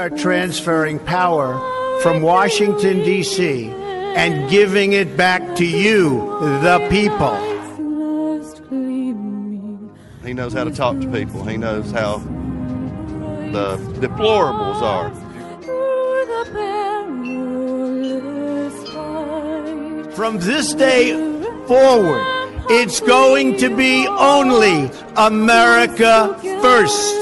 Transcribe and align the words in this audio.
Are 0.00 0.08
transferring 0.08 0.98
power 1.00 1.60
from 2.00 2.22
Washington, 2.22 3.04
D.C., 3.04 3.68
and 3.68 4.48
giving 4.48 4.94
it 4.94 5.14
back 5.14 5.54
to 5.56 5.66
you, 5.66 6.20
the 6.62 6.78
people. 6.88 7.36
He 10.24 10.32
knows 10.32 10.54
how 10.54 10.64
to 10.64 10.70
talk 10.70 10.98
to 11.00 11.06
people. 11.08 11.44
He 11.44 11.58
knows 11.58 11.90
how 11.90 12.16
the 13.52 13.76
deplorables 14.00 14.80
are. 14.80 15.10
through 15.60 16.24
the 16.32 16.44
perilous 18.14 18.88
fight. 18.88 20.14
From 20.14 20.38
this 20.38 20.72
day 20.72 21.12
forward, 21.66 22.24
it's 22.70 23.00
going 23.00 23.58
to 23.58 23.68
be 23.76 24.06
only 24.08 24.90
America 25.16 26.34
first. 26.62 27.19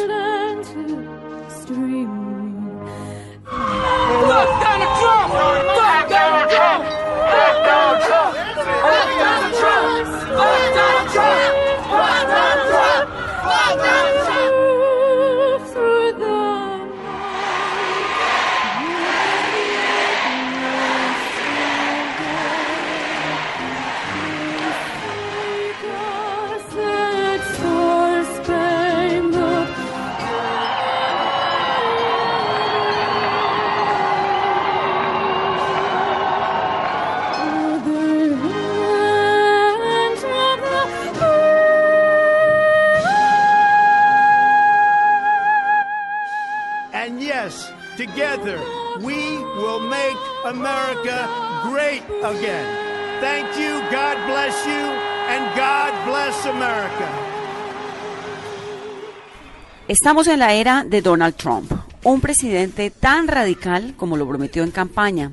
Estamos 59.88 60.26
en 60.26 60.40
la 60.40 60.52
era 60.52 60.84
de 60.84 61.00
Donald 61.00 61.34
Trump, 61.34 61.72
un 62.04 62.20
presidente 62.20 62.90
tan 62.90 63.26
radical 63.26 63.94
como 63.96 64.18
lo 64.18 64.28
prometió 64.28 64.62
en 64.62 64.70
campaña, 64.70 65.32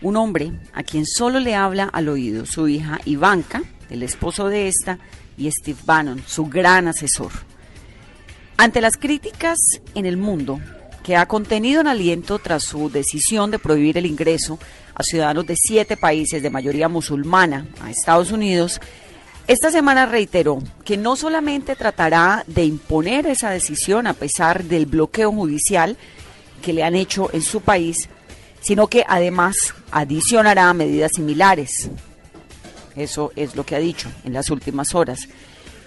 un 0.00 0.16
hombre 0.16 0.50
a 0.72 0.82
quien 0.82 1.06
solo 1.06 1.38
le 1.38 1.54
habla 1.54 1.84
al 1.84 2.08
oído 2.08 2.44
su 2.44 2.66
hija 2.66 2.98
Ivanka, 3.04 3.62
el 3.90 4.02
esposo 4.02 4.48
de 4.48 4.66
esta, 4.66 4.98
y 5.38 5.48
Steve 5.52 5.78
Bannon, 5.84 6.20
su 6.26 6.46
gran 6.46 6.88
asesor. 6.88 7.30
Ante 8.56 8.80
las 8.80 8.96
críticas 8.96 9.58
en 9.94 10.04
el 10.04 10.16
mundo 10.16 10.58
que 11.04 11.14
ha 11.14 11.26
contenido 11.26 11.80
en 11.80 11.86
aliento 11.86 12.40
tras 12.40 12.64
su 12.64 12.90
decisión 12.90 13.52
de 13.52 13.60
prohibir 13.60 13.98
el 13.98 14.06
ingreso 14.06 14.58
a 14.96 15.04
ciudadanos 15.04 15.46
de 15.46 15.54
siete 15.54 15.96
países 15.96 16.42
de 16.42 16.50
mayoría 16.50 16.88
musulmana 16.88 17.68
a 17.80 17.92
Estados 17.92 18.32
Unidos, 18.32 18.80
esta 19.52 19.70
semana 19.70 20.06
reiteró 20.06 20.60
que 20.82 20.96
no 20.96 21.14
solamente 21.14 21.76
tratará 21.76 22.42
de 22.46 22.64
imponer 22.64 23.26
esa 23.26 23.50
decisión 23.50 24.06
a 24.06 24.14
pesar 24.14 24.64
del 24.64 24.86
bloqueo 24.86 25.30
judicial 25.30 25.98
que 26.62 26.72
le 26.72 26.82
han 26.82 26.94
hecho 26.94 27.28
en 27.34 27.42
su 27.42 27.60
país, 27.60 28.08
sino 28.62 28.86
que 28.86 29.04
además 29.06 29.74
adicionará 29.90 30.72
medidas 30.72 31.12
similares. 31.14 31.90
Eso 32.96 33.30
es 33.36 33.54
lo 33.54 33.66
que 33.66 33.76
ha 33.76 33.78
dicho 33.78 34.10
en 34.24 34.32
las 34.32 34.48
últimas 34.48 34.94
horas. 34.94 35.28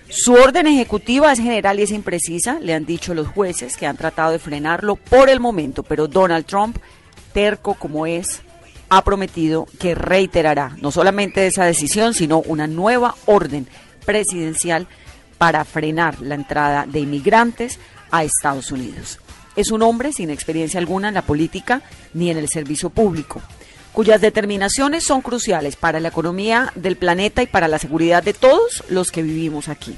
Su 0.10 0.34
orden 0.34 0.68
ejecutiva 0.68 1.32
es 1.32 1.40
general 1.40 1.80
y 1.80 1.84
es 1.84 1.92
imprecisa, 1.92 2.60
le 2.60 2.76
han 2.76 2.86
dicho 2.86 3.16
los 3.16 3.28
jueces 3.28 3.78
que 3.78 3.88
han 3.88 3.98
tratado 3.98 4.32
de 4.32 4.40
frenarlo 4.40 4.96
por 4.96 5.28
el 5.28 5.40
momento, 5.40 5.82
pero 5.82 6.08
Donald 6.08 6.46
Trump, 6.46 6.78
terco 7.34 7.74
como 7.74 8.06
es, 8.06 8.44
ha 8.90 9.04
prometido 9.04 9.68
que 9.80 9.96
reiterará 9.96 10.76
no 10.82 10.92
solamente 10.92 11.48
esa 11.48 11.66
decisión, 11.66 12.14
sino 12.14 12.40
una 12.40 12.68
nueva 12.68 13.16
orden 13.26 13.68
presidencial 14.06 14.88
para 15.38 15.66
frenar 15.66 16.22
la 16.22 16.36
entrada 16.36 16.86
de 16.88 17.00
inmigrantes 17.00 17.80
a 18.12 18.24
Estados 18.24 18.72
Unidos. 18.72 19.20
Es 19.56 19.72
un 19.72 19.82
hombre 19.82 20.12
sin 20.12 20.30
experiencia 20.30 20.80
alguna 20.80 21.08
en 21.10 21.14
la 21.14 21.22
política 21.22 21.82
ni 22.14 22.30
en 22.30 22.38
el 22.38 22.50
servicio 22.50 22.90
público, 22.90 23.42
cuyas 23.94 24.22
determinaciones 24.22 25.06
son 25.06 25.22
cruciales 25.22 25.76
para 25.76 26.00
la 26.00 26.10
economía 26.10 26.72
del 26.76 26.98
planeta 26.98 27.42
y 27.42 27.48
para 27.48 27.68
la 27.68 27.80
seguridad 27.80 28.24
de 28.24 28.34
todos 28.34 28.84
los 28.90 29.12
que 29.12 29.24
vivimos 29.24 29.70
aquí. 29.70 29.96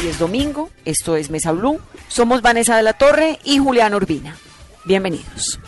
Hoy 0.00 0.06
es 0.06 0.18
domingo, 0.18 0.70
esto 0.86 1.14
es 1.16 1.28
Mesa 1.28 1.52
Blue, 1.52 1.78
somos 2.08 2.40
Vanessa 2.40 2.74
de 2.74 2.82
la 2.82 2.94
Torre 2.94 3.38
y 3.44 3.58
Julián 3.58 3.92
Urbina. 3.92 4.34
Bienvenidos. 4.86 5.60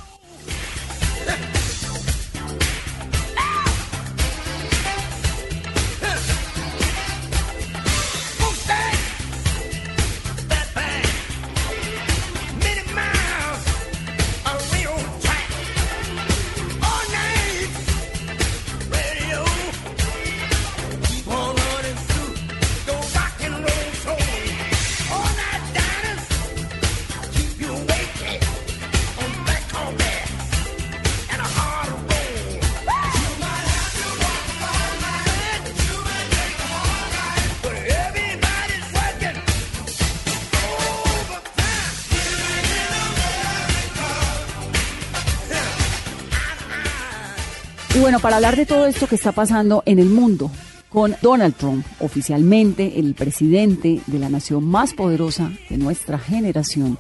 Para 48.23 48.37
hablar 48.37 48.55
de 48.55 48.67
todo 48.67 48.87
esto 48.87 49.09
que 49.09 49.17
está 49.17 49.33
pasando 49.33 49.83
en 49.85 49.99
el 49.99 50.09
mundo, 50.09 50.49
con 50.89 51.17
Donald 51.23 51.57
Trump, 51.57 51.85
oficialmente 51.99 53.01
el 53.01 53.15
presidente 53.15 54.01
de 54.07 54.19
la 54.21 54.29
nación 54.29 54.65
más 54.65 54.95
poderosa 54.95 55.51
de 55.69 55.77
nuestra 55.77 56.21
generación, 56.21 56.99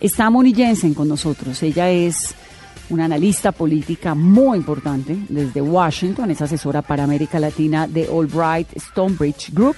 está 0.00 0.28
Moni 0.28 0.52
Jensen 0.52 0.92
con 0.92 1.08
nosotros. 1.08 1.62
Ella 1.62 1.90
es 1.90 2.34
una 2.90 3.06
analista 3.06 3.52
política 3.52 4.14
muy 4.14 4.58
importante 4.58 5.16
desde 5.30 5.62
Washington, 5.62 6.30
es 6.30 6.42
asesora 6.42 6.82
para 6.82 7.04
América 7.04 7.40
Latina 7.40 7.88
de 7.88 8.06
Albright 8.12 8.68
Stonebridge 8.78 9.50
Group, 9.54 9.76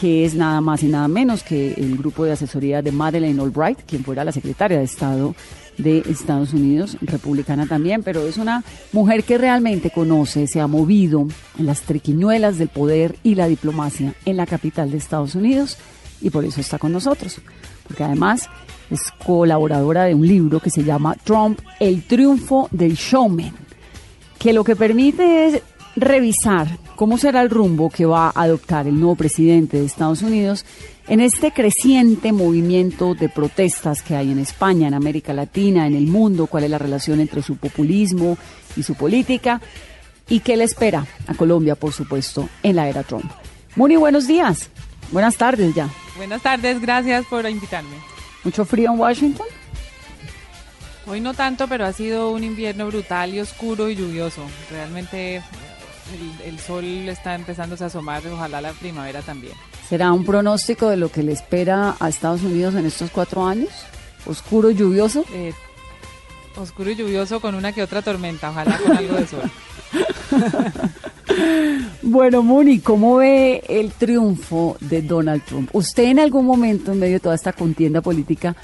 que 0.00 0.24
es 0.24 0.34
nada 0.34 0.60
más 0.60 0.82
y 0.82 0.88
nada 0.88 1.06
menos 1.06 1.44
que 1.44 1.74
el 1.74 1.96
grupo 1.96 2.24
de 2.24 2.32
asesoría 2.32 2.82
de 2.82 2.90
Madeleine 2.90 3.40
Albright, 3.40 3.78
quien 3.86 4.02
fuera 4.02 4.24
la 4.24 4.32
secretaria 4.32 4.78
de 4.78 4.84
Estado 4.84 5.36
de 5.78 5.98
Estados 6.08 6.52
Unidos, 6.52 6.96
republicana 7.00 7.66
también, 7.66 8.02
pero 8.02 8.26
es 8.26 8.36
una 8.36 8.62
mujer 8.92 9.24
que 9.24 9.38
realmente 9.38 9.90
conoce, 9.90 10.46
se 10.46 10.60
ha 10.60 10.66
movido 10.66 11.26
en 11.58 11.66
las 11.66 11.82
triquiñuelas 11.82 12.58
del 12.58 12.68
poder 12.68 13.16
y 13.22 13.34
la 13.34 13.48
diplomacia 13.48 14.14
en 14.24 14.36
la 14.36 14.46
capital 14.46 14.90
de 14.90 14.98
Estados 14.98 15.34
Unidos 15.34 15.78
y 16.20 16.30
por 16.30 16.44
eso 16.44 16.60
está 16.60 16.78
con 16.78 16.92
nosotros, 16.92 17.40
porque 17.86 18.04
además 18.04 18.48
es 18.90 19.00
colaboradora 19.24 20.04
de 20.04 20.14
un 20.14 20.26
libro 20.26 20.60
que 20.60 20.70
se 20.70 20.84
llama 20.84 21.16
Trump, 21.24 21.60
el 21.80 22.02
triunfo 22.04 22.68
del 22.70 22.94
showman, 22.94 23.52
que 24.38 24.52
lo 24.52 24.64
que 24.64 24.76
permite 24.76 25.46
es 25.46 25.62
revisar 25.96 26.78
cómo 26.96 27.18
será 27.18 27.42
el 27.42 27.50
rumbo 27.50 27.90
que 27.90 28.06
va 28.06 28.28
a 28.28 28.42
adoptar 28.42 28.86
el 28.86 28.98
nuevo 28.98 29.16
presidente 29.16 29.78
de 29.78 29.86
Estados 29.86 30.22
Unidos 30.22 30.64
en 31.08 31.20
este 31.20 31.52
creciente 31.52 32.32
movimiento 32.32 33.14
de 33.14 33.28
protestas 33.28 34.02
que 34.02 34.16
hay 34.16 34.30
en 34.30 34.38
España, 34.38 34.88
en 34.88 34.94
América 34.94 35.32
Latina, 35.32 35.86
en 35.86 35.94
el 35.94 36.06
mundo, 36.06 36.46
cuál 36.46 36.64
es 36.64 36.70
la 36.70 36.78
relación 36.78 37.20
entre 37.20 37.42
su 37.42 37.56
populismo 37.56 38.38
y 38.76 38.82
su 38.82 38.94
política 38.94 39.60
y 40.28 40.40
qué 40.40 40.56
le 40.56 40.64
espera 40.64 41.06
a 41.26 41.34
Colombia, 41.34 41.74
por 41.74 41.92
supuesto, 41.92 42.48
en 42.62 42.76
la 42.76 42.88
era 42.88 43.02
Trump. 43.02 43.30
Muy 43.74 43.96
buenos 43.96 44.26
días, 44.26 44.70
buenas 45.10 45.36
tardes 45.36 45.74
ya. 45.74 45.88
Buenas 46.16 46.42
tardes, 46.42 46.80
gracias 46.80 47.26
por 47.26 47.48
invitarme. 47.48 47.96
¿Mucho 48.44 48.64
frío 48.64 48.92
en 48.92 48.98
Washington? 48.98 49.46
Hoy 51.06 51.20
no 51.20 51.34
tanto, 51.34 51.66
pero 51.66 51.84
ha 51.84 51.92
sido 51.92 52.30
un 52.30 52.44
invierno 52.44 52.86
brutal 52.86 53.34
y 53.34 53.40
oscuro 53.40 53.90
y 53.90 53.96
lluvioso. 53.96 54.42
Realmente 54.70 55.42
el, 56.12 56.52
el 56.52 56.58
sol 56.58 56.84
está 57.08 57.34
empezando 57.34 57.76
a 57.80 57.86
asomar, 57.86 58.26
ojalá 58.26 58.60
la 58.60 58.72
primavera 58.72 59.22
también. 59.22 59.54
¿Será 59.88 60.12
un 60.12 60.24
pronóstico 60.24 60.88
de 60.88 60.96
lo 60.96 61.10
que 61.10 61.22
le 61.22 61.32
espera 61.32 61.96
a 62.00 62.08
Estados 62.08 62.42
Unidos 62.42 62.74
en 62.74 62.86
estos 62.86 63.10
cuatro 63.10 63.44
años? 63.44 63.70
¿Oscuro 64.26 64.70
y 64.70 64.74
lluvioso? 64.74 65.24
Eh, 65.32 65.52
oscuro 66.56 66.90
y 66.90 66.96
lluvioso 66.96 67.40
con 67.40 67.54
una 67.54 67.72
que 67.72 67.82
otra 67.82 68.02
tormenta, 68.02 68.50
ojalá 68.50 68.78
con 68.78 68.96
algo 68.96 69.16
de 69.16 69.26
sol. 69.26 69.50
Bueno, 72.02 72.42
Muni, 72.42 72.80
¿cómo 72.80 73.16
ve 73.16 73.62
el 73.68 73.92
triunfo 73.92 74.76
de 74.80 75.02
Donald 75.02 75.42
Trump? 75.44 75.70
¿Usted 75.72 76.04
en 76.04 76.18
algún 76.18 76.44
momento, 76.44 76.92
en 76.92 76.98
medio 76.98 77.14
de 77.14 77.20
toda 77.20 77.34
esta 77.34 77.52
contienda 77.52 78.00
política, 78.00 78.56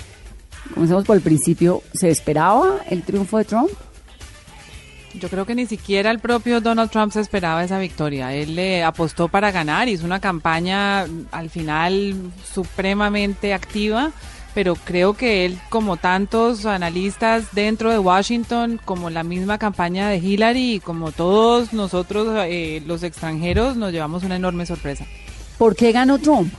comencemos 0.74 1.04
por 1.04 1.16
el 1.16 1.22
principio, 1.22 1.82
¿se 1.94 2.10
esperaba 2.10 2.80
el 2.90 3.02
triunfo 3.02 3.38
de 3.38 3.44
Trump? 3.44 3.70
Yo 5.18 5.28
creo 5.28 5.44
que 5.46 5.54
ni 5.54 5.66
siquiera 5.66 6.10
el 6.10 6.18
propio 6.18 6.60
Donald 6.60 6.90
Trump 6.90 7.12
se 7.12 7.20
esperaba 7.20 7.64
esa 7.64 7.78
victoria. 7.78 8.32
Él 8.34 8.54
le 8.54 8.82
apostó 8.84 9.28
para 9.28 9.50
ganar, 9.50 9.88
hizo 9.88 10.04
una 10.06 10.20
campaña 10.20 11.06
al 11.32 11.50
final 11.50 12.14
supremamente 12.52 13.52
activa, 13.54 14.12
pero 14.54 14.74
creo 14.76 15.14
que 15.14 15.44
él, 15.44 15.58
como 15.68 15.96
tantos 15.96 16.66
analistas 16.66 17.46
dentro 17.52 17.90
de 17.90 17.98
Washington, 17.98 18.80
como 18.84 19.10
la 19.10 19.22
misma 19.22 19.58
campaña 19.58 20.08
de 20.08 20.18
Hillary 20.18 20.74
y 20.74 20.80
como 20.80 21.12
todos 21.12 21.72
nosotros 21.72 22.28
eh, 22.46 22.82
los 22.86 23.02
extranjeros, 23.02 23.76
nos 23.76 23.92
llevamos 23.92 24.24
una 24.24 24.36
enorme 24.36 24.66
sorpresa. 24.66 25.04
¿Por 25.58 25.76
qué 25.76 25.92
ganó 25.92 26.18
Trump? 26.18 26.52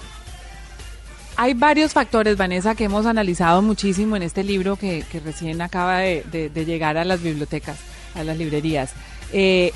Hay 1.35 1.53
varios 1.53 1.94
factores, 1.94 2.35
Vanessa, 2.35 2.75
que 2.75 2.83
hemos 2.83 3.05
analizado 3.05 3.62
muchísimo 3.62 4.17
en 4.17 4.23
este 4.23 4.44
libro 4.44 4.75
que, 4.75 5.05
que 5.09 5.21
recién 5.21 5.62
acaba 5.62 6.00
de, 6.00 6.23
de- 6.29 6.50
de 6.50 6.65
llegar 6.65 6.97
a 6.97 7.05
las 7.05 7.21
bibliotecas, 7.21 7.77
a 8.15 8.23
las 8.23 8.38
librerías. 8.38 8.94
Eh, 9.33 9.71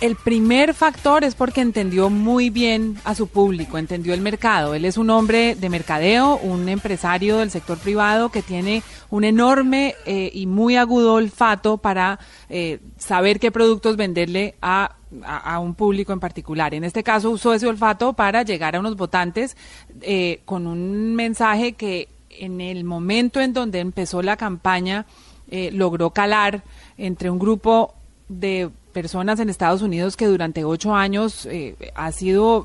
el 0.00 0.16
primer 0.16 0.74
factor 0.74 1.22
es 1.22 1.36
porque 1.36 1.60
entendió 1.60 2.10
muy 2.10 2.50
bien 2.50 2.98
a 3.04 3.14
su 3.14 3.28
público, 3.28 3.78
entendió 3.78 4.12
el 4.12 4.20
mercado. 4.20 4.74
Él 4.74 4.84
es 4.84 4.98
un 4.98 5.08
hombre 5.08 5.54
de 5.54 5.68
mercadeo, 5.70 6.36
un 6.36 6.68
empresario 6.68 7.38
del 7.38 7.50
sector 7.52 7.78
privado 7.78 8.28
que 8.28 8.42
tiene 8.42 8.82
un 9.10 9.22
enorme 9.22 9.94
eh, 10.04 10.30
y 10.34 10.46
muy 10.46 10.76
agudo 10.76 11.14
olfato 11.14 11.78
para 11.78 12.18
eh, 12.50 12.80
saber 12.98 13.38
qué 13.38 13.52
productos 13.52 13.96
venderle 13.96 14.56
a, 14.60 14.96
a- 15.24 15.60
un 15.60 15.74
público 15.74 16.12
en 16.12 16.20
particular. 16.20 16.74
En 16.74 16.82
este 16.82 17.04
caso 17.04 17.30
usó 17.30 17.54
ese 17.54 17.68
olfato 17.68 18.14
para 18.14 18.42
llegar 18.42 18.74
a 18.74 18.80
unos 18.80 18.96
votantes 18.96 19.56
eh, 20.02 20.40
con 20.44 20.66
un 20.66 21.14
mensaje 21.14 21.74
que 21.74 22.08
en 22.30 22.60
el 22.60 22.82
momento 22.82 23.40
en 23.40 23.52
donde 23.52 23.78
empezó 23.78 24.22
la 24.22 24.36
campaña 24.36 25.06
eh, 25.50 25.70
logró 25.72 26.10
calar 26.10 26.62
entre 26.96 27.30
un 27.30 27.38
grupo 27.38 27.94
de 28.28 28.70
personas 28.94 29.40
en 29.40 29.50
Estados 29.50 29.82
Unidos 29.82 30.16
que 30.16 30.26
durante 30.26 30.64
ocho 30.64 30.94
años 30.94 31.46
eh, 31.50 31.76
ha 31.94 32.10
sido 32.12 32.64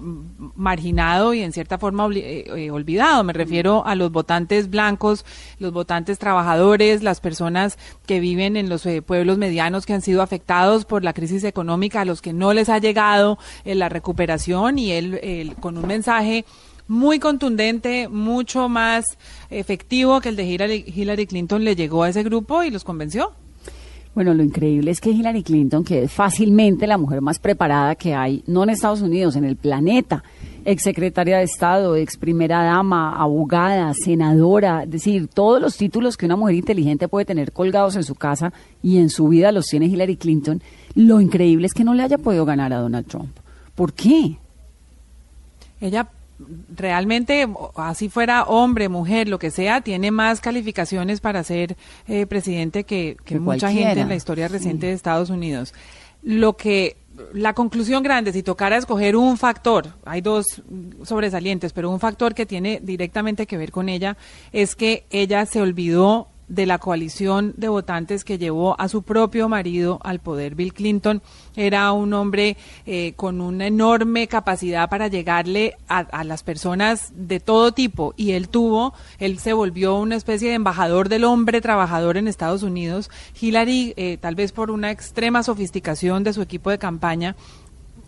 marginado 0.56 1.34
y 1.34 1.42
en 1.42 1.52
cierta 1.52 1.78
forma 1.78 2.08
eh, 2.14 2.46
eh, 2.56 2.72
olvidado. 2.72 3.26
Me 3.26 3.34
refiero 3.34 3.86
a 3.86 3.96
los 3.96 4.12
votantes 4.14 4.70
blancos, 4.70 5.26
los 5.58 5.74
votantes 5.74 6.20
trabajadores, 6.20 7.04
las 7.04 7.20
personas 7.20 7.78
que 8.06 8.22
viven 8.22 8.56
en 8.56 8.70
los 8.70 8.86
eh, 8.86 9.02
pueblos 9.02 9.38
medianos 9.38 9.86
que 9.86 9.94
han 9.94 10.02
sido 10.02 10.22
afectados 10.22 10.86
por 10.86 11.04
la 11.04 11.12
crisis 11.12 11.44
económica, 11.44 12.02
a 12.02 12.06
los 12.06 12.22
que 12.22 12.32
no 12.32 12.54
les 12.54 12.70
ha 12.70 12.78
llegado 12.78 13.38
eh, 13.66 13.76
la 13.76 13.90
recuperación 13.90 14.78
y 14.78 14.92
él 14.94 15.56
con 15.60 15.78
un 15.78 15.88
mensaje 15.88 16.46
muy 16.90 17.20
contundente, 17.20 18.10
mucho 18.10 18.68
más 18.68 19.06
efectivo 19.50 20.20
que 20.20 20.30
el 20.30 20.36
de 20.36 20.44
Hillary, 20.44 20.84
Hillary 20.94 21.28
Clinton 21.28 21.64
le 21.64 21.76
llegó 21.76 22.04
a 22.04 22.10
ese 22.10 22.24
grupo 22.24 22.64
y 22.64 22.72
los 22.72 22.84
convenció. 22.84 23.32
Bueno, 24.16 24.34
lo 24.34 24.42
increíble 24.42 24.90
es 24.90 25.00
que 25.00 25.12
Hillary 25.12 25.44
Clinton, 25.44 25.84
que 25.84 26.04
es 26.04 26.12
fácilmente 26.12 26.88
la 26.88 26.98
mujer 26.98 27.22
más 27.22 27.38
preparada 27.38 27.94
que 27.94 28.16
hay, 28.16 28.44
no 28.48 28.64
en 28.64 28.72
Estados 28.72 29.02
Unidos, 29.02 29.36
en 29.36 29.46
el 29.46 29.56
planeta, 29.56 30.24
ex 30.66 30.82
secretaria 30.82 31.38
de 31.38 31.44
Estado, 31.44 31.96
ex 31.96 32.18
primera 32.18 32.64
dama, 32.64 33.16
abogada, 33.16 33.94
senadora, 33.94 34.84
es 34.84 34.90
decir, 34.90 35.28
todos 35.28 35.62
los 35.62 35.78
títulos 35.78 36.18
que 36.18 36.26
una 36.26 36.36
mujer 36.36 36.56
inteligente 36.56 37.08
puede 37.08 37.26
tener 37.26 37.52
colgados 37.52 37.96
en 37.96 38.04
su 38.04 38.16
casa 38.16 38.52
y 38.82 38.98
en 38.98 39.10
su 39.12 39.28
vida 39.28 39.52
los 39.52 39.68
tiene 39.68 39.86
Hillary 39.86 40.18
Clinton, 40.18 40.62
lo 40.96 41.22
increíble 41.22 41.68
es 41.68 41.74
que 41.74 41.84
no 41.84 41.94
le 41.94 42.02
haya 42.02 42.18
podido 42.18 42.46
ganar 42.46 42.74
a 42.74 42.80
Donald 42.80 43.06
Trump. 43.06 43.38
¿Por 43.76 43.94
qué? 43.94 44.38
Ella 45.80 46.10
realmente, 46.76 47.48
así 47.76 48.10
fuera 48.10 48.44
hombre, 48.44 48.90
mujer, 48.90 49.28
lo 49.28 49.40
que 49.40 49.52
sea, 49.52 49.82
tiene 49.82 50.12
más 50.12 50.42
calificaciones 50.42 51.20
para 51.22 51.44
ser 51.44 51.78
eh, 52.08 52.26
presidente 52.26 52.84
que, 52.84 53.18
que 53.26 53.36
Que 53.36 53.40
mucha 53.40 53.68
cualquiera, 53.68 53.90
gente 53.90 54.02
en 54.02 54.10
la 54.10 54.16
historia 54.16 54.48
sí. 54.48 54.54
reciente 54.54 54.88
de 54.88 54.94
Estados 54.94 55.30
Unidos. 55.30 55.74
Lo 56.24 56.58
que 56.58 56.98
la 57.34 57.54
conclusión 57.54 58.04
grande, 58.04 58.32
si 58.32 58.44
tocara 58.44 58.78
escoger 58.78 59.16
un 59.16 59.38
factor, 59.38 59.96
hay 60.06 60.22
dos 60.22 60.62
sobresalientes, 61.04 61.74
pero 61.74 61.90
un 61.90 62.00
factor 62.00 62.34
que 62.34 62.46
tiene 62.46 62.80
directamente 62.82 63.46
que 63.46 63.58
ver 63.58 63.72
con 63.72 63.90
ella 63.90 64.18
es 64.52 64.76
que 64.76 65.06
ella 65.10 65.46
se 65.46 65.62
olvidó 65.62 66.29
de 66.50 66.66
la 66.66 66.80
coalición 66.80 67.54
de 67.56 67.70
votantes 67.70 68.26
que 68.26 68.38
llevó 68.38 68.80
a 68.80 68.90
su 68.90 69.04
propio 69.04 69.48
marido 69.48 70.00
al 70.04 70.20
poder. 70.20 70.56
Bill 70.56 70.74
Clinton 70.74 71.22
era 71.56 71.92
un 71.94 72.14
hombre 72.14 72.58
eh, 72.86 73.14
con 73.16 73.40
una 73.40 73.68
enorme 73.68 74.28
capacidad 74.28 74.90
para 74.90 75.08
llegarle 75.08 75.78
a, 75.88 76.00
a 76.00 76.24
las 76.24 76.44
personas 76.44 77.14
de 77.16 77.40
todo 77.40 77.72
tipo 77.72 78.14
y 78.18 78.32
él 78.32 78.50
tuvo, 78.50 78.94
él 79.20 79.40
se 79.40 79.54
volvió 79.54 79.96
una 79.96 80.16
especie 80.16 80.50
de 80.50 80.56
embajador 80.56 81.08
del 81.08 81.24
hombre 81.24 81.62
trabajador 81.62 82.18
en 82.18 82.28
Estados 82.28 82.64
Unidos. 82.64 83.10
Hillary, 83.40 83.94
eh, 83.96 84.18
tal 84.20 84.36
vez 84.36 84.52
por 84.52 84.72
una 84.72 84.92
extrema 84.92 85.44
sofisticación 85.44 86.24
de 86.24 86.34
su 86.34 86.42
equipo 86.42 86.72
de 86.72 86.80
campaña, 86.80 87.36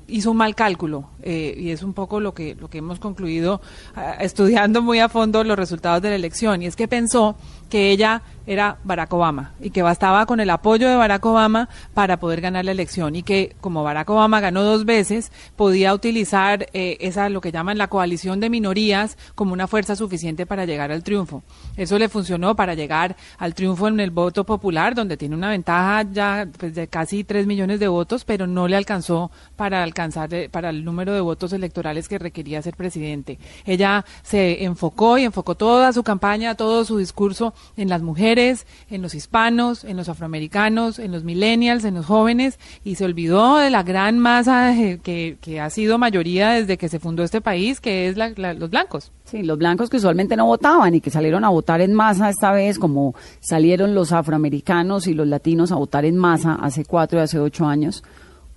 hizo 0.08 0.32
un 0.32 0.38
mal 0.38 0.56
cálculo 0.56 1.10
eh, 1.22 1.56
y 1.58 1.70
es 1.70 1.84
un 1.84 1.94
poco 1.94 2.20
lo 2.20 2.34
que 2.34 2.56
lo 2.56 2.70
que 2.70 2.80
hemos 2.80 3.00
concluido 3.00 3.62
ah, 3.96 4.18
estudiando 4.20 4.82
muy 4.82 5.00
a 5.00 5.10
fondo 5.10 5.44
los 5.44 5.58
resultados 5.58 6.02
de 6.02 6.10
la 6.10 6.16
elección 6.16 6.62
y 6.62 6.66
es 6.66 6.76
que 6.76 6.88
pensó 6.88 7.36
que 7.72 7.90
ella 7.90 8.22
era 8.46 8.78
Barack 8.84 9.14
Obama 9.14 9.54
y 9.62 9.70
que 9.70 9.82
bastaba 9.82 10.26
con 10.26 10.40
el 10.40 10.50
apoyo 10.50 10.90
de 10.90 10.96
Barack 10.96 11.26
Obama 11.26 11.70
para 11.94 12.18
poder 12.18 12.42
ganar 12.42 12.66
la 12.66 12.72
elección 12.72 13.16
y 13.16 13.24
que 13.24 13.56
como 13.62 13.82
Barack 13.84 14.10
Obama 14.10 14.42
ganó 14.42 14.64
dos 14.64 14.84
veces 14.84 15.32
podía 15.56 15.94
utilizar 15.94 16.68
eh, 16.74 16.98
esa 17.00 17.30
lo 17.30 17.40
que 17.40 17.52
llaman 17.52 17.78
la 17.78 17.88
coalición 17.88 18.40
de 18.42 18.50
minorías 18.50 19.18
como 19.36 19.54
una 19.54 19.68
fuerza 19.68 19.96
suficiente 19.96 20.46
para 20.46 20.66
llegar 20.66 20.92
al 20.92 21.02
triunfo. 21.02 21.44
Eso 21.78 21.98
le 21.98 22.10
funcionó 22.10 22.56
para 22.56 22.74
llegar 22.74 23.16
al 23.38 23.54
triunfo 23.54 23.88
en 23.88 24.00
el 24.02 24.12
voto 24.12 24.44
popular 24.44 24.96
donde 24.96 25.16
tiene 25.16 25.36
una 25.36 25.50
ventaja 25.50 26.04
ya 26.12 26.48
pues, 26.60 26.76
de 26.76 26.88
casi 26.88 27.24
3 27.24 27.48
millones 27.48 27.80
de 27.80 27.88
votos 27.88 28.26
pero 28.26 28.48
no 28.48 28.68
le 28.68 28.76
alcanzó 28.76 29.32
para 29.56 29.82
alcanzar 29.82 30.34
eh, 30.34 30.50
para 30.50 30.72
el 30.72 30.84
número 30.84 31.14
de 31.14 31.22
votos 31.22 31.54
electorales 31.54 32.10
que 32.10 32.20
requería 32.20 32.62
ser 32.62 32.76
presidente. 32.76 33.40
Ella 33.66 34.04
se 34.24 34.66
enfocó 34.66 35.18
y 35.18 35.24
enfocó 35.24 35.56
toda 35.56 35.94
su 35.94 36.04
campaña 36.04 36.56
todo 36.56 36.84
su 36.84 36.98
discurso 36.98 37.54
en 37.78 37.90
las 37.90 38.02
mujeres, 38.02 38.66
en 38.90 39.02
los 39.02 39.16
hispanos, 39.16 39.84
en 39.84 39.98
los 39.98 40.10
afroamericanos, 40.10 41.00
en 41.00 41.12
los 41.12 41.24
millennials, 41.24 41.84
en 41.86 41.96
los 41.96 42.06
jóvenes, 42.06 42.60
y 42.84 42.96
se 42.96 43.06
olvidó 43.06 43.58
de 43.58 43.70
la 43.70 43.84
gran 43.84 44.20
masa 44.20 44.74
que, 45.04 45.38
ha 45.62 45.70
sido 45.70 45.98
mayoría 45.98 46.52
desde 46.52 46.78
que 46.78 46.90
se 46.90 47.00
fundó 47.00 47.24
este 47.24 47.42
país, 47.42 47.80
que 47.80 48.08
es 48.08 48.18
la- 48.18 48.54
los 48.54 48.70
blancos. 48.70 49.12
Sí, 49.26 49.44
los 49.44 49.58
blancos 49.58 49.90
que 49.90 49.98
usualmente 49.98 50.36
no 50.36 50.46
votaban 50.46 50.94
y 50.96 51.02
que 51.02 51.10
salieron 51.10 51.46
a 51.46 51.50
votar 51.50 51.80
en 51.82 51.94
masa 51.94 52.30
esta 52.30 52.52
vez, 52.52 52.78
como 52.78 53.16
salieron 53.40 53.96
los 53.96 54.12
afroamericanos 54.12 55.08
y 55.08 55.14
los 55.14 55.28
latinos 55.28 55.72
a 55.72 55.76
votar 55.76 56.04
en 56.06 56.18
masa 56.18 56.56
hace 56.56 56.84
cuatro 56.86 57.20
y 57.20 57.22
hace 57.24 57.40
ocho 57.40 57.66
años 57.66 58.04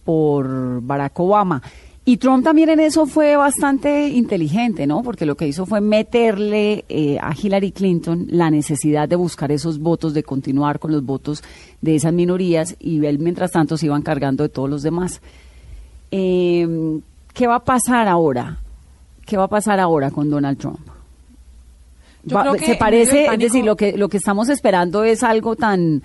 por 0.05 0.81
Barack 0.83 1.19
Obama. 1.21 1.63
Y 2.07 2.19
Trump 2.19 2.45
también 2.45 2.69
en 2.69 2.81
eso 2.81 3.07
fue 3.07 3.35
bastante 3.37 4.09
inteligente, 4.09 4.87
¿no? 4.87 5.03
Porque 5.03 5.25
lo 5.25 5.37
que 5.37 5.49
hizo 5.49 5.65
fue 5.65 5.81
meterle 5.81 6.85
eh, 6.91 7.19
a 7.19 7.33
Hillary 7.35 7.73
Clinton 7.73 8.27
la 8.29 8.51
necesidad 8.51 9.09
de 9.09 9.17
buscar 9.17 9.51
esos 9.51 9.79
votos, 9.79 10.13
de 10.13 10.23
continuar 10.23 10.79
con 10.79 10.93
los 10.93 11.03
votos 11.05 11.43
de 11.81 11.95
esas 11.95 12.13
minorías 12.13 12.77
y 12.79 13.03
él 13.07 13.19
mientras 13.21 13.53
tanto 13.53 13.79
se 13.79 13.87
iban 13.87 14.03
cargando 14.03 14.43
de 14.43 14.51
todos 14.51 14.69
los 14.69 14.83
demás. 14.83 15.23
Eh, 16.11 17.01
¿Qué 17.33 17.47
va 17.47 17.57
a 17.57 17.65
pasar 17.65 18.07
ahora? 18.07 18.59
¿Qué 19.25 19.39
va 19.39 19.45
a 19.45 19.49
pasar 19.49 19.81
ahora 19.81 20.11
con 20.11 20.29
Donald 20.29 20.59
Trump? 20.59 20.81
Yo 22.23 22.37
Va- 22.37 22.43
creo 22.43 22.55
que 22.55 22.67
se 22.67 22.75
parece, 22.77 23.27
es 23.33 23.39
decir, 23.39 23.65
lo 23.65 23.77
que 23.77 23.97
lo 23.97 24.11
que 24.11 24.19
estamos 24.19 24.51
esperando 24.51 25.05
es 25.05 25.23
algo 25.23 25.57
tan 25.57 26.03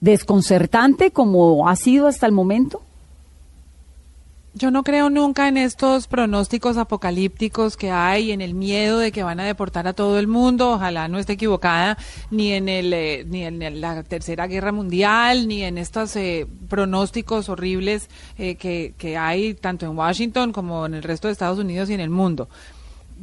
desconcertante 0.00 1.10
como 1.10 1.68
ha 1.68 1.74
sido 1.74 2.06
hasta 2.06 2.26
el 2.26 2.32
momento. 2.32 2.82
Yo 4.56 4.70
no 4.70 4.84
creo 4.84 5.10
nunca 5.10 5.48
en 5.48 5.56
estos 5.56 6.06
pronósticos 6.06 6.76
apocalípticos 6.76 7.76
que 7.76 7.90
hay, 7.90 8.30
en 8.30 8.40
el 8.40 8.54
miedo 8.54 9.00
de 9.00 9.10
que 9.10 9.24
van 9.24 9.40
a 9.40 9.44
deportar 9.44 9.88
a 9.88 9.94
todo 9.94 10.16
el 10.20 10.28
mundo, 10.28 10.74
ojalá 10.74 11.08
no 11.08 11.18
esté 11.18 11.32
equivocada, 11.32 11.98
ni 12.30 12.52
en 12.52 12.68
el 12.68 12.92
eh, 12.92 13.24
ni 13.26 13.42
en 13.42 13.80
la 13.80 14.04
tercera 14.04 14.46
guerra 14.46 14.70
mundial, 14.70 15.48
ni 15.48 15.64
en 15.64 15.76
estos 15.76 16.14
eh, 16.14 16.46
pronósticos 16.68 17.48
horribles 17.48 18.08
eh, 18.38 18.54
que, 18.54 18.94
que 18.96 19.16
hay 19.16 19.54
tanto 19.54 19.86
en 19.86 19.98
Washington 19.98 20.52
como 20.52 20.86
en 20.86 20.94
el 20.94 21.02
resto 21.02 21.26
de 21.26 21.32
Estados 21.32 21.58
Unidos 21.58 21.90
y 21.90 21.94
en 21.94 22.00
el 22.00 22.10
mundo. 22.10 22.48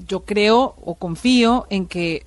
Yo 0.06 0.26
creo 0.26 0.76
o 0.84 0.96
confío 0.96 1.66
en 1.70 1.86
que 1.86 2.26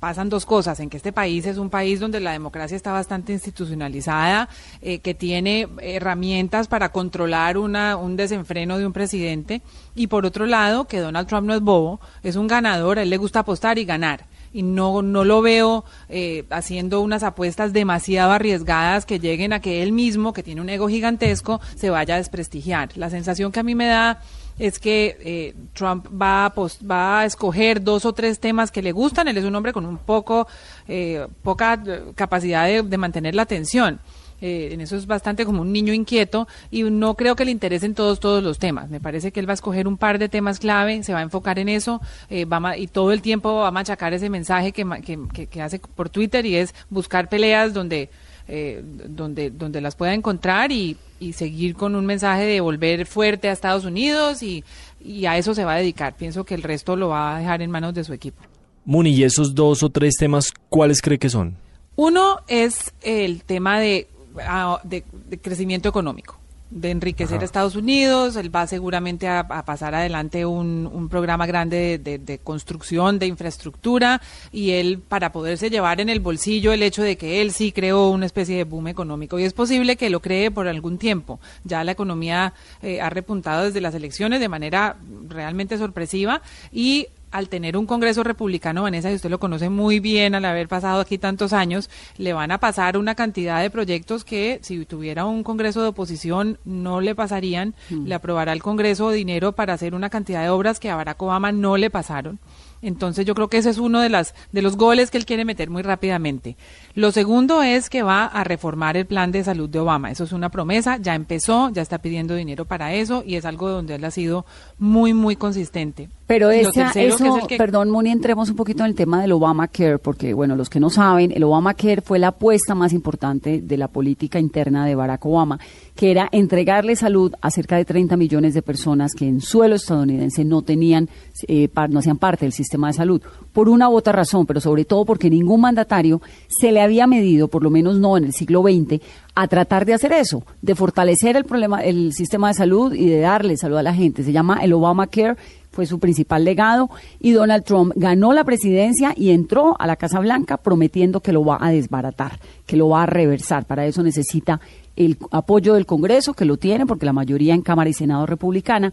pasan 0.00 0.30
dos 0.30 0.46
cosas, 0.46 0.80
en 0.80 0.90
que 0.90 0.96
este 0.96 1.12
país 1.12 1.46
es 1.46 1.58
un 1.58 1.70
país 1.70 2.00
donde 2.00 2.20
la 2.20 2.32
democracia 2.32 2.74
está 2.74 2.90
bastante 2.90 3.32
institucionalizada, 3.34 4.48
eh, 4.80 4.98
que 4.98 5.14
tiene 5.14 5.68
herramientas 5.80 6.66
para 6.66 6.88
controlar 6.88 7.58
una, 7.58 7.96
un 7.96 8.16
desenfreno 8.16 8.78
de 8.78 8.86
un 8.86 8.92
presidente, 8.92 9.60
y 9.94 10.06
por 10.06 10.24
otro 10.24 10.46
lado, 10.46 10.86
que 10.86 10.98
Donald 10.98 11.28
Trump 11.28 11.46
no 11.46 11.54
es 11.54 11.60
bobo, 11.60 12.00
es 12.22 12.36
un 12.36 12.48
ganador, 12.48 12.98
a 12.98 13.02
él 13.02 13.10
le 13.10 13.18
gusta 13.18 13.40
apostar 13.40 13.78
y 13.78 13.84
ganar. 13.84 14.24
Y 14.52 14.62
no, 14.62 15.00
no 15.00 15.22
lo 15.22 15.42
veo 15.42 15.84
eh, 16.08 16.44
haciendo 16.50 17.02
unas 17.02 17.22
apuestas 17.22 17.72
demasiado 17.72 18.32
arriesgadas 18.32 19.06
que 19.06 19.20
lleguen 19.20 19.52
a 19.52 19.60
que 19.60 19.84
él 19.84 19.92
mismo, 19.92 20.32
que 20.32 20.42
tiene 20.42 20.60
un 20.60 20.68
ego 20.68 20.88
gigantesco, 20.88 21.60
se 21.76 21.88
vaya 21.88 22.14
a 22.14 22.18
desprestigiar. 22.18 22.88
La 22.96 23.10
sensación 23.10 23.52
que 23.52 23.60
a 23.60 23.62
mí 23.62 23.76
me 23.76 23.86
da 23.86 24.20
es 24.58 24.78
que 24.78 25.16
eh, 25.20 25.54
Trump 25.72 26.06
va 26.20 26.46
a, 26.46 26.50
pos- 26.54 26.78
va 26.88 27.20
a 27.20 27.24
escoger 27.24 27.82
dos 27.82 28.04
o 28.04 28.12
tres 28.12 28.38
temas 28.40 28.70
que 28.70 28.82
le 28.82 28.92
gustan. 28.92 29.28
Él 29.28 29.38
es 29.38 29.44
un 29.44 29.54
hombre 29.54 29.72
con 29.72 29.86
un 29.86 29.98
poco, 29.98 30.46
eh, 30.88 31.26
poca 31.42 31.82
eh, 31.86 32.02
capacidad 32.14 32.66
de, 32.66 32.98
mantener 32.98 33.34
la 33.34 33.42
atención. 33.42 34.00
Eh, 34.42 34.70
en 34.72 34.80
eso 34.80 34.96
es 34.96 35.06
bastante 35.06 35.44
como 35.44 35.60
un 35.60 35.70
niño 35.70 35.92
inquieto 35.92 36.48
y 36.70 36.82
no 36.84 37.14
creo 37.14 37.36
que 37.36 37.44
le 37.44 37.50
interesen 37.50 37.94
todos 37.94 38.20
todos 38.20 38.42
los 38.42 38.58
temas. 38.58 38.88
Me 38.88 38.98
parece 38.98 39.32
que 39.32 39.40
él 39.40 39.46
va 39.46 39.52
a 39.52 39.54
escoger 39.54 39.86
un 39.86 39.98
par 39.98 40.18
de 40.18 40.30
temas 40.30 40.58
clave, 40.58 41.02
se 41.02 41.12
va 41.12 41.18
a 41.18 41.22
enfocar 41.22 41.58
en 41.58 41.68
eso 41.68 42.00
eh, 42.30 42.46
va 42.46 42.74
y 42.78 42.86
todo 42.86 43.12
el 43.12 43.20
tiempo 43.20 43.52
va 43.56 43.68
a 43.68 43.70
machacar 43.70 44.14
ese 44.14 44.30
mensaje 44.30 44.72
que, 44.72 44.86
que- 45.34 45.46
que 45.46 45.60
hace 45.62 45.78
por 45.78 46.08
Twitter 46.08 46.46
y 46.46 46.56
es 46.56 46.74
buscar 46.88 47.28
peleas 47.28 47.74
donde 47.74 48.08
eh, 48.52 48.82
donde 48.84 49.50
donde 49.50 49.80
las 49.80 49.94
pueda 49.94 50.12
encontrar 50.12 50.72
y, 50.72 50.96
y 51.20 51.34
seguir 51.34 51.76
con 51.76 51.94
un 51.94 52.04
mensaje 52.04 52.42
de 52.44 52.60
volver 52.60 53.06
fuerte 53.06 53.48
a 53.48 53.52
Estados 53.52 53.84
Unidos 53.84 54.42
y, 54.42 54.64
y 55.00 55.26
a 55.26 55.38
eso 55.38 55.54
se 55.54 55.64
va 55.64 55.74
a 55.74 55.76
dedicar. 55.76 56.16
Pienso 56.16 56.42
que 56.44 56.54
el 56.56 56.64
resto 56.64 56.96
lo 56.96 57.10
va 57.10 57.36
a 57.36 57.38
dejar 57.38 57.62
en 57.62 57.70
manos 57.70 57.94
de 57.94 58.02
su 58.02 58.12
equipo. 58.12 58.42
Muni, 58.84 59.10
¿y 59.10 59.22
esos 59.22 59.54
dos 59.54 59.84
o 59.84 59.90
tres 59.90 60.16
temas 60.16 60.52
cuáles 60.68 61.00
cree 61.00 61.18
que 61.18 61.28
son? 61.30 61.54
Uno 61.94 62.38
es 62.48 62.92
el 63.02 63.44
tema 63.44 63.78
de, 63.78 64.08
ah, 64.42 64.80
de- 64.82 65.04
de 65.28 65.38
crecimiento 65.38 65.88
económico, 65.88 66.39
de 66.70 66.90
enriquecer 66.90 67.36
Ajá. 67.36 67.42
a 67.42 67.44
Estados 67.44 67.74
Unidos. 67.76 68.36
Él 68.36 68.54
va 68.54 68.66
seguramente 68.66 69.26
a, 69.28 69.40
a 69.40 69.64
pasar 69.64 69.94
adelante 69.94 70.46
un, 70.46 70.88
un 70.92 71.08
programa 71.08 71.44
grande 71.46 71.76
de, 71.76 71.98
de- 71.98 72.18
de 72.18 72.38
construcción, 72.38 73.18
de 73.18 73.26
infraestructura, 73.26 74.20
y 74.52 74.70
él, 74.70 75.00
para 75.00 75.32
poderse 75.32 75.68
llevar 75.70 76.00
en 76.00 76.08
el 76.08 76.20
bolsillo 76.20 76.72
el 76.72 76.82
hecho 76.82 77.02
de 77.02 77.16
que 77.16 77.40
él 77.42 77.52
sí 77.52 77.72
creó 77.72 78.08
una 78.10 78.26
especie 78.26 78.56
de 78.56 78.64
boom 78.64 78.88
económico. 78.88 79.38
Y 79.38 79.44
es 79.44 79.52
posible 79.52 79.96
que 79.96 80.10
lo 80.10 80.20
cree 80.20 80.50
por 80.50 80.68
algún 80.68 80.98
tiempo. 80.98 81.40
Ya 81.64 81.82
la 81.84 81.92
economía 81.92 82.54
eh, 82.82 83.00
ha 83.00 83.10
repuntado 83.10 83.64
desde 83.64 83.80
las 83.80 83.94
elecciones 83.94 84.38
de 84.40 84.48
manera 84.48 84.96
realmente 85.28 85.76
sorpresiva 85.78 86.40
y 86.72 87.08
al 87.30 87.48
tener 87.48 87.76
un 87.76 87.86
Congreso 87.86 88.24
republicano, 88.24 88.82
Vanessa, 88.82 89.10
y 89.10 89.14
usted 89.14 89.30
lo 89.30 89.38
conoce 89.38 89.68
muy 89.68 90.00
bien 90.00 90.34
al 90.34 90.44
haber 90.44 90.68
pasado 90.68 91.00
aquí 91.00 91.18
tantos 91.18 91.52
años, 91.52 91.90
le 92.16 92.32
van 92.32 92.50
a 92.50 92.58
pasar 92.58 92.96
una 92.96 93.14
cantidad 93.14 93.60
de 93.60 93.70
proyectos 93.70 94.24
que 94.24 94.58
si 94.62 94.84
tuviera 94.84 95.24
un 95.24 95.42
Congreso 95.42 95.82
de 95.82 95.88
oposición 95.88 96.58
no 96.64 97.00
le 97.00 97.14
pasarían. 97.14 97.74
Le 97.90 98.14
aprobará 98.14 98.52
el 98.52 98.62
Congreso 98.62 99.10
dinero 99.10 99.52
para 99.52 99.74
hacer 99.74 99.94
una 99.94 100.10
cantidad 100.10 100.42
de 100.42 100.50
obras 100.50 100.80
que 100.80 100.90
a 100.90 100.96
Barack 100.96 101.22
Obama 101.22 101.52
no 101.52 101.76
le 101.76 101.90
pasaron. 101.90 102.38
Entonces 102.82 103.26
yo 103.26 103.34
creo 103.34 103.48
que 103.48 103.58
ese 103.58 103.70
es 103.70 103.78
uno 103.78 104.00
de 104.00 104.08
las 104.08 104.34
de 104.52 104.62
los 104.62 104.76
goles 104.76 105.10
que 105.10 105.18
él 105.18 105.26
quiere 105.26 105.44
meter 105.44 105.70
muy 105.70 105.82
rápidamente. 105.82 106.56
Lo 107.00 107.12
segundo 107.12 107.62
es 107.62 107.88
que 107.88 108.02
va 108.02 108.26
a 108.26 108.44
reformar 108.44 108.94
el 108.98 109.06
plan 109.06 109.32
de 109.32 109.42
salud 109.42 109.70
de 109.70 109.78
Obama. 109.78 110.10
Eso 110.10 110.24
es 110.24 110.32
una 110.32 110.50
promesa, 110.50 110.98
ya 110.98 111.14
empezó, 111.14 111.70
ya 111.70 111.80
está 111.80 111.96
pidiendo 111.96 112.34
dinero 112.34 112.66
para 112.66 112.92
eso 112.92 113.24
y 113.26 113.36
es 113.36 113.46
algo 113.46 113.70
donde 113.70 113.94
él 113.94 114.04
ha 114.04 114.10
sido 114.10 114.44
muy 114.78 115.14
muy 115.14 115.34
consistente. 115.34 116.10
Pero 116.26 116.50
esa, 116.50 116.70
tercero, 116.92 117.14
eso, 117.14 117.38
es 117.38 117.46
que- 117.48 117.56
perdón, 117.56 117.88
Moni, 117.90 118.10
entremos 118.10 118.50
un 118.50 118.56
poquito 118.56 118.84
en 118.84 118.90
el 118.90 118.94
tema 118.94 119.20
del 119.22 119.32
Obamacare, 119.32 119.98
porque, 119.98 120.32
bueno, 120.34 120.54
los 120.56 120.68
que 120.70 120.78
no 120.78 120.88
saben, 120.90 121.32
el 121.34 121.42
Obamacare 121.42 122.02
fue 122.02 122.18
la 122.20 122.28
apuesta 122.28 122.74
más 122.76 122.92
importante 122.92 123.60
de 123.62 123.76
la 123.78 123.88
política 123.88 124.38
interna 124.38 124.84
de 124.86 124.94
Barack 124.94 125.24
Obama, 125.26 125.58
que 125.96 126.10
era 126.12 126.28
entregarle 126.30 126.94
salud 126.96 127.32
a 127.40 127.50
cerca 127.50 127.76
de 127.78 127.84
30 127.86 128.16
millones 128.16 128.52
de 128.54 128.62
personas 128.62 129.12
que 129.14 129.26
en 129.26 129.40
suelo 129.40 129.74
estadounidense 129.74 130.44
no 130.44 130.62
tenían, 130.62 131.08
eh, 131.48 131.66
par- 131.68 131.90
no 131.90 131.98
hacían 131.98 132.18
parte 132.18 132.44
del 132.44 132.52
sistema 132.52 132.88
de 132.88 132.92
salud, 132.92 133.20
por 133.52 133.68
una 133.68 133.88
u 133.88 133.96
otra 133.96 134.12
razón, 134.12 134.46
pero 134.46 134.60
sobre 134.60 134.84
todo 134.84 135.04
porque 135.06 135.30
ningún 135.30 135.62
mandatario 135.62 136.20
se 136.48 136.70
le 136.70 136.80
había 136.90 137.06
medido, 137.06 137.48
por 137.48 137.62
lo 137.62 137.70
menos 137.70 137.98
no 137.98 138.16
en 138.16 138.24
el 138.24 138.32
siglo 138.32 138.62
XX, 138.62 139.00
a 139.34 139.48
tratar 139.48 139.86
de 139.86 139.94
hacer 139.94 140.12
eso, 140.12 140.42
de 140.60 140.74
fortalecer 140.74 141.36
el 141.36 141.44
problema, 141.44 141.82
el 141.82 142.12
sistema 142.12 142.48
de 142.48 142.54
salud 142.54 142.92
y 142.92 143.06
de 143.06 143.20
darle 143.20 143.56
salud 143.56 143.76
a 143.76 143.82
la 143.82 143.94
gente. 143.94 144.24
Se 144.24 144.32
llama 144.32 144.58
el 144.62 144.72
Obamacare 144.72 145.36
fue 145.70 145.86
su 145.86 145.98
principal 145.98 146.44
legado 146.44 146.90
y 147.20 147.30
Donald 147.30 147.64
Trump 147.64 147.92
ganó 147.94 148.32
la 148.32 148.44
presidencia 148.44 149.14
y 149.16 149.30
entró 149.30 149.76
a 149.78 149.86
la 149.86 149.96
Casa 149.96 150.18
Blanca 150.18 150.56
prometiendo 150.56 151.20
que 151.20 151.32
lo 151.32 151.44
va 151.44 151.58
a 151.60 151.70
desbaratar, 151.70 152.40
que 152.66 152.76
lo 152.76 152.88
va 152.88 153.04
a 153.04 153.06
reversar. 153.06 153.64
Para 153.66 153.86
eso 153.86 154.02
necesita 154.02 154.60
el 154.96 155.16
apoyo 155.30 155.74
del 155.74 155.86
Congreso, 155.86 156.34
que 156.34 156.44
lo 156.44 156.56
tiene 156.56 156.86
porque 156.86 157.06
la 157.06 157.12
mayoría 157.12 157.54
en 157.54 157.62
Cámara 157.62 157.88
y 157.88 157.94
Senado 157.94 158.26
republicana, 158.26 158.92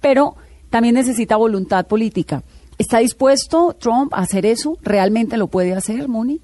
pero 0.00 0.34
también 0.70 0.96
necesita 0.96 1.36
voluntad 1.36 1.86
política. 1.86 2.42
¿Está 2.78 2.98
dispuesto 2.98 3.76
Trump 3.78 4.12
a 4.12 4.18
hacer 4.18 4.46
eso? 4.46 4.76
¿Realmente 4.82 5.36
lo 5.36 5.48
puede 5.48 5.72
hacer, 5.72 6.08
Moni? 6.08 6.40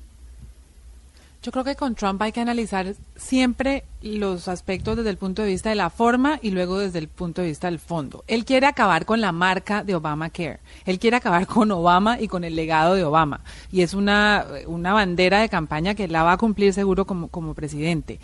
Yo 1.45 1.53
creo 1.53 1.63
que 1.63 1.77
con 1.77 1.95
Trump 1.95 2.23
hay 2.23 2.33
que 2.33 2.41
analizar 2.41 2.95
siempre 3.17 3.85
los 4.01 4.49
aspectos 4.49 4.97
desde 4.97 5.11
el 5.11 5.19
punto 5.19 5.43
de 5.43 5.49
vista 5.49 5.69
de 5.69 5.75
la 5.75 5.91
forma 5.91 6.39
y 6.41 6.53
luego 6.53 6.79
desde 6.79 6.99
el 6.99 7.07
punto 7.07 7.43
de 7.43 7.49
vista 7.49 7.67
del 7.71 7.79
fondo. 7.79 8.25
Él 8.27 8.47
quiere 8.47 8.67
acabar 8.67 9.05
con 9.05 9.21
la 9.21 9.31
marca 9.31 9.85
de 9.85 9.95
Obamacare. 9.95 10.61
Él 10.87 10.99
quiere 10.99 11.19
acabar 11.19 11.47
con 11.47 11.71
Obama 11.71 12.19
y 12.19 12.29
con 12.29 12.45
el 12.45 12.57
legado 12.57 12.95
de 12.95 13.05
Obama. 13.05 13.43
Y 13.71 13.83
es 13.83 13.93
una, 13.93 14.47
una 14.67 14.95
bandera 14.95 15.41
de 15.41 15.51
campaña 15.51 15.95
que 15.95 16.09
la 16.09 16.23
va 16.23 16.33
a 16.33 16.39
cumplir 16.39 16.73
seguro 16.73 17.05
como, 17.05 17.29
como 17.29 17.53
presidente. 17.53 18.21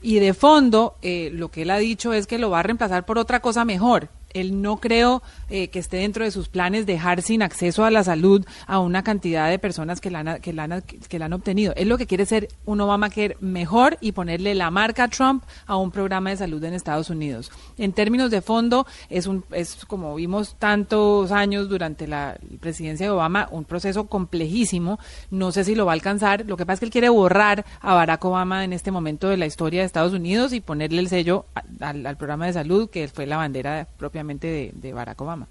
Y 0.00 0.18
de 0.18 0.32
fondo, 0.32 0.96
eh, 1.02 1.28
lo 1.30 1.50
que 1.50 1.62
él 1.62 1.70
ha 1.70 1.76
dicho 1.76 2.14
es 2.14 2.26
que 2.26 2.38
lo 2.38 2.48
va 2.48 2.60
a 2.60 2.62
reemplazar 2.62 3.04
por 3.04 3.18
otra 3.18 3.40
cosa 3.40 3.66
mejor. 3.66 4.08
Él 4.34 4.60
no 4.60 4.76
creo 4.78 5.22
eh, 5.48 5.68
que 5.68 5.78
esté 5.78 5.98
dentro 5.98 6.24
de 6.24 6.30
sus 6.30 6.48
planes 6.48 6.86
dejar 6.86 7.22
sin 7.22 7.42
acceso 7.42 7.84
a 7.84 7.90
la 7.90 8.04
salud 8.04 8.44
a 8.66 8.80
una 8.80 9.02
cantidad 9.02 9.48
de 9.48 9.58
personas 9.58 10.00
que 10.00 10.10
la 10.10 10.20
han, 10.20 10.40
que 10.40 10.50
han, 10.50 10.82
que 10.82 11.16
han 11.22 11.32
obtenido. 11.32 11.72
Él 11.76 11.88
lo 11.88 11.98
que 11.98 12.06
quiere 12.06 12.26
ser 12.26 12.48
un 12.66 12.80
Obamacare 12.80 13.36
mejor 13.40 13.96
y 14.00 14.12
ponerle 14.12 14.54
la 14.54 14.70
marca 14.70 15.08
Trump 15.08 15.44
a 15.66 15.76
un 15.76 15.90
programa 15.90 16.30
de 16.30 16.36
salud 16.36 16.62
en 16.64 16.74
Estados 16.74 17.10
Unidos. 17.10 17.50
En 17.78 17.92
términos 17.92 18.30
de 18.30 18.42
fondo, 18.42 18.86
es, 19.08 19.26
un, 19.26 19.44
es 19.52 19.84
como 19.86 20.14
vimos 20.16 20.56
tantos 20.58 21.32
años 21.32 21.68
durante 21.68 22.06
la 22.06 22.36
presidencia 22.60 23.06
de 23.06 23.12
Obama, 23.12 23.48
un 23.50 23.64
proceso 23.64 24.06
complejísimo. 24.06 24.98
No 25.30 25.52
sé 25.52 25.64
si 25.64 25.74
lo 25.74 25.86
va 25.86 25.92
a 25.92 25.94
alcanzar. 25.94 26.44
Lo 26.46 26.56
que 26.56 26.66
pasa 26.66 26.74
es 26.74 26.80
que 26.80 26.86
él 26.86 26.92
quiere 26.92 27.08
borrar 27.08 27.64
a 27.80 27.94
Barack 27.94 28.24
Obama 28.24 28.64
en 28.64 28.72
este 28.72 28.90
momento 28.90 29.28
de 29.28 29.36
la 29.36 29.46
historia 29.46 29.80
de 29.80 29.86
Estados 29.86 30.12
Unidos 30.12 30.52
y 30.52 30.60
ponerle 30.60 31.00
el 31.00 31.08
sello 31.08 31.46
al, 31.80 32.04
al 32.04 32.16
programa 32.16 32.46
de 32.46 32.52
salud 32.52 32.90
que 32.90 33.08
fue 33.08 33.26
la 33.26 33.36
bandera 33.36 33.86
de, 34.24 34.72
de 34.74 34.92
Barack 34.92 35.20
Obama. 35.20 35.48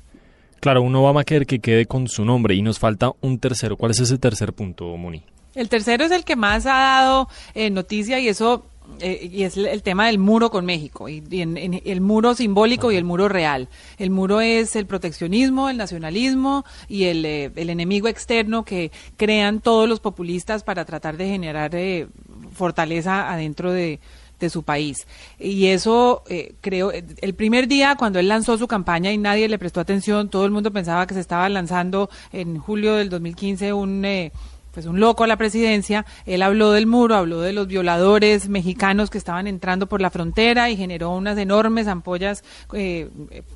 Claro, 0.60 0.82
un 0.82 0.96
Obamacare 0.96 1.46
que 1.46 1.60
quede 1.60 1.86
con 1.86 2.08
su 2.08 2.24
nombre 2.26 2.56
y 2.56 2.62
nos 2.62 2.80
falta 2.80 3.12
un 3.22 3.38
tercero. 3.40 3.76
¿Cuál 3.78 3.92
es 3.92 4.00
ese 4.00 4.18
tercer 4.18 4.54
punto, 4.54 4.86
Muni? 4.98 5.24
El 5.56 5.70
tercero 5.70 6.06
es 6.06 6.12
el 6.12 6.24
que 6.24 6.36
más 6.36 6.66
ha 6.66 6.70
dado 6.74 7.28
eh, 7.54 7.70
noticia 7.70 8.20
y 8.20 8.28
eso 8.30 8.66
eh, 9.00 9.30
y 9.32 9.44
es 9.44 9.56
el- 9.56 9.68
el 9.68 9.82
tema 9.82 10.08
del 10.08 10.20
muro 10.20 10.52
con 10.52 10.66
México 10.66 11.08
y, 11.08 11.24
y 11.30 11.42
en- 11.42 11.56
en 11.58 11.82
el 11.86 12.02
muro 12.02 12.34
simbólico 12.36 12.92
y 12.92 12.98
el 12.98 13.06
muro 13.06 13.30
real. 13.30 13.70
El 13.98 14.10
muro 14.10 14.42
es 14.42 14.76
el 14.76 14.86
proteccionismo, 14.88 15.70
el 15.70 15.78
nacionalismo 15.78 16.66
y 16.90 17.06
el, 17.06 17.24
eh, 17.26 17.52
el 17.56 17.70
enemigo 17.70 18.08
externo 18.10 18.66
que 18.66 18.92
crean 19.16 19.62
todos 19.62 19.88
los 19.88 20.00
populistas 20.02 20.64
para 20.64 20.84
tratar 20.84 21.16
de 21.16 21.28
generar 21.30 21.74
eh, 21.76 22.08
fortaleza 22.54 23.32
adentro 23.32 23.72
de, 23.72 24.00
de 24.44 24.50
su 24.50 24.64
país. 24.64 25.08
Y 25.40 25.68
eso, 25.68 26.24
eh, 26.30 26.56
creo, 26.62 26.92
eh, 26.92 27.04
el 27.22 27.34
primer 27.34 27.68
día 27.68 27.96
cuando 27.96 28.20
él 28.20 28.28
lanzó 28.28 28.58
su 28.58 28.68
campaña 28.68 29.12
y 29.12 29.18
nadie 29.18 29.48
le 29.50 29.60
prestó 29.60 29.80
atención, 29.80 30.30
todo 30.30 30.46
el 30.46 30.52
mundo 30.52 30.72
pensaba 30.72 31.08
que 31.08 31.14
se 31.14 31.20
estaba 31.20 31.48
lanzando 31.50 32.10
en 32.32 32.58
julio 32.60 32.96
del 32.96 33.10
2015 33.10 33.74
un... 33.74 34.06
Eh, 34.06 34.32
pues 34.74 34.88
un 34.88 35.00
loco 35.00 35.24
a 35.24 35.28
la 35.28 35.38
presidencia, 35.38 36.04
él 36.26 36.42
habló 36.42 36.72
del 36.72 36.88
muro, 36.88 37.16
habló 37.16 37.42
de 37.42 37.54
los 37.54 37.68
violadores 37.68 38.50
mexicanos 38.50 39.12
que 39.12 39.20
estaban 39.20 39.46
entrando 39.46 39.88
por 39.88 40.02
la 40.02 40.10
frontera 40.10 40.72
y 40.72 40.76
generó 40.76 41.12
unas 41.12 41.38
enormes 41.38 41.88
ampollas 41.88 42.44
eh, 42.74 43.08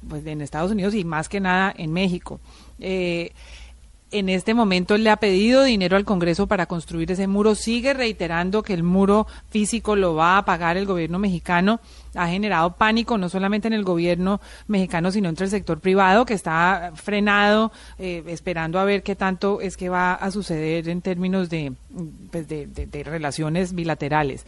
pues 0.08 0.24
en 0.28 0.42
Estados 0.42 0.72
Unidos 0.72 0.94
y 0.94 1.04
más 1.04 1.28
que 1.28 1.40
nada 1.40 1.74
en 1.76 1.92
México. 1.92 2.40
Eh, 2.80 3.32
en 4.12 4.30
este 4.30 4.54
momento 4.54 4.98
le 4.98 5.10
ha 5.10 5.18
pedido 5.18 5.64
dinero 5.64 5.98
al 5.98 6.06
Congreso 6.06 6.48
para 6.48 6.66
construir 6.66 7.12
ese 7.12 7.28
muro, 7.28 7.56
sigue 7.56 7.94
reiterando 7.94 8.64
que 8.64 8.74
el 8.74 8.84
muro 8.84 9.28
físico 9.50 9.96
lo 9.96 10.16
va 10.16 10.38
a 10.38 10.46
pagar 10.46 10.78
el 10.78 10.86
gobierno 10.86 11.20
mexicano, 11.20 11.80
ha 12.16 12.28
generado 12.28 12.76
pánico 12.76 13.18
no 13.18 13.30
solamente 13.30 13.68
en 13.68 13.74
el 13.74 13.84
gobierno 13.84 14.40
mexicano, 14.68 15.12
sino 15.12 15.30
entre 15.30 15.46
el 15.46 15.52
sector 15.52 15.80
privado 15.80 16.26
que 16.26 16.34
está 16.34 16.92
frenado, 16.96 17.72
eh, 18.00 18.24
esperando 18.28 18.80
a 18.80 18.86
ver 18.86 19.04
qué 19.04 19.16
tanto 19.16 19.60
es 19.62 19.76
que 19.76 19.90
va 19.90 20.14
a 20.14 20.32
suceder 20.32 20.88
en 20.90 21.02
términos 21.02 21.50
de, 21.50 21.74
pues, 22.32 22.48
de 22.48 23.04
relaciones 23.04 23.74
bilaterales. 23.74 24.46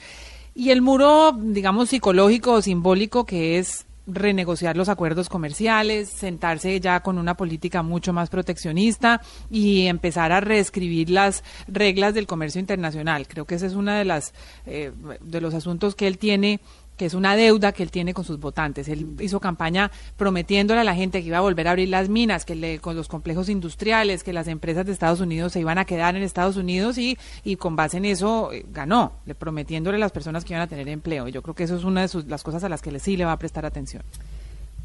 Y 0.55 0.71
el 0.71 0.81
muro, 0.81 1.31
digamos, 1.31 1.89
psicológico 1.89 2.53
o 2.53 2.61
simbólico 2.61 3.25
que 3.25 3.59
es 3.59 3.85
renegociar 4.11 4.75
los 4.75 4.89
acuerdos 4.89 5.29
comerciales, 5.29 6.09
sentarse 6.09 6.79
ya 6.79 7.01
con 7.01 7.17
una 7.17 7.35
política 7.35 7.83
mucho 7.83 8.13
más 8.13 8.29
proteccionista 8.29 9.21
y 9.49 9.87
empezar 9.87 10.31
a 10.31 10.41
reescribir 10.41 11.09
las 11.09 11.43
reglas 11.67 12.13
del 12.13 12.27
comercio 12.27 12.59
internacional. 12.59 13.27
Creo 13.27 13.45
que 13.45 13.55
ese 13.55 13.67
es 13.67 13.73
uno 13.73 13.91
de 13.91 14.05
las 14.05 14.33
eh, 14.65 14.91
de 15.21 15.41
los 15.41 15.53
asuntos 15.53 15.95
que 15.95 16.07
él 16.07 16.17
tiene 16.17 16.59
que 16.99 17.05
es 17.05 17.13
una 17.13 17.37
deuda 17.37 17.71
que 17.71 17.81
él 17.81 17.91
tiene 17.91 18.13
con 18.13 18.25
sus 18.25 18.37
votantes. 18.41 18.89
Él 18.89 19.07
hizo 19.21 19.39
campaña 19.39 19.89
prometiéndole 20.17 20.81
a 20.81 20.83
la 20.83 20.93
gente 20.93 21.21
que 21.21 21.27
iba 21.29 21.37
a 21.37 21.41
volver 21.41 21.67
a 21.69 21.71
abrir 21.71 21.87
las 21.87 22.09
minas, 22.09 22.43
que 22.43 22.55
le- 22.55 22.79
con 22.79 22.97
los 22.97 23.07
complejos 23.07 23.47
industriales, 23.47 24.21
que 24.21 24.33
las 24.33 24.49
empresas 24.49 24.85
de 24.85 24.91
Estados 24.91 25.21
Unidos 25.21 25.53
se 25.53 25.61
iban 25.61 25.77
a 25.77 25.85
quedar 25.85 26.17
en 26.17 26.23
Estados 26.23 26.57
Unidos 26.57 26.97
y, 26.97 27.17
y 27.45 27.55
con 27.55 27.77
base 27.77 27.95
en 27.97 28.03
eso 28.05 28.51
eh, 28.51 28.65
ganó, 28.69 29.13
le 29.25 29.33
prometiéndole 29.33 29.95
a 29.95 29.99
las 30.01 30.11
personas 30.11 30.43
que 30.43 30.51
iban 30.51 30.61
a 30.63 30.67
tener 30.67 30.89
empleo. 30.89 31.29
Yo 31.29 31.41
creo 31.41 31.55
que 31.55 31.63
eso 31.63 31.77
es 31.77 31.85
una 31.85 32.01
de 32.01 32.09
sus, 32.09 32.25
las 32.25 32.43
cosas 32.43 32.65
a 32.65 32.69
las 32.69 32.81
que 32.81 32.91
le, 32.91 32.99
sí 32.99 33.15
le 33.15 33.23
va 33.23 33.31
a 33.31 33.39
prestar 33.39 33.65
atención. 33.65 34.03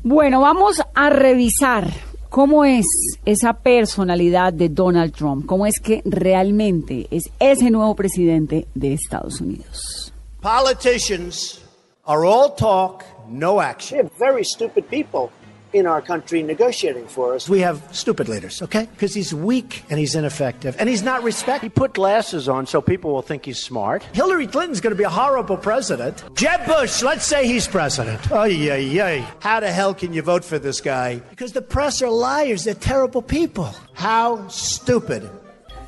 Bueno, 0.04 0.40
vamos 0.40 0.80
a 0.94 1.10
revisar 1.10 1.90
cómo 2.28 2.64
es 2.64 2.86
esa 3.24 3.54
personalidad 3.54 4.52
de 4.52 4.68
Donald 4.68 5.12
Trump, 5.12 5.46
cómo 5.46 5.66
es 5.66 5.80
que 5.80 6.00
realmente 6.04 7.08
es 7.10 7.24
ese 7.40 7.70
nuevo 7.72 7.96
presidente 7.96 8.68
de 8.74 8.92
Estados 8.92 9.40
Unidos. 9.40 10.12
Politicians 10.40 11.63
are 12.06 12.24
all 12.24 12.50
talk, 12.54 13.04
no 13.28 13.60
action. 13.60 13.96
We 13.96 14.00
action. 14.00 14.08
have 14.08 14.18
very 14.18 14.44
stupid 14.44 14.88
people 14.90 15.32
in 15.72 15.86
our 15.86 16.00
country 16.00 16.42
negotiating 16.42 17.06
for 17.08 17.34
us. 17.34 17.48
We 17.48 17.60
have 17.60 17.82
stupid 17.90 18.28
leaders, 18.28 18.62
okay? 18.62 18.86
Because 18.86 19.12
he's 19.12 19.34
weak 19.34 19.82
and 19.90 19.98
he's 19.98 20.14
ineffective 20.14 20.76
and 20.78 20.88
he's 20.88 21.02
not 21.02 21.24
respected. 21.24 21.66
He 21.66 21.68
put 21.68 21.94
glasses 21.94 22.48
on 22.48 22.66
so 22.66 22.80
people 22.80 23.12
will 23.12 23.22
think 23.22 23.44
he's 23.44 23.58
smart. 23.58 24.04
Hillary 24.12 24.46
Clinton's 24.46 24.80
going 24.80 24.92
to 24.92 24.96
be 24.96 25.04
a 25.04 25.10
horrible 25.10 25.56
president. 25.56 26.22
Jeb 26.34 26.64
Bush, 26.66 27.02
let's 27.02 27.26
say 27.26 27.46
he's 27.46 27.66
president. 27.66 28.20
Oh, 28.30 28.42
ay, 28.42 29.00
ay. 29.00 29.26
How 29.40 29.60
the 29.60 29.72
hell 29.72 29.94
can 29.94 30.12
you 30.12 30.22
vote 30.22 30.44
for 30.44 30.58
this 30.60 30.80
guy? 30.80 31.16
Because 31.30 31.52
the 31.52 31.62
press 31.62 32.02
are 32.02 32.10
liars. 32.10 32.64
They're 32.64 32.74
terrible 32.74 33.22
people. 33.22 33.74
How 33.94 34.46
stupid 34.48 35.28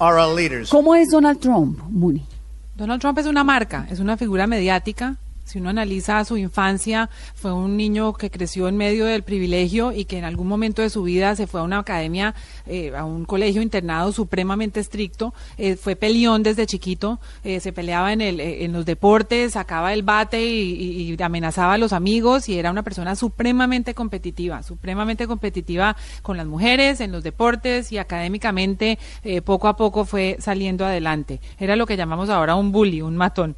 are 0.01 0.19
our 0.19 0.35
leaders? 0.35 0.71
¿Cómo 0.71 1.01
es 1.01 1.11
Donald 1.11 1.41
Trump, 1.41 1.79
Muni? 1.89 2.25
Donald 2.77 3.01
Trump 3.01 3.19
es 3.19 3.27
una 3.27 3.45
marca, 3.45 3.87
es 3.91 4.01
una 4.01 4.17
figura 4.17 4.47
mediática. 4.47 5.17
Si 5.47 5.59
uno 5.61 5.71
analiza 5.71 6.25
su 6.25 6.37
infancia, 6.37 7.09
fue 7.37 7.53
un 7.53 7.77
niño 7.77 8.13
que 8.15 8.31
creció 8.33 8.67
en 8.67 8.77
medio 8.77 9.05
del 9.07 9.23
privilegio 9.23 9.93
y 9.93 10.05
que 10.05 10.19
en 10.19 10.25
algún 10.25 10.49
momento 10.49 10.83
de 10.83 10.91
su 10.91 11.05
vida 11.05 11.37
se 11.37 11.47
fue 11.47 11.61
a 11.61 11.63
una 11.63 11.79
academia, 11.79 12.35
eh, 12.67 12.93
a 12.97 13.05
un 13.05 13.25
colegio 13.25 13.63
internado 13.63 14.11
supremamente 14.11 14.81
estricto. 14.81 15.33
Eh, 15.57 15.77
fue 15.77 15.95
peleón 15.95 16.43
desde 16.43 16.67
chiquito, 16.67 17.21
eh, 17.45 17.61
se 17.61 17.73
peleaba 17.73 18.13
en, 18.13 18.23
el, 18.23 18.41
eh, 18.41 18.65
en 18.65 18.73
los 18.73 18.85
deportes, 18.85 19.53
sacaba 19.53 19.93
el 19.95 20.03
bate 20.03 20.45
y, 20.45 21.13
y- 21.13 21.23
amenazaba 21.23 21.75
a 21.75 21.79
los 21.79 21.93
amigos 21.93 22.49
y 22.49 22.59
era 22.59 22.73
una 22.73 22.83
persona 22.83 23.15
supremamente 23.15 23.95
competitiva, 23.95 24.65
supremamente 24.65 25.29
competitiva 25.29 25.97
con 26.23 26.37
las 26.37 26.47
mujeres, 26.47 27.01
en 27.01 27.13
los 27.13 27.23
deportes 27.23 27.93
y 27.93 27.99
académicamente 27.99 28.99
eh, 29.23 29.43
poco 29.43 29.69
a 29.69 29.77
poco 29.77 30.05
fue 30.05 30.37
saliendo 30.41 30.85
adelante. 30.85 31.41
Era 31.59 31.77
lo 31.77 31.87
que 31.87 31.97
llamamos 31.97 32.31
ahora 32.31 32.57
un 32.57 32.73
bully, 32.73 33.01
un 33.01 33.17
matón. 33.17 33.55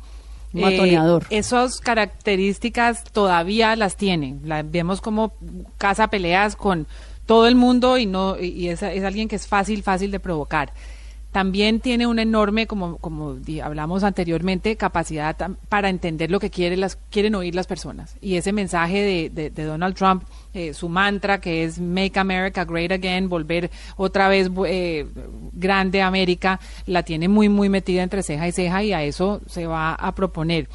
Matoneador. 0.53 1.25
Eh, 1.25 1.39
esas 1.39 1.81
características 1.81 3.05
todavía 3.05 3.77
las 3.77 3.97
tiene. 3.97 4.37
La, 4.45 4.63
vemos 4.63 5.01
como 5.01 5.33
caza 5.77 6.09
peleas 6.09 6.57
con 6.57 6.87
todo 7.27 7.47
el 7.47 7.55
mundo 7.55 7.99
y 7.99 8.07
no 8.07 8.39
y 8.41 8.69
es, 8.69 8.83
es 8.83 9.05
alguien 9.05 9.29
que 9.29 9.37
es 9.37 9.47
fácil, 9.47 9.83
fácil 9.83 10.11
de 10.11 10.21
provocar. 10.21 10.73
También 11.39 11.79
tiene 11.79 12.09
una 12.09 12.23
enorme, 12.23 12.67
como, 12.67 12.97
como 12.97 13.37
hablamos 13.63 14.03
anteriormente, 14.03 14.75
capacidad 14.75 15.37
para 15.69 15.89
entender 15.89 16.33
lo 16.33 16.41
que 16.41 16.51
quiere 16.51 16.77
las, 16.77 16.97
quieren 17.11 17.37
oír 17.37 17.55
las 17.55 17.69
personas. 17.69 18.17
Y 18.21 18.35
ese 18.35 18.53
mensaje 18.53 19.31
de, 19.31 19.51
de- 19.51 19.65
Donald 19.65 19.95
Trump, 19.95 20.25
eh, 20.53 20.75
su 20.75 20.89
mantra 20.89 21.41
que 21.41 21.63
es 21.63 21.79
Make 21.79 22.19
America 22.19 22.65
Great 22.65 22.91
Again, 22.91 23.29
volver 23.29 23.71
otra 23.97 24.27
vez 24.27 24.51
eh, 24.67 25.07
grande 25.53 26.03
América, 26.03 26.59
la 26.87 27.05
tiene 27.05 27.29
muy, 27.29 27.49
muy 27.49 27.69
metida 27.69 28.03
entre 28.03 28.25
ceja 28.25 28.49
y 28.49 28.51
ceja 28.51 28.83
y 28.83 28.93
a 28.93 29.05
eso 29.05 29.41
se 29.47 29.69
va 29.69 29.95
a 29.95 30.13
proponer. 30.17 30.69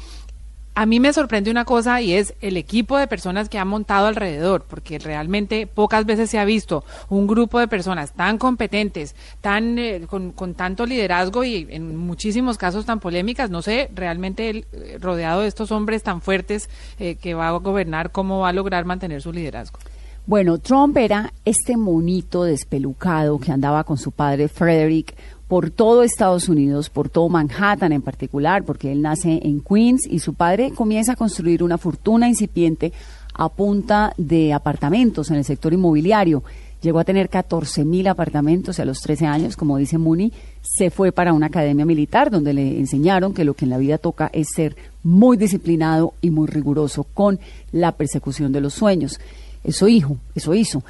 A 0.76 0.86
mí 0.86 0.98
me 0.98 1.12
sorprende 1.12 1.52
una 1.52 1.64
cosa 1.64 2.00
y 2.00 2.14
es 2.14 2.34
el 2.40 2.56
equipo 2.56 2.98
de 2.98 3.06
personas 3.06 3.48
que 3.48 3.60
ha 3.60 3.64
montado 3.64 4.08
alrededor, 4.08 4.64
porque 4.68 4.98
realmente 4.98 5.68
pocas 5.68 6.04
veces 6.04 6.30
se 6.30 6.40
ha 6.40 6.44
visto 6.44 6.84
un 7.08 7.28
grupo 7.28 7.60
de 7.60 7.68
personas 7.68 8.12
tan 8.12 8.38
competentes, 8.38 9.14
tan 9.40 9.78
eh, 9.78 10.02
con, 10.08 10.32
con 10.32 10.54
tanto 10.54 10.84
liderazgo 10.84 11.44
y 11.44 11.68
en 11.70 11.96
muchísimos 11.96 12.58
casos 12.58 12.86
tan 12.86 12.98
polémicas. 12.98 13.50
No 13.50 13.62
sé, 13.62 13.88
realmente 13.94 14.50
él, 14.50 14.66
eh, 14.72 14.98
rodeado 15.00 15.42
de 15.42 15.48
estos 15.48 15.70
hombres 15.70 16.02
tan 16.02 16.20
fuertes 16.20 16.68
eh, 16.98 17.14
que 17.14 17.34
va 17.34 17.48
a 17.48 17.52
gobernar, 17.52 18.10
cómo 18.10 18.40
va 18.40 18.48
a 18.48 18.52
lograr 18.52 18.84
mantener 18.84 19.22
su 19.22 19.32
liderazgo. 19.32 19.78
Bueno, 20.26 20.58
Trump 20.58 20.96
era 20.96 21.34
este 21.44 21.76
monito 21.76 22.42
despelucado 22.42 23.38
que 23.38 23.52
andaba 23.52 23.84
con 23.84 23.98
su 23.98 24.10
padre 24.10 24.48
Frederick 24.48 25.14
por 25.54 25.70
todo 25.70 26.02
Estados 26.02 26.48
Unidos, 26.48 26.90
por 26.90 27.08
todo 27.08 27.28
Manhattan 27.28 27.92
en 27.92 28.02
particular, 28.02 28.64
porque 28.64 28.90
él 28.90 29.02
nace 29.02 29.38
en 29.44 29.60
Queens 29.60 30.04
y 30.04 30.18
su 30.18 30.34
padre 30.34 30.72
comienza 30.72 31.12
a 31.12 31.14
construir 31.14 31.62
una 31.62 31.78
fortuna 31.78 32.26
incipiente 32.26 32.92
a 33.34 33.48
punta 33.48 34.12
de 34.16 34.52
apartamentos 34.52 35.30
en 35.30 35.36
el 35.36 35.44
sector 35.44 35.72
inmobiliario. 35.72 36.42
Llegó 36.82 36.98
a 36.98 37.04
tener 37.04 37.28
14 37.28 37.84
mil 37.84 38.08
apartamentos 38.08 38.80
y 38.80 38.82
a 38.82 38.84
los 38.84 38.98
13 38.98 39.26
años, 39.26 39.56
como 39.56 39.76
dice 39.76 39.96
Mooney, 39.96 40.32
se 40.60 40.90
fue 40.90 41.12
para 41.12 41.32
una 41.32 41.46
academia 41.46 41.84
militar 41.84 42.32
donde 42.32 42.52
le 42.52 42.76
enseñaron 42.80 43.32
que 43.32 43.44
lo 43.44 43.54
que 43.54 43.64
en 43.64 43.70
la 43.70 43.78
vida 43.78 43.98
toca 43.98 44.30
es 44.32 44.48
ser 44.56 44.74
muy 45.04 45.36
disciplinado 45.36 46.14
y 46.20 46.30
muy 46.30 46.48
riguroso 46.48 47.04
con 47.04 47.38
la 47.70 47.92
persecución 47.92 48.50
de 48.50 48.60
los 48.60 48.74
sueños. 48.74 49.20
Eso 49.62 49.86
hizo, 49.86 50.16
eso 50.34 50.52
hizo. 50.52 50.82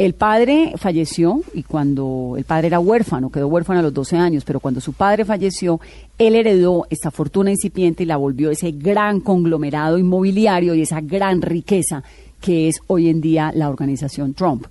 El 0.00 0.14
padre 0.14 0.72
falleció 0.78 1.42
y 1.52 1.62
cuando 1.62 2.32
el 2.38 2.44
padre 2.44 2.68
era 2.68 2.80
huérfano, 2.80 3.28
quedó 3.28 3.48
huérfano 3.48 3.80
a 3.80 3.82
los 3.82 3.92
12 3.92 4.16
años, 4.16 4.44
pero 4.46 4.58
cuando 4.58 4.80
su 4.80 4.94
padre 4.94 5.26
falleció, 5.26 5.78
él 6.16 6.36
heredó 6.36 6.86
esta 6.88 7.10
fortuna 7.10 7.50
incipiente 7.50 8.04
y 8.04 8.06
la 8.06 8.16
volvió 8.16 8.50
ese 8.50 8.70
gran 8.70 9.20
conglomerado 9.20 9.98
inmobiliario 9.98 10.74
y 10.74 10.80
esa 10.80 11.02
gran 11.02 11.42
riqueza 11.42 12.02
que 12.40 12.68
es 12.68 12.80
hoy 12.86 13.10
en 13.10 13.20
día 13.20 13.52
la 13.54 13.68
organización 13.68 14.32
Trump. 14.32 14.68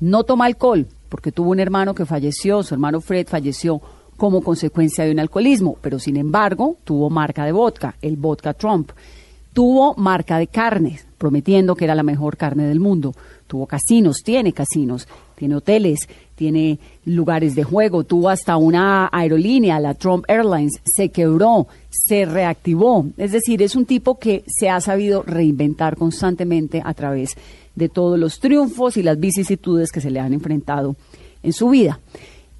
No 0.00 0.24
toma 0.24 0.46
alcohol, 0.46 0.86
porque 1.10 1.32
tuvo 1.32 1.50
un 1.50 1.60
hermano 1.60 1.94
que 1.94 2.06
falleció, 2.06 2.62
su 2.62 2.72
hermano 2.72 3.02
Fred 3.02 3.26
falleció 3.26 3.78
como 4.16 4.40
consecuencia 4.40 5.04
de 5.04 5.12
un 5.12 5.20
alcoholismo, 5.20 5.76
pero 5.82 5.98
sin 5.98 6.16
embargo 6.16 6.78
tuvo 6.84 7.10
marca 7.10 7.44
de 7.44 7.52
vodka, 7.52 7.96
el 8.00 8.16
vodka 8.16 8.54
Trump. 8.54 8.92
Tuvo 9.52 9.94
marca 9.96 10.38
de 10.38 10.46
carnes, 10.46 11.06
prometiendo 11.18 11.74
que 11.74 11.84
era 11.84 11.94
la 11.94 12.02
mejor 12.02 12.36
carne 12.36 12.64
del 12.64 12.80
mundo. 12.80 13.14
Tuvo 13.46 13.66
casinos, 13.66 14.22
tiene 14.24 14.52
casinos, 14.52 15.06
tiene 15.36 15.56
hoteles, 15.56 16.08
tiene 16.34 16.78
lugares 17.04 17.54
de 17.54 17.62
juego, 17.62 18.04
tuvo 18.04 18.30
hasta 18.30 18.56
una 18.56 19.10
aerolínea, 19.12 19.78
la 19.78 19.94
Trump 19.94 20.24
Airlines, 20.26 20.80
se 20.84 21.10
quebró, 21.10 21.66
se 21.90 22.24
reactivó. 22.24 23.06
Es 23.18 23.32
decir, 23.32 23.62
es 23.62 23.76
un 23.76 23.84
tipo 23.84 24.18
que 24.18 24.42
se 24.46 24.70
ha 24.70 24.80
sabido 24.80 25.22
reinventar 25.22 25.96
constantemente 25.96 26.80
a 26.82 26.94
través 26.94 27.36
de 27.74 27.88
todos 27.88 28.18
los 28.18 28.40
triunfos 28.40 28.96
y 28.96 29.02
las 29.02 29.20
vicisitudes 29.20 29.92
que 29.92 30.00
se 30.00 30.10
le 30.10 30.20
han 30.20 30.32
enfrentado 30.32 30.96
en 31.42 31.52
su 31.52 31.68
vida. 31.68 32.00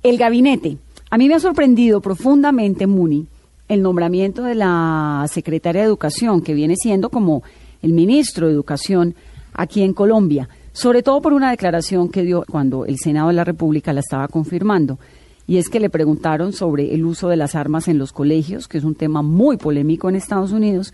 El 0.03 0.19
gabinete. 0.19 0.77
A 1.11 1.19
mí 1.19 1.29
me 1.29 1.35
ha 1.35 1.41
sorprendido 1.41 2.01
profundamente, 2.01 2.87
Muni, 2.87 3.27
el 3.73 3.81
nombramiento 3.81 4.43
de 4.43 4.55
la 4.55 5.25
secretaria 5.31 5.81
de 5.81 5.87
Educación, 5.87 6.43
que 6.43 6.53
viene 6.53 6.77
siendo 6.77 7.09
como 7.09 7.43
el 7.81 7.95
ministro 7.95 8.47
de 8.47 8.53
Educación 8.53 9.15
aquí 9.55 9.83
en 9.83 9.95
Colombia, 9.95 10.51
sobre 10.73 11.03
todo 11.03 11.23
por 11.23 11.33
una 11.33 11.51
declaración 11.51 12.11
que 12.11 12.23
dio 12.23 12.45
cuando 12.51 12.85
el 12.85 12.99
Senado 12.99 13.29
de 13.29 13.35
la 13.35 13.45
República 13.45 13.95
la 13.95 14.01
estaba 14.01 14.29
confirmando. 14.29 14.99
Y 15.47 15.57
es 15.57 15.71
que 15.71 15.81
le 15.81 15.89
preguntaron 15.89 16.53
sobre 16.53 16.95
el 16.95 17.07
uso 17.07 17.31
de 17.31 17.39
las 17.39 17.55
armas 17.55 17.89
en 17.89 17.97
los 17.97 18.13
colegios, 18.13 18.69
que 18.69 18.77
es 18.77 18.85
un 18.85 18.95
tema 18.95 19.23
muy 19.23 19.57
polémico 19.57 20.11
en 20.11 20.17
Estados 20.17 20.53
Unidos, 20.53 20.93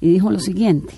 y 0.00 0.10
dijo 0.10 0.30
lo 0.30 0.38
siguiente. 0.38 0.94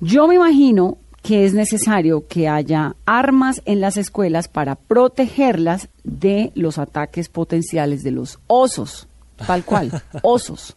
Yo 0.00 0.28
me 0.28 0.34
imagino 0.34 0.98
que 1.22 1.46
es 1.46 1.54
necesario 1.54 2.26
que 2.28 2.48
haya 2.48 2.96
armas 3.06 3.62
en 3.64 3.80
las 3.80 3.96
escuelas 3.96 4.48
para 4.48 4.74
protegerlas 4.74 5.88
de 6.04 6.52
los 6.54 6.76
ataques 6.76 7.30
potenciales 7.30 8.02
de 8.02 8.10
los 8.10 8.38
osos, 8.46 9.08
tal 9.44 9.64
cual, 9.64 10.02
osos. 10.22 10.76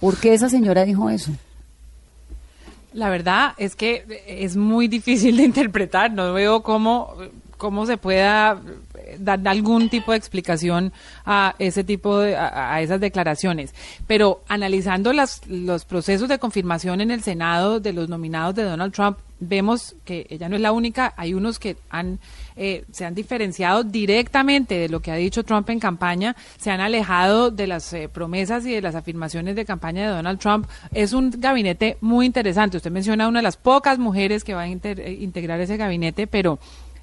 ¿Por 0.00 0.18
qué 0.18 0.34
esa 0.34 0.48
señora 0.48 0.84
dijo 0.84 1.08
eso? 1.10 1.32
La 2.92 3.10
verdad 3.10 3.52
es 3.58 3.76
que 3.76 4.22
es 4.26 4.56
muy 4.56 4.88
difícil 4.88 5.36
de 5.36 5.44
interpretar. 5.44 6.10
No 6.12 6.32
veo 6.32 6.62
cómo, 6.62 7.14
cómo 7.58 7.84
se 7.84 7.98
pueda 7.98 8.60
dar 9.18 9.46
algún 9.46 9.88
tipo 9.88 10.12
de 10.12 10.18
explicación 10.18 10.92
a 11.24 11.54
ese 11.58 11.84
tipo 11.84 12.18
de, 12.18 12.36
a, 12.36 12.74
a 12.74 12.80
esas 12.80 13.00
declaraciones. 13.00 13.74
Pero 14.06 14.42
analizando 14.48 15.12
las, 15.12 15.46
los 15.46 15.84
procesos 15.84 16.28
de 16.28 16.38
confirmación 16.38 17.00
en 17.00 17.10
el 17.10 17.22
Senado 17.22 17.80
de 17.80 17.92
los 17.92 18.08
nominados 18.08 18.54
de 18.54 18.62
Donald 18.64 18.94
Trump, 18.94 19.18
vemos 19.40 19.94
que 20.04 20.26
ella 20.30 20.48
no 20.48 20.56
es 20.56 20.62
la 20.62 20.72
única. 20.72 21.12
Hay 21.16 21.34
unos 21.34 21.58
que 21.58 21.76
han 21.90 22.18
eh, 22.56 22.84
se 22.90 23.04
han 23.04 23.14
diferenciado 23.14 23.84
directamente 23.84 24.76
de 24.76 24.88
lo 24.88 25.00
que 25.00 25.10
ha 25.10 25.16
dicho 25.16 25.44
Trump 25.44 25.68
en 25.70 25.78
campaña, 25.78 26.34
se 26.58 26.70
han 26.70 26.80
alejado 26.80 27.50
de 27.50 27.66
las 27.66 27.92
eh, 27.92 28.08
promesas 28.08 28.64
y 28.66 28.72
de 28.72 28.80
las 28.80 28.94
afirmaciones 28.94 29.56
de 29.56 29.64
campaña 29.64 30.02
de 30.02 30.16
Donald 30.16 30.38
Trump. 30.38 30.66
Es 30.92 31.12
un 31.12 31.30
gabinete 31.30 31.98
muy 32.00 32.26
interesante. 32.26 32.78
Usted 32.78 32.90
menciona 32.90 33.28
una 33.28 33.40
de 33.40 33.44
las 33.44 33.56
pocas 33.56 33.98
mujeres 33.98 34.44
que 34.44 34.54
va 34.54 34.62
a 34.62 34.68
eh, 34.68 35.18
integrar 35.20 35.60
ese 35.60 35.76
gabinete, 35.76 36.26
pero 36.26 36.58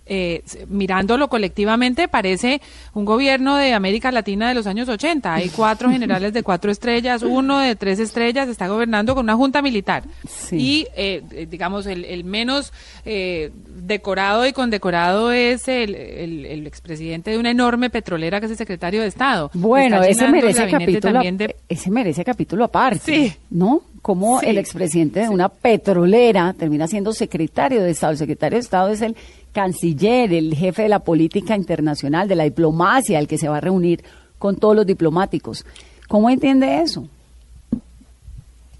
eh, 0.05 0.43
mirándolo 0.67 1.29
colectivamente 1.29 2.07
parece 2.07 2.61
un 2.93 3.05
gobierno 3.05 3.55
de 3.55 3.73
América 3.73 4.11
Latina 4.11 4.49
de 4.49 4.53
los 4.55 4.67
años 4.67 4.89
80. 4.89 5.33
Hay 5.33 5.49
cuatro 5.49 5.89
generales 5.91 6.33
de 6.33 6.43
cuatro 6.43 6.71
estrellas, 6.71 7.23
uno 7.23 7.59
de 7.59 7.75
tres 7.75 7.99
estrellas, 7.99 8.47
está 8.49 8.67
gobernando 8.67 9.15
con 9.15 9.23
una 9.25 9.35
junta 9.35 9.61
militar. 9.61 10.03
Sí. 10.27 10.55
Y, 10.57 10.87
eh, 10.95 11.21
eh, 11.31 11.47
digamos, 11.49 11.85
el, 11.85 12.05
el 12.05 12.23
menos 12.23 12.73
eh, 13.05 13.51
decorado 13.75 14.45
y 14.45 14.53
condecorado 14.53 15.31
es 15.31 15.67
el, 15.67 15.95
el, 15.95 16.45
el 16.45 16.67
expresidente 16.67 17.31
de 17.31 17.37
una 17.37 17.51
enorme 17.51 17.89
petrolera 17.89 18.39
que 18.39 18.45
es 18.47 18.51
el 18.51 18.57
secretario 18.57 19.01
de 19.01 19.07
Estado. 19.07 19.51
Bueno, 19.53 20.01
ese 20.03 20.27
merece 20.27 20.69
capítulo, 20.69 21.21
de- 21.21 21.55
ese 21.69 21.89
merece 21.91 22.23
capítulo 22.25 22.65
aparte, 22.65 22.99
Sí. 23.29 23.33
¿no? 23.49 23.81
Como 24.01 24.41
Sí. 24.41 24.47
el 24.49 24.57
expresidente 24.57 25.21
de 25.21 25.29
una 25.29 25.47
petrolera 25.47 26.53
termina 26.57 26.87
siendo 26.87 27.13
secretario 27.13 27.81
de 27.81 27.91
Estado. 27.91 28.11
El 28.11 28.17
secretario 28.17 28.57
de 28.57 28.61
Estado 28.61 28.89
es 28.89 29.01
el 29.01 29.15
canciller, 29.53 30.33
el 30.33 30.55
jefe 30.55 30.81
de 30.81 30.89
la 30.89 30.99
política 30.99 31.55
internacional, 31.55 32.27
de 32.27 32.35
la 32.35 32.43
diplomacia, 32.43 33.19
el 33.19 33.27
que 33.27 33.37
se 33.37 33.47
va 33.47 33.57
a 33.57 33.61
reunir 33.61 34.03
con 34.39 34.57
todos 34.57 34.75
los 34.75 34.85
diplomáticos. 34.85 35.65
¿Cómo 36.09 36.29
entiende 36.29 36.81
eso? 36.81 37.07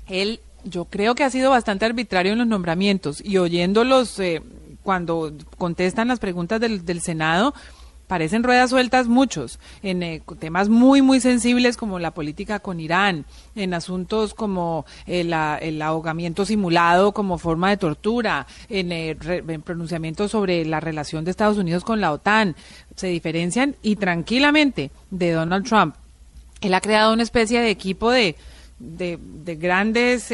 Él, 0.10 0.42
yo 0.66 0.86
creo 0.86 1.16
que 1.16 1.24
ha 1.24 1.30
sido 1.30 1.52
bastante 1.52 1.86
arbitrario 1.86 2.34
en 2.34 2.40
los 2.40 2.48
nombramientos 2.48 3.22
y 3.24 3.38
oyéndolos 3.38 4.20
eh, 4.20 4.42
cuando 4.84 5.32
contestan 5.58 6.10
las 6.10 6.20
preguntas 6.20 6.60
del, 6.60 6.86
del 6.86 7.02
Senado, 7.02 7.54
parecen 8.14 8.44
ruedas 8.44 8.70
sueltas 8.70 9.08
muchos, 9.08 9.58
en 9.82 10.04
eh, 10.04 10.22
temas 10.38 10.70
muy, 10.70 11.02
muy 11.02 11.20
sensibles 11.20 11.78
como 11.78 11.98
la 11.98 12.12
política 12.12 12.60
con 12.60 12.80
Irán, 12.80 13.26
en 13.56 13.74
asuntos 13.74 14.36
como 14.36 14.86
eh, 15.08 15.22
el 15.62 15.82
ahogamiento 15.82 16.46
simulado 16.46 17.12
como 17.12 17.40
forma 17.40 17.72
de 17.72 17.78
tortura, 17.78 18.46
en, 18.70 18.92
eh, 18.92 19.18
re- 19.20 19.44
en 19.48 19.64
pronunciamientos 19.64 20.30
sobre 20.30 20.64
la 20.64 20.80
relación 20.80 21.26
de 21.26 21.32
Estados 21.32 21.58
Unidos 21.58 21.84
con 21.84 22.02
la 22.02 22.12
OTAN. 22.12 22.56
Se 22.96 23.08
diferencian 23.08 23.76
y 23.82 23.96
tranquilamente 23.96 24.92
de 25.10 25.32
Donald 25.32 25.66
Trump. 25.66 25.96
Él 26.62 26.76
ha 26.76 26.82
creado 26.82 27.14
una 27.14 27.24
especie 27.24 27.62
de 27.62 27.72
equipo 27.72 28.12
de, 28.12 28.36
de, 28.78 29.18
de 29.44 29.56
grandes 29.56 30.30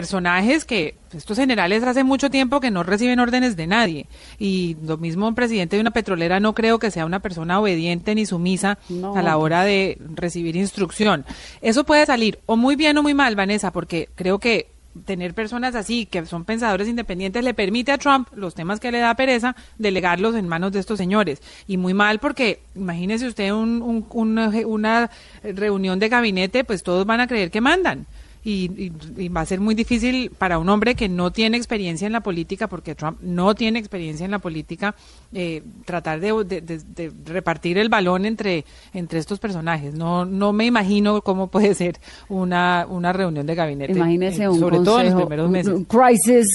personajes 0.00 0.66
que 0.66 0.94
estos 1.14 1.38
generales 1.38 1.82
hace 1.82 2.04
mucho 2.04 2.28
tiempo 2.30 2.60
que 2.60 2.70
no 2.70 2.82
reciben 2.82 3.18
órdenes 3.18 3.56
de 3.56 3.66
nadie. 3.66 4.06
Y 4.38 4.76
lo 4.84 4.98
mismo 4.98 5.26
un 5.26 5.34
presidente 5.34 5.76
de 5.76 5.80
una 5.80 5.90
petrolera 5.90 6.38
no 6.38 6.52
creo 6.54 6.78
que 6.78 6.90
sea 6.90 7.06
una 7.06 7.20
persona 7.20 7.58
obediente 7.58 8.14
ni 8.14 8.26
sumisa 8.26 8.76
No. 8.90 9.16
a 9.16 9.22
la 9.22 9.38
hora 9.38 9.64
de 9.64 9.96
recibir 10.14 10.54
instrucción. 10.56 11.24
Eso 11.62 11.84
puede 11.84 12.04
salir 12.04 12.38
o 12.44 12.56
muy 12.56 12.76
bien 12.76 12.98
o 12.98 13.02
muy 13.02 13.14
mal, 13.14 13.36
Vanessa, 13.36 13.72
porque 13.72 14.10
creo 14.14 14.38
que 14.38 14.68
tener 15.06 15.32
personas 15.34 15.74
así, 15.74 16.04
que 16.06 16.24
son 16.26 16.44
pensadores 16.44 16.88
independientes, 16.88 17.42
le 17.44 17.54
permite 17.54 17.92
a 17.92 17.98
Trump 17.98 18.28
los 18.34 18.54
temas 18.54 18.78
que 18.80 18.90
le 18.92 18.98
da 18.98 19.14
pereza, 19.14 19.56
delegarlos 19.78 20.34
en 20.34 20.46
manos 20.48 20.72
de 20.72 20.80
estos 20.80 20.98
señores. 20.98 21.40
Y 21.66 21.76
muy 21.78 21.94
mal 21.94 22.18
porque, 22.18 22.60
imagínese 22.74 23.26
usted 23.28 23.50
un- 23.52 23.80
un- 23.82 24.06
una, 24.10 24.48
una 24.66 25.10
reunión 25.42 25.98
de 25.98 26.08
gabinete, 26.10 26.64
pues 26.64 26.82
todos 26.82 27.06
van 27.06 27.20
a 27.20 27.26
creer 27.26 27.50
que 27.50 27.60
mandan. 27.62 28.06
Y, 28.48 28.70
y- 28.76 28.92
y 29.24 29.28
va 29.28 29.40
a 29.40 29.44
ser 29.46 29.58
muy 29.58 29.74
difícil 29.74 30.30
para 30.30 30.60
un 30.60 30.68
hombre 30.68 30.94
que 30.94 31.08
no 31.08 31.32
tiene 31.32 31.56
experiencia 31.56 32.06
en 32.06 32.12
la 32.12 32.20
política, 32.20 32.68
porque 32.68 32.94
Trump 32.94 33.18
no 33.20 33.56
tiene 33.56 33.80
experiencia 33.80 34.24
en 34.24 34.30
la 34.30 34.38
política, 34.38 34.94
eh, 35.32 35.64
tratar 35.84 36.20
de, 36.20 36.32
de- 36.44 36.60
de- 36.60 36.78
de 36.78 37.12
repartir 37.24 37.76
el 37.76 37.88
balón 37.88 38.24
entre, 38.24 38.64
entre 38.94 39.18
estos 39.18 39.40
personajes. 39.40 39.94
No, 39.94 40.24
no 40.24 40.52
me 40.52 40.64
imagino 40.64 41.22
cómo 41.22 41.48
puede 41.48 41.74
ser 41.74 41.96
una, 42.28 42.86
una 42.88 43.12
reunión 43.12 43.46
de 43.46 43.54
gabinete, 43.56 43.92
Imagínese 43.94 44.44
eh, 44.44 44.48
un 44.48 44.60
sobre 44.60 44.78
todo 44.78 45.00
en 45.00 45.06
los 45.06 45.14
primeros 45.22 45.46
un- 45.46 45.52
meses. 45.52 45.72
un 45.74 45.84
crisis, 45.84 46.46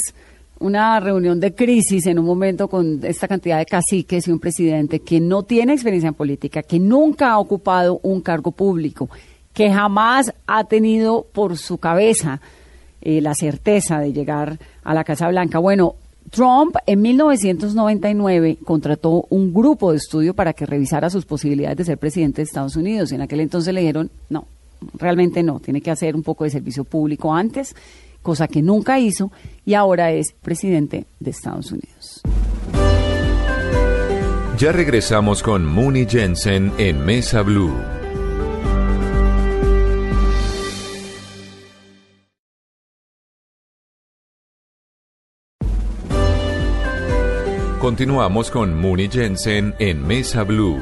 una 0.60 0.98
reunión 1.02 1.40
de 1.42 1.54
crisis 1.54 2.06
en 2.06 2.20
un 2.20 2.26
momento 2.26 2.70
con 2.70 3.02
esta 3.04 3.28
cantidad 3.28 3.58
de 3.58 3.66
caciques 3.66 4.28
y 4.28 4.32
un 4.32 4.40
presidente 4.40 5.00
que 5.02 5.20
no 5.20 5.44
tiene 5.44 5.74
experiencia 5.74 6.08
en 6.08 6.14
política, 6.14 6.62
que 6.64 6.80
nunca 6.80 7.32
ha 7.32 7.40
ocupado 7.40 8.00
un 8.04 8.22
cargo 8.22 8.52
público, 8.52 9.10
que 9.54 9.72
jamás 9.72 10.34
ha 10.48 10.64
tenido 10.66 11.26
por 11.32 11.58
su 11.58 11.78
cabeza 11.78 12.42
eh, 13.02 13.22
la 13.22 13.34
certeza 13.34 14.00
de 14.00 14.14
llegar 14.14 14.60
a 14.84 14.94
la 14.94 15.04
Casa 15.04 15.28
Blanca. 15.28 15.60
Bueno, 15.60 15.96
Trump 16.30 16.76
en 16.86 17.02
1999 17.02 18.60
contrató 18.64 19.26
un 19.30 19.54
grupo 19.54 19.92
de 19.92 19.98
estudio 19.98 20.34
para 20.34 20.54
que 20.54 20.66
revisara 20.66 21.10
sus 21.10 21.26
posibilidades 21.26 21.78
de 21.78 21.86
ser 21.86 21.98
presidente 21.98 22.38
de 22.38 22.44
Estados 22.44 22.76
Unidos. 22.76 23.12
Y 23.12 23.16
en 23.16 23.22
aquel 23.22 23.42
entonces 23.42 23.74
le 23.74 23.82
dijeron, 23.82 24.10
no, 24.30 24.46
realmente 24.94 25.44
no, 25.44 25.60
tiene 25.60 25.82
que 25.82 25.92
hacer 25.92 26.16
un 26.16 26.24
poco 26.24 26.44
de 26.44 26.52
servicio 26.52 26.84
público 26.84 27.34
antes, 27.34 27.76
cosa 28.22 28.48
que 28.48 28.62
nunca 28.62 29.00
hizo, 29.00 29.32
y 29.66 29.74
ahora 29.74 30.12
es 30.12 30.34
presidente 30.42 31.06
de 31.20 31.32
Estados 31.32 31.72
Unidos. 31.72 32.22
Ya 34.58 34.72
regresamos 34.72 35.42
con 35.42 35.66
Mooney 35.66 36.06
Jensen 36.08 36.72
en 36.78 37.04
Mesa 37.04 37.42
Blue. 37.42 37.74
Continuamos 47.82 48.52
con 48.52 48.80
Mooney 48.80 49.10
Jensen 49.10 49.74
en 49.80 50.06
Mesa 50.06 50.44
Blue. 50.44 50.80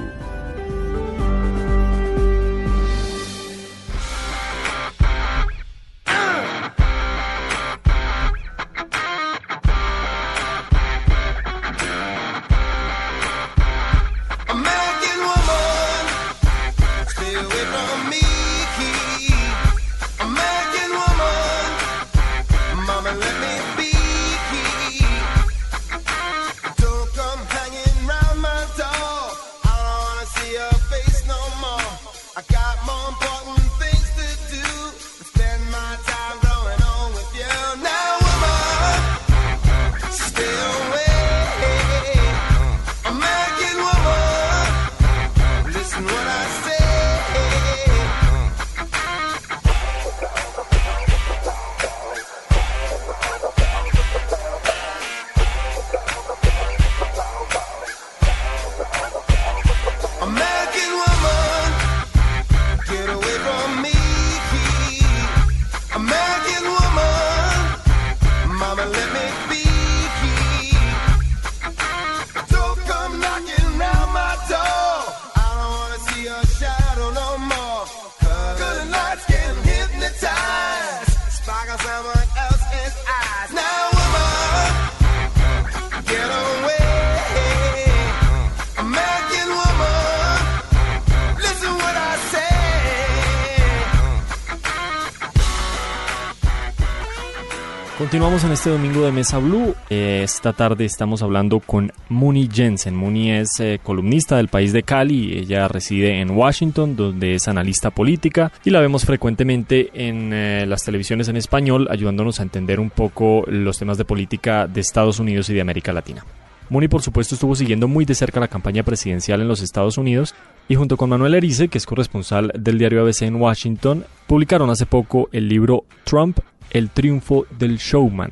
Continuamos 98.19 98.43
en 98.43 98.51
este 98.51 98.69
domingo 98.69 99.05
de 99.05 99.13
Mesa 99.13 99.37
Blue. 99.37 99.73
Eh, 99.89 100.23
esta 100.25 100.51
tarde 100.51 100.83
estamos 100.83 101.21
hablando 101.21 101.61
con 101.61 101.93
Muni 102.09 102.49
Jensen. 102.51 102.93
Muni 102.93 103.31
es 103.31 103.61
eh, 103.61 103.79
columnista 103.81 104.35
del 104.35 104.49
país 104.49 104.73
de 104.73 104.83
Cali. 104.83 105.37
Ella 105.37 105.69
reside 105.69 106.19
en 106.19 106.31
Washington, 106.31 106.97
donde 106.97 107.35
es 107.35 107.47
analista 107.47 107.91
política 107.91 108.51
y 108.65 108.71
la 108.71 108.81
vemos 108.81 109.05
frecuentemente 109.05 109.89
en 109.93 110.33
eh, 110.33 110.65
las 110.67 110.83
televisiones 110.83 111.29
en 111.29 111.37
español, 111.37 111.87
ayudándonos 111.89 112.41
a 112.41 112.43
entender 112.43 112.81
un 112.81 112.89
poco 112.89 113.45
los 113.47 113.77
temas 113.77 113.97
de 113.97 114.03
política 114.03 114.67
de 114.67 114.81
Estados 114.81 115.21
Unidos 115.21 115.49
y 115.49 115.53
de 115.53 115.61
América 115.61 115.93
Latina. 115.93 116.25
Muni, 116.69 116.89
por 116.89 117.01
supuesto, 117.01 117.35
estuvo 117.35 117.55
siguiendo 117.55 117.87
muy 117.87 118.03
de 118.03 118.15
cerca 118.15 118.41
la 118.41 118.49
campaña 118.49 118.83
presidencial 118.83 119.39
en 119.39 119.47
los 119.47 119.61
Estados 119.61 119.97
Unidos 119.97 120.35
y 120.67 120.75
junto 120.75 120.97
con 120.97 121.09
Manuel 121.09 121.35
Erice, 121.35 121.69
que 121.69 121.77
es 121.77 121.85
corresponsal 121.85 122.51
del 122.53 122.79
diario 122.79 123.01
ABC 123.01 123.21
en 123.21 123.37
Washington, 123.37 124.03
publicaron 124.27 124.69
hace 124.69 124.85
poco 124.85 125.29
el 125.31 125.47
libro 125.47 125.85
Trump 126.03 126.39
el 126.71 126.89
triunfo 126.89 127.45
del 127.57 127.77
showman, 127.77 128.31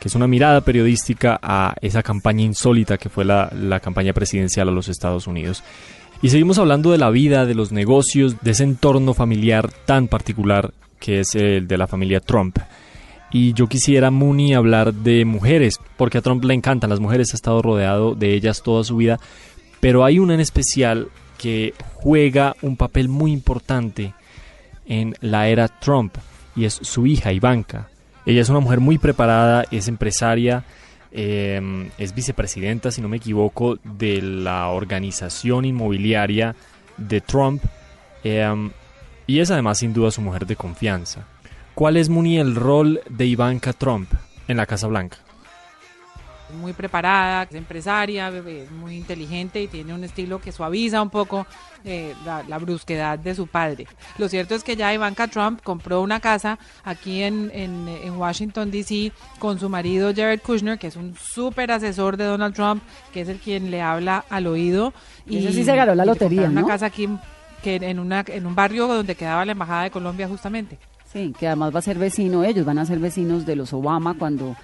que 0.00 0.08
es 0.08 0.14
una 0.14 0.26
mirada 0.26 0.60
periodística 0.60 1.38
a 1.42 1.74
esa 1.80 2.02
campaña 2.02 2.42
insólita 2.44 2.98
que 2.98 3.08
fue 3.08 3.24
la, 3.24 3.80
campaña 3.82 4.12
presidencial 4.12 4.68
a 4.68 4.72
los 4.72 4.88
Estados 4.88 5.26
Unidos. 5.26 5.62
Y 6.22 6.30
seguimos 6.30 6.58
hablando 6.58 6.92
de 6.92 6.98
la 6.98 7.10
vida, 7.10 7.44
de 7.44 7.54
los 7.54 7.72
negocios, 7.72 8.36
de 8.40 8.52
ese 8.52 8.64
entorno 8.64 9.14
familiar 9.14 9.70
tan 9.84 10.08
particular 10.08 10.72
que 10.98 11.20
es 11.20 11.34
el 11.34 11.68
de 11.68 11.76
la 11.76 11.86
familia 11.86 12.20
Trump. 12.20 12.58
Y 13.30 13.52
yo 13.52 13.66
quisiera, 13.66 14.10
Mooney, 14.10 14.54
hablar 14.54 14.94
de 14.94 15.24
mujeres, 15.24 15.78
porque 15.96 16.18
a 16.18 16.22
Trump 16.22 16.42
le 16.44 16.54
encantan 16.54 16.88
las 16.88 17.00
mujeres, 17.00 17.32
ha 17.32 17.36
estado 17.36 17.60
rodeado 17.60 18.14
de 18.14 18.34
ellas 18.34 18.62
toda 18.62 18.82
su 18.82 18.96
vida, 18.96 19.18
pero 19.80 20.04
hay 20.04 20.18
una 20.18 20.34
en 20.34 20.40
especial 20.40 21.08
que 21.36 21.74
juega 21.94 22.56
un 22.62 22.76
papel 22.76 23.08
muy 23.08 23.32
importante 23.32 24.14
en 24.86 25.14
la 25.20 25.48
era 25.48 25.68
Trump 25.68 26.16
y 26.56 26.64
es 26.64 26.74
su 26.74 27.06
hija 27.06 27.32
Ivanka. 27.32 27.88
Ella 28.24 28.40
es 28.40 28.48
una 28.48 28.60
mujer 28.60 28.80
muy 28.80 28.98
preparada, 28.98 29.64
es 29.70 29.86
empresaria, 29.86 30.64
eh, 31.12 31.88
es 31.98 32.14
vicepresidenta, 32.14 32.90
si 32.90 33.00
no 33.00 33.08
me 33.08 33.18
equivoco, 33.18 33.78
de 33.84 34.20
la 34.22 34.68
organización 34.68 35.64
inmobiliaria 35.64 36.56
de 36.96 37.20
Trump 37.20 37.62
eh, 38.24 38.70
y 39.26 39.40
es 39.40 39.50
además 39.50 39.78
sin 39.78 39.92
duda 39.92 40.10
su 40.10 40.20
mujer 40.20 40.46
de 40.46 40.56
confianza. 40.56 41.26
¿Cuál 41.74 41.96
es, 41.96 42.08
Muni, 42.08 42.38
el 42.38 42.54
rol 42.54 43.00
de 43.08 43.26
Ivanka 43.26 43.72
Trump 43.72 44.10
en 44.48 44.56
la 44.56 44.66
Casa 44.66 44.86
Blanca? 44.86 45.18
Muy 46.54 46.72
preparada, 46.72 47.44
es 47.44 47.54
empresaria, 47.54 48.28
es 48.28 48.70
muy 48.70 48.96
inteligente 48.96 49.62
y 49.62 49.68
tiene 49.68 49.94
un 49.94 50.04
estilo 50.04 50.40
que 50.40 50.52
suaviza 50.52 51.02
un 51.02 51.10
poco 51.10 51.46
eh, 51.84 52.14
la, 52.24 52.42
la, 52.44 52.58
brusquedad 52.58 53.18
de 53.18 53.34
su 53.34 53.46
padre. 53.46 53.86
Lo 54.18 54.28
cierto 54.28 54.54
es 54.54 54.64
que 54.64 54.76
ya 54.76 54.92
Ivanka 54.92 55.28
Trump 55.28 55.60
compró 55.62 56.02
una 56.02 56.20
casa 56.20 56.58
aquí 56.84 57.22
en, 57.22 57.50
en, 57.52 57.88
en 57.88 58.16
Washington, 58.16 58.70
D.C. 58.70 59.12
con 59.38 59.58
su 59.58 59.68
marido 59.68 60.12
Jared 60.14 60.40
Kushner, 60.40 60.78
que 60.78 60.88
es 60.88 60.96
un 60.96 61.14
súper 61.16 61.70
asesor 61.70 62.16
de 62.16 62.24
Donald 62.24 62.54
Trump, 62.54 62.82
que 63.12 63.20
es 63.20 63.28
el 63.28 63.38
quien 63.38 63.70
le 63.70 63.82
habla 63.82 64.24
al 64.30 64.46
oído. 64.46 64.92
Y 65.26 65.38
eso 65.38 65.52
sí 65.52 65.64
se 65.64 65.74
ganó 65.74 65.94
la 65.94 66.04
lotería, 66.04 66.48
Una 66.48 66.66
casa 66.66 66.86
aquí 66.86 67.08
que 67.62 67.76
en, 67.76 67.98
una, 67.98 68.24
en 68.26 68.46
un 68.46 68.54
barrio 68.54 68.86
donde 68.86 69.14
quedaba 69.14 69.44
la 69.44 69.52
Embajada 69.52 69.84
de 69.84 69.90
Colombia 69.90 70.28
justamente. 70.28 70.78
Sí, 71.12 71.34
que 71.38 71.46
además 71.46 71.74
va 71.74 71.78
a 71.78 71.82
ser 71.82 71.98
vecino, 71.98 72.44
ellos 72.44 72.66
van 72.66 72.78
a 72.78 72.84
ser 72.84 72.98
vecinos 72.98 73.46
de 73.46 73.56
los 73.56 73.72
Obama 73.72 74.14
cuando 74.18 74.56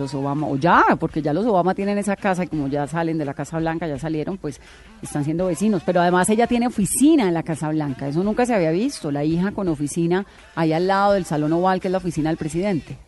los 0.00 0.12
Obama, 0.14 0.48
o 0.48 0.56
ya, 0.56 0.84
porque 0.98 1.22
ya 1.22 1.32
los 1.32 1.46
Obama 1.46 1.74
tienen 1.74 1.98
esa 1.98 2.16
casa 2.16 2.42
y 2.42 2.48
como 2.48 2.66
ya 2.66 2.86
salen 2.88 3.18
de 3.18 3.24
la 3.24 3.34
Casa 3.34 3.58
Blanca, 3.58 3.86
ya 3.86 3.98
salieron, 3.98 4.36
pues 4.38 4.60
están 5.00 5.24
siendo 5.24 5.46
vecinos. 5.46 5.82
Pero 5.86 6.00
además 6.00 6.28
ella 6.28 6.48
tiene 6.48 6.66
oficina 6.66 7.28
en 7.28 7.34
la 7.34 7.44
Casa 7.44 7.68
Blanca, 7.68 8.08
eso 8.08 8.24
nunca 8.24 8.44
se 8.46 8.54
había 8.54 8.72
visto, 8.72 9.12
la 9.12 9.22
hija 9.22 9.52
con 9.52 9.68
oficina 9.68 10.26
ahí 10.56 10.72
al 10.72 10.88
lado 10.88 11.12
del 11.12 11.24
Salón 11.24 11.52
Oval, 11.52 11.80
que 11.80 11.88
es 11.88 11.92
la 11.92 11.98
oficina 11.98 12.30
del 12.30 12.36
presidente. 12.36 12.98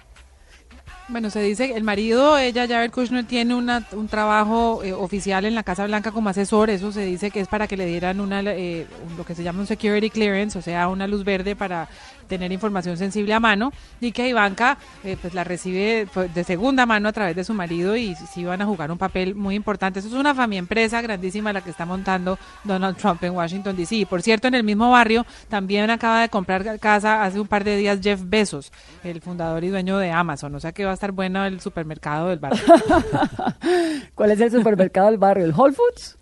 Bueno, 1.08 1.30
se 1.30 1.42
dice 1.42 1.68
que 1.68 1.76
el 1.76 1.82
marido, 1.82 2.38
ella, 2.38 2.66
Jared 2.66 2.90
Kushner, 2.90 3.26
tiene 3.26 3.54
una, 3.54 3.86
un 3.92 4.06
trabajo 4.08 4.82
eh, 4.84 4.92
oficial 4.92 5.44
en 5.44 5.54
la 5.54 5.62
Casa 5.62 5.84
Blanca 5.84 6.12
como 6.12 6.30
asesor. 6.30 6.70
Eso 6.70 6.92
se 6.92 7.04
dice 7.04 7.30
que 7.30 7.40
es 7.40 7.48
para 7.48 7.66
que 7.66 7.76
le 7.76 7.84
dieran 7.86 8.20
una, 8.20 8.40
eh, 8.40 8.86
lo 9.18 9.24
que 9.24 9.34
se 9.34 9.42
llama 9.42 9.60
un 9.60 9.66
security 9.66 10.10
clearance, 10.10 10.58
o 10.58 10.62
sea, 10.62 10.88
una 10.88 11.06
luz 11.06 11.24
verde 11.24 11.56
para 11.56 11.88
tener 12.28 12.52
información 12.52 12.96
sensible 12.96 13.34
a 13.34 13.40
mano. 13.40 13.72
Y 14.00 14.12
que 14.12 14.28
Ivanka, 14.28 14.78
eh, 15.04 15.16
pues 15.20 15.34
la 15.34 15.44
recibe 15.44 16.06
pues, 16.12 16.32
de 16.34 16.44
segunda 16.44 16.86
mano 16.86 17.08
a 17.08 17.12
través 17.12 17.36
de 17.36 17.44
su 17.44 17.54
marido 17.54 17.96
y 17.96 18.14
sí 18.14 18.44
van 18.44 18.62
a 18.62 18.66
jugar 18.66 18.90
un 18.90 18.98
papel 18.98 19.34
muy 19.34 19.54
importante. 19.54 19.98
Eso 19.98 20.08
es 20.08 20.14
una 20.14 20.34
familia 20.34 20.52
empresa 20.58 21.00
grandísima 21.00 21.52
la 21.52 21.60
que 21.60 21.70
está 21.70 21.86
montando 21.86 22.38
Donald 22.64 22.96
Trump 22.96 23.22
en 23.24 23.32
Washington, 23.32 23.76
D.C. 23.76 23.96
Y 23.96 24.04
por 24.04 24.22
cierto, 24.22 24.48
en 24.48 24.54
el 24.54 24.64
mismo 24.64 24.90
barrio 24.90 25.26
también 25.48 25.90
acaba 25.90 26.22
de 26.22 26.28
comprar 26.28 26.78
casa 26.78 27.24
hace 27.24 27.40
un 27.40 27.46
par 27.46 27.64
de 27.64 27.76
días 27.76 28.00
Jeff 28.02 28.20
Bezos, 28.24 28.72
el 29.04 29.20
fundador 29.20 29.64
y 29.64 29.68
dueño 29.68 29.98
de 29.98 30.10
Amazon. 30.10 30.54
O 30.54 30.60
sea 30.60 30.72
que 30.72 30.84
va 30.84 30.92
a 30.92 30.94
estar 30.94 31.12
bueno 31.12 31.44
el 31.44 31.60
supermercado 31.60 32.28
del 32.28 32.38
barrio. 32.38 32.62
¿Cuál 34.14 34.30
es 34.30 34.40
el 34.40 34.50
supermercado 34.50 35.06
del 35.08 35.18
barrio? 35.18 35.44
¿El 35.44 35.54
Whole 35.54 35.74
Foods? 35.74 36.18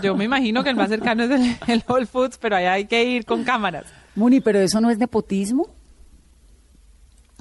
Yo 0.00 0.16
me 0.16 0.24
imagino 0.24 0.62
que 0.62 0.70
el 0.70 0.76
más 0.76 0.88
cercano 0.88 1.24
es 1.24 1.30
el, 1.30 1.56
el 1.66 1.84
Whole 1.86 2.06
Foods, 2.06 2.38
pero 2.38 2.56
allá 2.56 2.74
hay 2.74 2.86
que 2.86 3.04
ir 3.04 3.24
con 3.24 3.42
cámaras. 3.44 3.86
Muni, 4.14 4.40
pero 4.40 4.60
eso 4.60 4.80
no 4.80 4.90
es 4.90 4.98
nepotismo. 4.98 5.68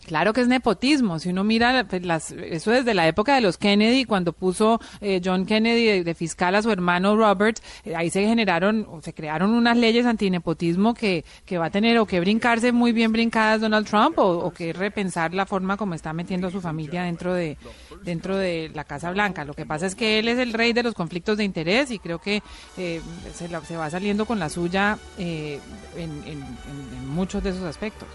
Claro 0.06 0.34
que 0.34 0.42
es 0.42 0.48
nepotismo. 0.48 1.20
Si 1.20 1.30
uno 1.30 1.44
mira 1.44 1.86
pues, 1.88 2.06
las, 2.06 2.32
eso 2.32 2.72
desde 2.72 2.94
la 2.94 3.08
época 3.08 3.36
de 3.36 3.42
los 3.42 3.58
Kennedy, 3.58 4.06
cuando 4.06 4.34
puso 4.34 4.80
eh, 5.00 5.22
John 5.24 5.46
Kennedy 5.46 6.04
de, 6.04 6.16
fiscal 6.16 6.56
a 6.56 6.62
su 6.62 6.72
hermano 6.72 7.16
Robert, 7.16 7.60
eh, 7.86 7.96
ahí 7.96 8.10
se 8.10 8.26
generaron 8.26 8.88
se 9.02 9.14
crearon 9.14 9.52
unas 9.52 9.78
leyes 9.78 10.06
antinepotismo 10.06 10.94
que, 10.94 11.24
que 11.46 11.58
va 11.58 11.68
a 11.68 11.70
tener 11.70 11.98
o 12.00 12.06
que 12.06 12.20
brincarse 12.20 12.72
muy 12.72 12.92
bien 12.92 13.12
brincadas 13.12 13.62
Donald 13.62 13.88
Trump 13.88 14.18
o, 14.18 14.40
o, 14.40 14.52
que 14.52 14.74
repensar 14.74 15.34
la 15.34 15.46
forma 15.46 15.78
como 15.78 15.94
está 15.94 16.14
metiendo 16.14 16.48
a 16.48 16.52
su 16.52 16.62
familia 16.62 17.04
dentro 17.04 17.34
de 17.34 17.58
dentro 18.04 18.36
de 18.38 18.72
la 18.74 18.84
Casa 18.84 19.12
Blanca. 19.12 19.46
Lo 19.46 19.54
que 19.54 19.66
pasa 19.66 19.86
es 19.86 19.96
que 19.96 20.20
él 20.20 20.28
es 20.28 20.40
el 20.40 20.54
rey 20.54 20.74
de 20.74 20.84
los 20.84 20.94
conflictos 20.94 21.38
de 21.38 21.44
interés 21.44 21.92
y 21.92 22.00
creo 22.00 22.20
que 22.20 22.42
eh, 22.78 23.02
se, 23.34 23.48
la, 23.50 23.62
se, 23.62 23.78
va 23.78 23.90
saliendo 23.90 24.26
con 24.26 24.40
la 24.40 24.50
suya 24.50 24.98
eh, 25.18 25.60
en, 25.96 26.12
en, 26.26 26.42
en 26.42 27.08
muchos 27.10 27.44
de 27.44 27.52
esos 27.52 27.64
aspectos. 27.64 28.08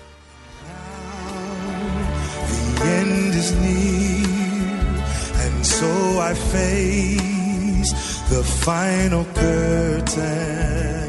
End 2.94 3.35
is 3.35 3.53
near, 3.64 4.27
and 5.44 5.66
so 5.66 5.90
I 6.20 6.35
face 6.35 7.92
the 8.31 8.42
final 8.42 9.25
curtain. 9.35 11.06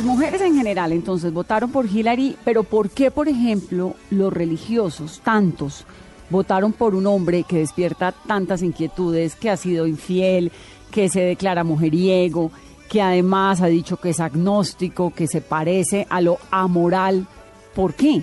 Las 0.00 0.06
mujeres 0.06 0.40
en 0.40 0.56
general, 0.56 0.92
entonces, 0.92 1.30
votaron 1.30 1.70
por 1.70 1.84
Hillary, 1.84 2.34
pero 2.42 2.62
¿por 2.64 2.88
qué, 2.88 3.10
por 3.10 3.28
ejemplo, 3.28 3.96
los 4.08 4.32
religiosos, 4.32 5.20
tantos, 5.22 5.84
votaron 6.30 6.72
por 6.72 6.94
un 6.94 7.06
hombre 7.06 7.44
que 7.46 7.58
despierta 7.58 8.12
tantas 8.12 8.62
inquietudes, 8.62 9.34
que 9.34 9.50
ha 9.50 9.58
sido 9.58 9.86
infiel, 9.86 10.52
que 10.90 11.10
se 11.10 11.20
declara 11.20 11.64
mujeriego, 11.64 12.50
que 12.88 13.02
además 13.02 13.60
ha 13.60 13.66
dicho 13.66 13.98
que 13.98 14.08
es 14.08 14.20
agnóstico, 14.20 15.12
que 15.12 15.26
se 15.26 15.42
parece 15.42 16.06
a 16.08 16.22
lo 16.22 16.38
amoral. 16.50 17.26
¿Por 17.74 17.92
qué? 17.92 18.22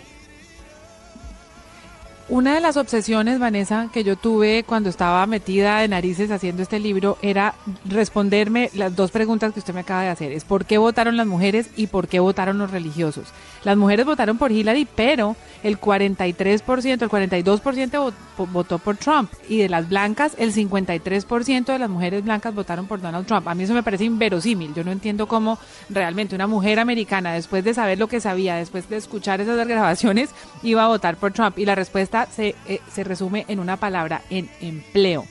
Una 2.29 2.55
de 2.55 2.59
las 2.59 2.75
obsesiones, 2.75 3.39
Vanessa, 3.39 3.87
que 3.93 4.03
yo 4.03 4.17
tuve 4.17 4.65
cuando 4.67 4.89
estaba 4.89 5.25
metida 5.27 5.79
de 5.79 5.87
narices 5.87 6.29
haciendo 6.29 6.61
este 6.61 6.77
libro 6.77 7.17
era 7.21 7.55
responderme 7.85 8.69
las 8.73 8.93
dos 8.97 9.11
preguntas 9.11 9.53
que 9.53 9.59
usted 9.59 9.73
me 9.73 9.79
acaba 9.79 10.01
de 10.03 10.09
hacer. 10.09 10.33
Es 10.33 10.43
por 10.43 10.65
qué 10.65 10.77
votaron 10.77 11.15
las 11.15 11.25
mujeres 11.25 11.69
y 11.77 11.87
por 11.87 12.09
qué 12.09 12.19
votaron 12.19 12.57
los 12.57 12.69
religiosos. 12.69 13.27
Las 13.63 13.77
mujeres 13.77 14.05
votaron 14.05 14.37
por 14.37 14.51
Hillary, 14.51 14.85
pero 14.93 15.37
el 15.63 15.79
43%, 15.79 17.01
el 17.01 17.09
42% 17.09 17.91
vo- 18.37 18.47
votó 18.51 18.77
por 18.77 18.97
Trump. 18.97 19.31
Y 19.47 19.59
de 19.59 19.69
las 19.69 19.87
blancas, 19.87 20.33
el 20.37 20.53
53% 20.53 21.65
de 21.71 21.79
las 21.79 21.89
mujeres 21.89 22.25
blancas 22.25 22.53
votaron 22.53 22.87
por 22.87 22.99
Donald 23.01 23.25
Trump. 23.25 23.47
A 23.47 23.55
mí 23.55 23.63
eso 23.63 23.73
me 23.73 23.83
parece 23.83 24.03
inverosímil. 24.03 24.73
Yo 24.73 24.83
no 24.83 24.91
entiendo 24.91 25.27
cómo 25.29 25.57
realmente 25.89 26.35
una 26.35 26.47
mujer 26.47 26.77
americana, 26.79 27.33
después 27.33 27.63
de 27.63 27.73
saber 27.73 27.99
lo 27.99 28.07
que 28.07 28.19
sabía, 28.19 28.55
después 28.55 28.89
de 28.89 28.97
escuchar 28.97 29.39
esas 29.39 29.65
grabaciones, 29.65 30.29
iba 30.61 30.83
a 30.83 30.87
votar 30.89 31.15
por 31.15 31.31
Trump. 31.31 31.57
Y 31.57 31.65
la 31.65 31.75
respuesta 31.75 32.16
se, 32.25 32.55
eh, 32.67 32.79
se 32.91 33.03
resume 33.03 33.45
en 33.47 33.59
una 33.59 33.77
palabra, 33.77 34.21
en 34.29 34.49
empleo. 34.61 35.25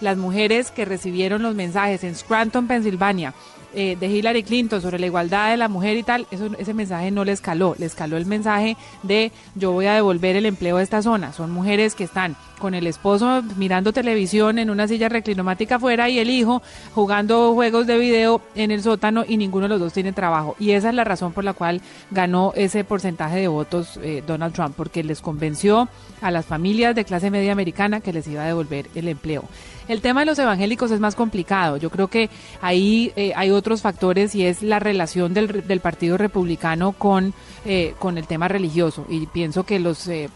Las 0.00 0.16
mujeres 0.16 0.70
que 0.70 0.86
recibieron 0.86 1.42
los 1.42 1.54
mensajes 1.54 2.04
en 2.04 2.14
Scranton, 2.14 2.66
Pensilvania, 2.66 3.34
eh, 3.72 3.96
de 4.00 4.08
Hillary 4.08 4.42
Clinton 4.42 4.82
sobre 4.82 4.98
la 4.98 5.06
igualdad 5.06 5.50
de 5.50 5.56
la 5.56 5.68
mujer 5.68 5.96
y 5.96 6.02
tal, 6.02 6.26
eso, 6.32 6.50
ese 6.58 6.74
mensaje 6.74 7.12
no 7.12 7.24
les 7.24 7.40
caló, 7.40 7.76
les 7.78 7.94
caló 7.94 8.16
el 8.16 8.26
mensaje 8.26 8.76
de 9.04 9.30
yo 9.54 9.70
voy 9.70 9.86
a 9.86 9.94
devolver 9.94 10.34
el 10.34 10.46
empleo 10.46 10.78
a 10.78 10.82
esta 10.82 11.02
zona. 11.02 11.32
Son 11.32 11.52
mujeres 11.52 11.94
que 11.94 12.02
están 12.02 12.36
con 12.60 12.74
el 12.74 12.86
esposo 12.86 13.42
mirando 13.56 13.92
televisión 13.92 14.60
en 14.60 14.70
una 14.70 14.86
silla 14.86 15.08
reclinomática 15.08 15.76
afuera 15.76 16.08
y 16.08 16.20
el 16.20 16.30
hijo 16.30 16.62
jugando 16.94 17.52
juegos 17.54 17.88
de 17.88 17.98
video 17.98 18.40
en 18.54 18.70
el 18.70 18.84
sótano 18.84 19.24
y 19.26 19.36
ninguno 19.36 19.64
de 19.64 19.70
los 19.70 19.80
dos 19.80 19.92
tiene 19.92 20.12
trabajo. 20.12 20.54
Y 20.60 20.70
esa 20.70 20.90
es 20.90 20.94
la 20.94 21.02
razón 21.02 21.32
por 21.32 21.42
la 21.42 21.54
cual 21.54 21.80
ganó 22.12 22.52
ese 22.54 22.84
porcentaje 22.84 23.38
de 23.38 23.48
votos 23.48 23.98
eh, 24.02 24.22
Donald 24.24 24.54
Trump, 24.54 24.74
porque 24.76 25.02
les 25.02 25.20
convenció 25.20 25.88
a 26.20 26.30
las 26.30 26.46
familias 26.46 26.94
de 26.94 27.04
clase 27.04 27.30
media 27.32 27.50
americana 27.50 28.00
que 28.00 28.12
les 28.12 28.28
iba 28.28 28.44
a 28.44 28.46
devolver 28.46 28.86
el 28.94 29.08
empleo. 29.08 29.44
El 29.90 30.02
tema 30.02 30.20
de 30.20 30.26
los 30.26 30.38
evangélicos 30.38 30.92
es 30.92 31.00
más 31.00 31.16
complicado. 31.16 31.76
Yo 31.76 31.90
creo 31.90 32.06
que 32.06 32.30
ahí 32.62 33.12
eh, 33.16 33.32
hay 33.34 33.50
otros 33.50 33.82
factores 33.82 34.36
y 34.36 34.44
es 34.44 34.62
la 34.62 34.78
relación 34.78 35.34
del, 35.34 35.66
del 35.66 35.80
Partido 35.80 36.16
Republicano 36.16 36.92
con, 36.92 37.34
eh, 37.64 37.94
con 37.98 38.16
el 38.16 38.28
tema 38.28 38.46
religioso. 38.46 39.04
Y 39.08 39.26
pienso 39.26 39.64
que 39.64 39.80
los 39.80 40.06
eh, 40.06 40.28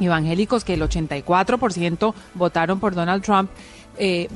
evangélicos, 0.00 0.64
que 0.64 0.74
el 0.74 0.82
84% 0.82 2.14
votaron 2.34 2.80
por 2.80 2.94
Donald 2.94 3.22
Trump, 3.22 3.50
eh, 3.98 4.28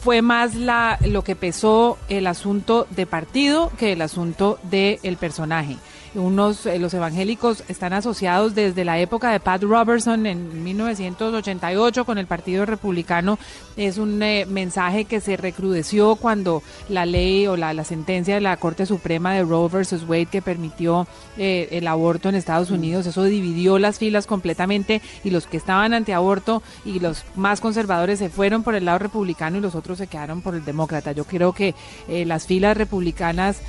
fue 0.00 0.22
más 0.22 0.54
la, 0.54 0.98
lo 1.04 1.24
que 1.24 1.34
pesó 1.34 1.98
el 2.08 2.26
asunto 2.26 2.86
de 2.90 3.06
partido 3.06 3.72
que 3.76 3.92
el 3.92 4.02
asunto 4.02 4.58
del 4.62 5.16
personaje. 5.16 5.76
Unos, 6.16 6.64
eh, 6.64 6.78
los 6.78 6.94
evangélicos 6.94 7.62
están 7.68 7.92
asociados 7.92 8.54
desde 8.54 8.86
la 8.86 8.98
época 8.98 9.30
de 9.30 9.38
Pat 9.38 9.62
Robertson 9.62 10.24
en 10.24 10.64
1988 10.64 12.06
con 12.06 12.16
el 12.16 12.26
Partido 12.26 12.64
Republicano. 12.64 13.38
Es 13.76 13.98
un 13.98 14.22
eh, 14.22 14.46
mensaje 14.46 15.04
que 15.04 15.20
se 15.20 15.36
recrudeció 15.36 16.16
cuando 16.16 16.62
la 16.88 17.04
ley 17.04 17.46
o 17.46 17.58
la, 17.58 17.74
la 17.74 17.84
sentencia 17.84 18.34
de 18.34 18.40
la 18.40 18.56
Corte 18.56 18.86
Suprema 18.86 19.34
de 19.34 19.42
Roe 19.42 19.68
versus 19.68 20.04
Wade 20.08 20.26
que 20.26 20.40
permitió 20.40 21.06
eh, 21.36 21.68
el 21.72 21.86
aborto 21.86 22.30
en 22.30 22.34
Estados 22.34 22.70
Unidos, 22.70 23.04
eso 23.06 23.22
dividió 23.24 23.78
las 23.78 23.98
filas 23.98 24.26
completamente 24.26 25.02
y 25.22 25.28
los 25.28 25.46
que 25.46 25.58
estaban 25.58 25.92
antiaborto 25.92 26.62
y 26.86 26.98
los 26.98 27.24
más 27.34 27.60
conservadores 27.60 28.20
se 28.20 28.30
fueron 28.30 28.62
por 28.62 28.74
el 28.74 28.86
lado 28.86 29.00
republicano 29.00 29.58
y 29.58 29.60
los 29.60 29.74
otros 29.74 29.98
se 29.98 30.06
quedaron 30.06 30.40
por 30.40 30.54
el 30.54 30.64
demócrata. 30.64 31.12
Yo 31.12 31.24
creo 31.24 31.52
que 31.52 31.74
las 32.08 32.46
filas 32.46 32.76
republicanas 32.76 33.60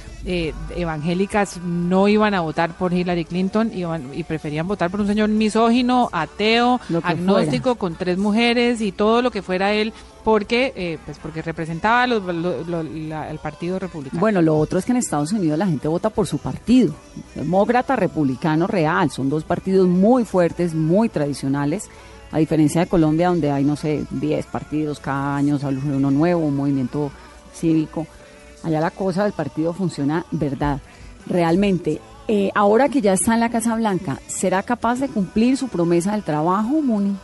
evangélicas 0.76 1.58
no 1.62 2.08
iban 2.08 2.34
a 2.34 2.37
votar 2.42 2.78
por 2.78 2.94
Hillary 2.94 3.26
Clinton 3.26 3.72
iban, 3.74 4.10
y 4.14 4.24
preferían 4.24 4.68
votar 4.68 4.90
por 4.90 5.02
un 5.02 5.08
señor 5.08 5.30
misógino, 5.30 6.10
ateo, 6.12 6.80
agnóstico, 7.10 7.76
con 7.76 7.96
tres 7.96 8.18
mujeres 8.18 8.82
y 8.82 8.92
todo 8.92 9.22
lo 9.22 9.32
que 9.32 9.42
fuera 9.42 9.74
él, 9.74 9.94
porque 10.24 10.74
eh, 10.76 10.98
pues 11.06 11.18
porque 11.20 11.42
representaba 11.42 12.06
los- 12.08 12.24
lo- 12.24 12.64
lo- 12.64 12.84
la- 12.84 13.30
el 13.30 13.40
partido 13.40 13.80
republicano. 13.80 14.20
Bueno, 14.20 14.42
lo 14.42 14.58
otro 14.58 14.78
es 14.80 14.86
que 14.86 14.92
en 14.92 14.98
Estados 14.98 15.32
Unidos 15.32 15.58
la 15.58 15.66
gente 15.68 15.88
vota 15.88 16.10
por 16.10 16.28
su 16.28 16.38
partido, 16.38 16.94
demócrata, 17.36 17.96
republicano, 17.96 18.68
real. 18.68 19.10
Son 19.12 19.30
dos 19.30 19.44
partidos 19.44 19.88
muy 19.88 20.26
fuertes, 20.26 20.74
muy 20.74 21.10
tradicionales, 21.10 21.90
a 22.32 22.40
diferencia 22.40 22.82
de 22.82 22.88
Colombia, 22.88 23.30
donde 23.30 23.52
hay, 23.52 23.64
no 23.64 23.76
sé, 23.78 24.04
10 24.12 24.46
partidos 24.48 25.00
cada 25.00 25.38
año, 25.38 25.58
sale 25.60 25.78
uno 25.80 26.12
nuevo, 26.12 26.42
un 26.46 26.58
movimiento 26.58 27.10
cívico. 27.54 28.06
Allá 28.64 28.82
la 28.82 28.92
cosa 28.92 29.24
del 29.24 29.32
partido 29.32 29.72
funciona, 29.72 30.26
verdad, 30.32 30.80
realmente. 31.26 32.02
Eh, 32.30 32.52
ahora 32.56 32.90
que 32.90 33.02
ya 33.02 33.14
está 33.14 33.34
en 33.34 33.40
la 33.40 33.50
Casa 33.50 33.76
Blanca, 33.76 34.20
¿será 34.28 34.62
capaz 34.62 35.00
de 35.00 35.08
cumplir 35.08 35.56
su 35.56 35.70
promesa 35.70 36.12
del 36.12 36.24
trabajo, 36.24 36.82
Muni? 36.82 37.16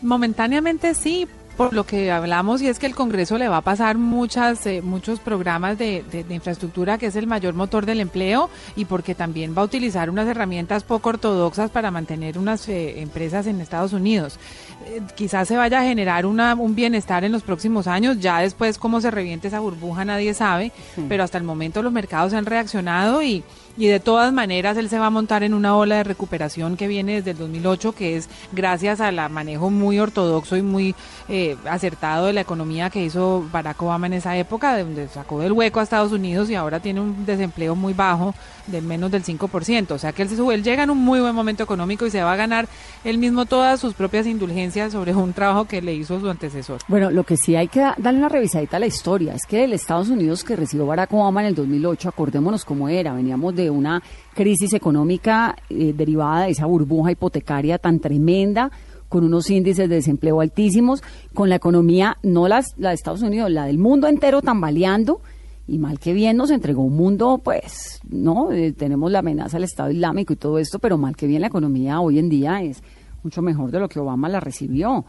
Momentáneamente 0.00 0.94
sí, 0.94 1.28
por 1.56 1.74
lo 1.74 1.84
que 1.84 2.10
hablamos, 2.10 2.62
y 2.62 2.68
es 2.68 2.78
que 2.78 2.86
el 2.86 2.94
Congreso 2.94 3.36
le 3.36 3.46
va 3.48 3.58
a 3.58 3.60
pasar 3.60 3.98
muchas, 3.98 4.64
eh, 4.66 4.80
muchos 4.82 5.20
programas 5.20 5.76
de, 5.76 6.02
de- 6.10 6.24
de 6.24 6.34
infraestructura, 6.34 6.96
que 6.96 7.06
es 7.06 7.16
el 7.16 7.26
mayor 7.26 7.52
motor 7.54 7.84
del 7.84 8.00
empleo, 8.00 8.48
y 8.76 8.86
porque 8.86 9.14
también 9.14 9.54
va 9.56 9.60
a 9.62 9.64
utilizar 9.66 10.08
unas 10.08 10.26
herramientas 10.26 10.84
poco 10.84 11.10
ortodoxas 11.10 11.70
para 11.70 11.90
mantener 11.90 12.38
unas 12.38 12.66
eh, 12.68 13.00
empresas 13.02 13.46
en 13.46 13.60
Estados 13.60 13.92
Unidos. 13.92 14.38
Eh, 14.86 15.02
quizás 15.14 15.48
se 15.48 15.56
vaya 15.56 15.80
a 15.80 15.84
generar 15.84 16.24
una, 16.24 16.54
un 16.54 16.74
bienestar 16.74 17.24
en 17.24 17.32
los 17.32 17.42
próximos 17.42 17.86
años, 17.86 18.18
ya 18.20 18.38
después 18.38 18.78
cómo 18.78 19.00
se 19.02 19.10
reviente 19.10 19.48
esa 19.48 19.60
burbuja 19.60 20.04
nadie 20.06 20.32
sabe, 20.32 20.72
pero 21.10 21.24
hasta 21.24 21.36
el 21.36 21.44
momento 21.44 21.82
los 21.82 21.92
mercados 21.92 22.32
han 22.32 22.46
reaccionado 22.46 23.22
y, 23.22 23.44
y 23.80 23.86
de 23.88 23.98
todas 23.98 24.32
maneras 24.32 24.76
él 24.76 24.88
se 24.88 24.98
va 24.98 25.06
a 25.06 25.10
montar 25.10 25.42
en 25.42 25.54
una 25.54 25.74
ola 25.76 25.96
de 25.96 26.04
recuperación 26.04 26.76
que 26.76 26.86
viene 26.86 27.14
desde 27.14 27.30
el 27.32 27.38
2008, 27.38 27.92
que 27.92 28.16
es 28.16 28.28
gracias 28.52 29.00
al 29.00 29.16
manejo 29.30 29.70
muy 29.70 29.98
ortodoxo 29.98 30.56
y 30.56 30.62
muy 30.62 30.94
eh, 31.28 31.56
acertado 31.68 32.26
de 32.26 32.32
la 32.34 32.42
economía 32.42 32.90
que 32.90 33.02
hizo 33.02 33.44
Barack 33.50 33.80
Obama 33.82 34.06
en 34.06 34.12
esa 34.12 34.36
época, 34.36 34.76
de 34.76 34.84
donde 34.84 35.08
sacó 35.08 35.40
del 35.40 35.52
hueco 35.52 35.80
a 35.80 35.82
Estados 35.82 36.12
Unidos 36.12 36.50
y 36.50 36.54
ahora 36.54 36.80
tiene 36.80 37.00
un 37.00 37.24
desempleo 37.24 37.74
muy 37.74 37.94
bajo 37.94 38.34
de 38.66 38.80
menos 38.82 39.10
del 39.10 39.24
5%. 39.24 39.90
O 39.92 39.98
sea 39.98 40.12
que 40.12 40.22
él, 40.22 40.28
él 40.52 40.62
llega 40.62 40.82
en 40.82 40.90
un 40.90 40.98
muy 40.98 41.18
buen 41.20 41.34
momento 41.34 41.62
económico 41.62 42.04
y 42.06 42.10
se 42.10 42.22
va 42.22 42.34
a 42.34 42.36
ganar 42.36 42.68
él 43.04 43.16
mismo 43.18 43.46
todas 43.46 43.80
sus 43.80 43.94
propias 43.94 44.26
indulgencias 44.26 44.92
sobre 44.92 45.14
un 45.14 45.32
trabajo 45.32 45.64
que 45.64 45.80
le 45.80 45.94
hizo 45.94 46.20
su 46.20 46.28
antecesor. 46.28 46.80
Bueno, 46.86 47.10
lo 47.10 47.24
que 47.24 47.36
sí 47.38 47.56
hay 47.56 47.68
que 47.68 47.80
da- 47.80 47.94
darle 47.96 48.18
una 48.18 48.28
revisadita 48.28 48.76
a 48.76 48.80
la 48.80 48.86
historia 48.86 49.34
es 49.34 49.46
que 49.46 49.64
el 49.64 49.72
Estados 49.72 50.08
Unidos 50.10 50.44
que 50.44 50.54
recibió 50.56 50.84
Barack 50.86 51.12
Obama 51.14 51.40
en 51.40 51.46
el 51.48 51.54
2008, 51.54 52.08
acordémonos 52.10 52.64
cómo 52.64 52.88
era, 52.88 53.12
veníamos 53.14 53.54
de 53.54 53.69
una 53.70 54.02
crisis 54.34 54.72
económica 54.74 55.56
eh, 55.68 55.92
derivada 55.96 56.44
de 56.44 56.50
esa 56.50 56.66
burbuja 56.66 57.12
hipotecaria 57.12 57.78
tan 57.78 58.00
tremenda, 58.00 58.70
con 59.08 59.24
unos 59.24 59.50
índices 59.50 59.88
de 59.88 59.96
desempleo 59.96 60.40
altísimos, 60.40 61.02
con 61.34 61.48
la 61.48 61.56
economía, 61.56 62.16
no 62.22 62.46
las, 62.46 62.78
la 62.78 62.90
de 62.90 62.94
Estados 62.94 63.22
Unidos, 63.22 63.50
la 63.50 63.64
del 63.64 63.78
mundo 63.78 64.06
entero 64.06 64.40
tambaleando, 64.40 65.20
y 65.66 65.78
mal 65.78 65.98
que 65.98 66.12
bien 66.12 66.36
nos 66.36 66.50
entregó 66.50 66.82
un 66.82 66.96
mundo, 66.96 67.40
pues, 67.42 68.00
¿no? 68.08 68.52
Eh, 68.52 68.72
tenemos 68.72 69.10
la 69.10 69.20
amenaza 69.20 69.56
del 69.56 69.64
Estado 69.64 69.90
Islámico 69.90 70.32
y 70.32 70.36
todo 70.36 70.58
esto, 70.58 70.78
pero 70.78 70.96
mal 70.98 71.16
que 71.16 71.26
bien 71.26 71.40
la 71.40 71.48
economía 71.48 72.00
hoy 72.00 72.18
en 72.18 72.28
día 72.28 72.62
es 72.62 72.82
mucho 73.22 73.42
mejor 73.42 73.70
de 73.70 73.80
lo 73.80 73.88
que 73.88 74.00
Obama 74.00 74.28
la 74.28 74.40
recibió. 74.40 75.04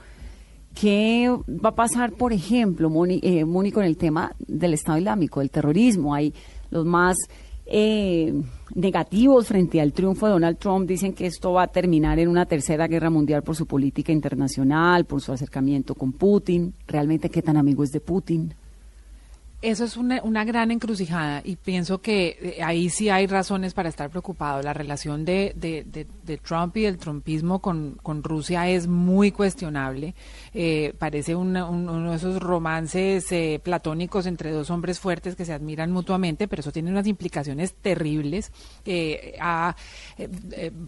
¿Qué 0.74 1.30
va 1.48 1.70
a 1.70 1.76
pasar, 1.76 2.14
por 2.14 2.32
ejemplo, 2.32 2.90
Moni, 2.90 3.20
eh, 3.24 3.44
Moni, 3.44 3.72
con 3.72 3.84
el 3.84 3.98
tema 3.98 4.34
del 4.48 4.74
Estado 4.74 4.98
Islámico, 4.98 5.40
del 5.42 5.52
terrorismo? 5.52 6.14
Hay 6.14 6.34
los 6.70 6.86
más 6.86 7.18
eh, 7.72 8.34
negativos 8.76 9.48
frente 9.48 9.80
al 9.80 9.94
triunfo 9.94 10.26
de 10.28 10.34
Donald 10.34 10.58
Trump. 10.58 10.88
Dicen 10.88 11.14
que 11.14 11.26
esto 11.26 11.54
va 11.54 11.64
a 11.64 11.68
terminar 11.68 12.20
en 12.20 12.28
una 12.28 12.46
tercera 12.46 12.88
guerra 12.88 13.10
mundial 13.10 13.42
por 13.44 13.56
su 13.56 13.66
política 13.66 14.12
internacional, 14.12 15.06
por 15.06 15.22
su 15.22 15.32
acercamiento 15.32 15.96
con 15.96 16.12
Putin. 16.12 16.74
¿Realmente 16.88 17.30
qué 17.30 17.42
tan 17.42 17.58
amigo 17.58 17.84
es 17.84 17.92
de 17.92 18.02
Putin? 18.02 18.54
Eso 19.62 19.84
es 19.86 19.96
una, 19.96 20.24
una 20.24 20.44
gran 20.44 20.72
encrucijada 20.72 21.42
y 21.46 21.56
pienso 21.56 22.02
que 22.02 22.36
eh, 22.58 22.64
ahí 22.64 22.90
sí 22.90 23.10
hay 23.10 23.28
razones 23.28 23.76
para 23.76 23.90
estar 23.90 24.10
preocupado. 24.10 24.64
La 24.64 24.74
relación 24.74 25.24
de, 25.24 25.54
de, 25.56 25.84
de- 25.84 26.08
de 26.32 26.38
Trump 26.38 26.78
y 26.78 26.86
el 26.86 26.98
trumpismo 26.98 27.60
con, 27.60 27.98
con 28.02 28.24
Rusia 28.24 28.70
es 28.70 28.88
muy 28.88 29.32
cuestionable. 29.32 30.16
Eh, 30.54 30.94
parece 30.98 31.36
uno 31.36 32.10
de 32.10 32.16
esos 32.16 32.42
romances 32.42 33.32
eh, 33.32 33.60
platónicos 33.62 34.26
entre 34.26 34.52
dos 34.52 34.70
hombres 34.70 35.00
fuertes 35.00 35.36
que 35.36 35.46
se 35.46 35.54
admiran 35.54 35.92
mutuamente, 35.92 36.48
pero 36.48 36.62
eso 36.62 36.72
tiene 36.72 36.90
unas 36.90 37.08
implicaciones 37.08 37.74
terribles. 37.74 38.52
Eh, 38.86 39.38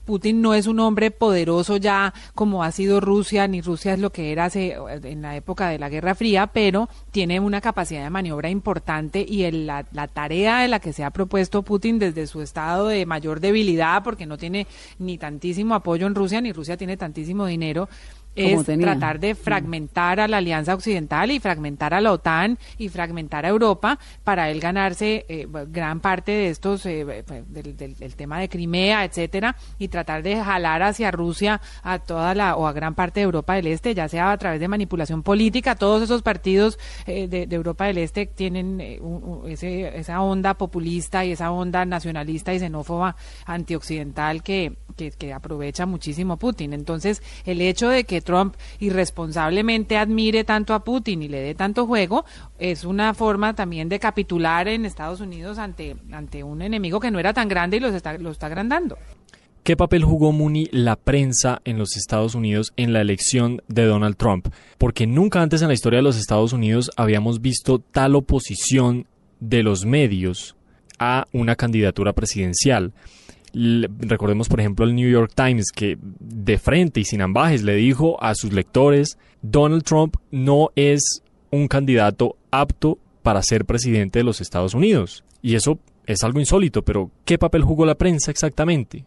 Putin 0.06 0.42
no 0.42 0.54
es 0.54 0.68
un 0.68 0.80
hombre 0.80 1.12
poderoso 1.12 1.78
ya 1.78 2.14
como 2.34 2.64
ha 2.64 2.72
sido 2.72 3.00
Rusia, 3.00 3.48
ni 3.48 3.62
Rusia 3.62 3.94
es 3.94 4.00
lo 4.00 4.12
que 4.12 4.32
era 4.32 4.50
en 4.54 5.22
la 5.22 5.36
época 5.36 5.70
de 5.70 5.80
la 5.80 5.90
Guerra 5.90 6.16
Fría, 6.16 6.48
pero 6.48 6.88
tiene 7.12 7.40
una 7.40 7.60
capacidad 7.60 8.04
de 8.04 8.10
maniobra 8.10 8.50
importante 8.50 9.26
y 9.28 9.50
la, 9.52 9.86
la 9.92 10.08
tarea 10.08 10.60
de 10.60 10.68
la 10.68 10.80
que 10.80 10.94
se 10.94 11.04
ha 11.04 11.12
propuesto 11.12 11.64
Putin 11.64 12.00
desde 12.00 12.28
su 12.28 12.42
estado 12.42 12.88
de 12.88 13.06
mayor 13.06 13.40
debilidad, 13.40 14.04
porque 14.04 14.26
no 14.26 14.38
tiene 14.38 14.68
ni 15.00 15.18
tantísimo 15.34 15.74
apoyo 15.74 16.06
en 16.06 16.14
Rusia, 16.14 16.42
ni 16.42 16.54
Rusia 16.54 16.78
tiene 16.78 16.96
tantísimo 16.96 17.48
dinero, 17.48 17.90
es 18.36 18.66
tratar 18.86 19.20
de 19.20 19.36
fragmentar 19.36 20.20
a 20.20 20.28
la 20.28 20.38
Alianza 20.38 20.74
Occidental 20.74 21.30
y 21.32 21.40
fragmentar 21.40 21.94
a 21.94 22.02
la 22.02 22.12
OTAN 22.12 22.58
y 22.78 22.90
fragmentar 22.90 23.46
a 23.46 23.50
Europa 23.50 24.00
para 24.24 24.50
él 24.50 24.60
ganarse 24.60 25.26
eh, 25.30 25.48
gran 25.70 26.00
parte 26.00 26.32
de 26.32 26.50
estos 26.50 26.86
eh, 26.86 27.24
del, 27.48 27.78
del- 27.78 27.96
del 27.96 28.16
tema 28.16 28.40
de 28.40 28.50
Crimea, 28.50 29.04
etcétera, 29.06 29.56
y 29.78 29.88
tratar 29.90 30.24
de 30.24 30.36
jalar 30.44 30.82
hacia 30.84 31.12
Rusia 31.12 31.62
a 31.84 32.00
toda 32.00 32.34
la 32.34 32.56
o 32.56 32.66
a 32.68 32.74
gran 32.74 32.96
parte 32.96 33.20
de 33.20 33.26
Europa 33.26 33.54
del 33.56 33.68
Este, 33.68 33.94
ya 33.94 34.08
sea 34.10 34.32
a 34.32 34.38
través 34.38 34.60
de 34.60 34.68
manipulación 34.68 35.22
política. 35.24 35.76
Todos 35.76 36.02
esos 36.04 36.22
partidos 36.24 36.80
eh, 37.06 37.28
de, 37.28 37.46
de 37.48 37.56
Europa 37.56 37.86
del 37.86 37.98
Este 38.00 38.26
tienen 38.26 38.82
eh, 38.82 39.00
un- 39.02 39.24
un- 39.24 39.50
ese- 39.52 39.98
esa 39.98 40.22
onda 40.22 40.56
populista 40.56 41.24
y 41.24 41.32
esa 41.34 41.52
onda 41.52 41.86
nacionalista 41.86 42.54
y 42.54 42.60
xenófoba 42.60 43.16
antioccidental 43.46 44.44
que, 44.44 44.74
que, 44.96 45.12
que 45.12 45.34
aprovecha 45.34 45.86
muchísimo 45.86 46.38
Putin. 46.38 46.74
Entonces, 46.74 47.22
el 47.46 47.62
hecho 47.62 47.90
de 47.90 48.04
que 48.04 48.22
Trump 48.24 48.56
irresponsablemente 48.80 49.98
admire 49.98 50.44
tanto 50.44 50.74
a 50.74 50.84
Putin 50.84 51.24
y 51.24 51.28
le 51.28 51.40
dé 51.40 51.56
tanto 51.56 51.86
juego 51.86 52.26
es 52.60 52.84
una 52.84 53.14
forma 53.14 53.54
también 53.56 53.90
de 53.90 54.00
capitular 54.00 54.68
en 54.68 54.86
Estados 54.86 55.22
Unidos 55.22 55.58
ante, 55.58 55.96
ante 56.12 56.44
un 56.44 56.62
enemigo 56.62 57.00
que 57.00 57.12
no 57.12 57.20
era 57.20 57.34
tan 57.34 57.48
grande 57.48 57.78
y 57.78 57.80
los 57.80 57.94
está, 57.94 58.18
lo 58.18 58.32
está 58.32 58.48
agrandando. 58.48 58.98
¿Qué 59.64 59.78
papel 59.78 60.04
jugó 60.04 60.34
Mooney 60.34 60.68
la 60.74 60.98
prensa 60.98 61.62
en 61.64 61.78
los 61.78 61.96
Estados 61.96 62.36
Unidos 62.36 62.74
en 62.76 62.92
la 62.92 63.00
elección 63.00 63.62
de 63.70 63.86
Donald 63.86 64.18
Trump? 64.18 64.50
Porque 64.78 65.08
nunca 65.08 65.42
antes 65.42 65.62
en 65.62 65.70
la 65.70 65.74
historia 65.74 66.00
de 66.00 66.04
los 66.04 66.18
Estados 66.18 66.52
Unidos 66.52 66.92
habíamos 66.98 67.40
visto 67.40 67.80
tal 67.80 68.16
oposición 68.16 69.08
de 69.40 69.64
los 69.64 69.86
medios 69.86 70.58
a 71.00 71.28
una 71.32 71.56
candidatura 71.56 72.12
presidencial. 72.12 72.92
Recordemos, 73.54 74.50
por 74.50 74.60
ejemplo, 74.60 74.86
el 74.86 74.96
New 74.96 75.10
York 75.10 75.32
Times 75.36 75.72
que 75.72 75.98
de 76.02 76.58
frente 76.58 77.00
y 77.00 77.06
sin 77.06 77.22
ambajes 77.22 77.64
le 77.64 77.76
dijo 77.76 78.22
a 78.22 78.34
sus 78.36 78.52
lectores, 78.52 79.18
Donald 79.42 79.84
Trump 79.84 80.16
no 80.32 80.72
es 80.76 81.22
un 81.52 81.68
candidato 81.68 82.36
apto 82.50 82.98
para 83.22 83.44
ser 83.44 83.66
presidente 83.66 84.20
de 84.20 84.24
los 84.24 84.42
Estados 84.42 84.74
Unidos. 84.74 85.24
Y 85.42 85.56
eso 85.56 85.80
es 86.06 86.24
algo 86.24 86.40
insólito, 86.40 86.84
pero 86.84 87.12
¿qué 87.26 87.38
papel 87.38 87.64
jugó 87.64 87.86
la 87.86 87.96
prensa 87.96 88.32
exactamente? 88.32 89.06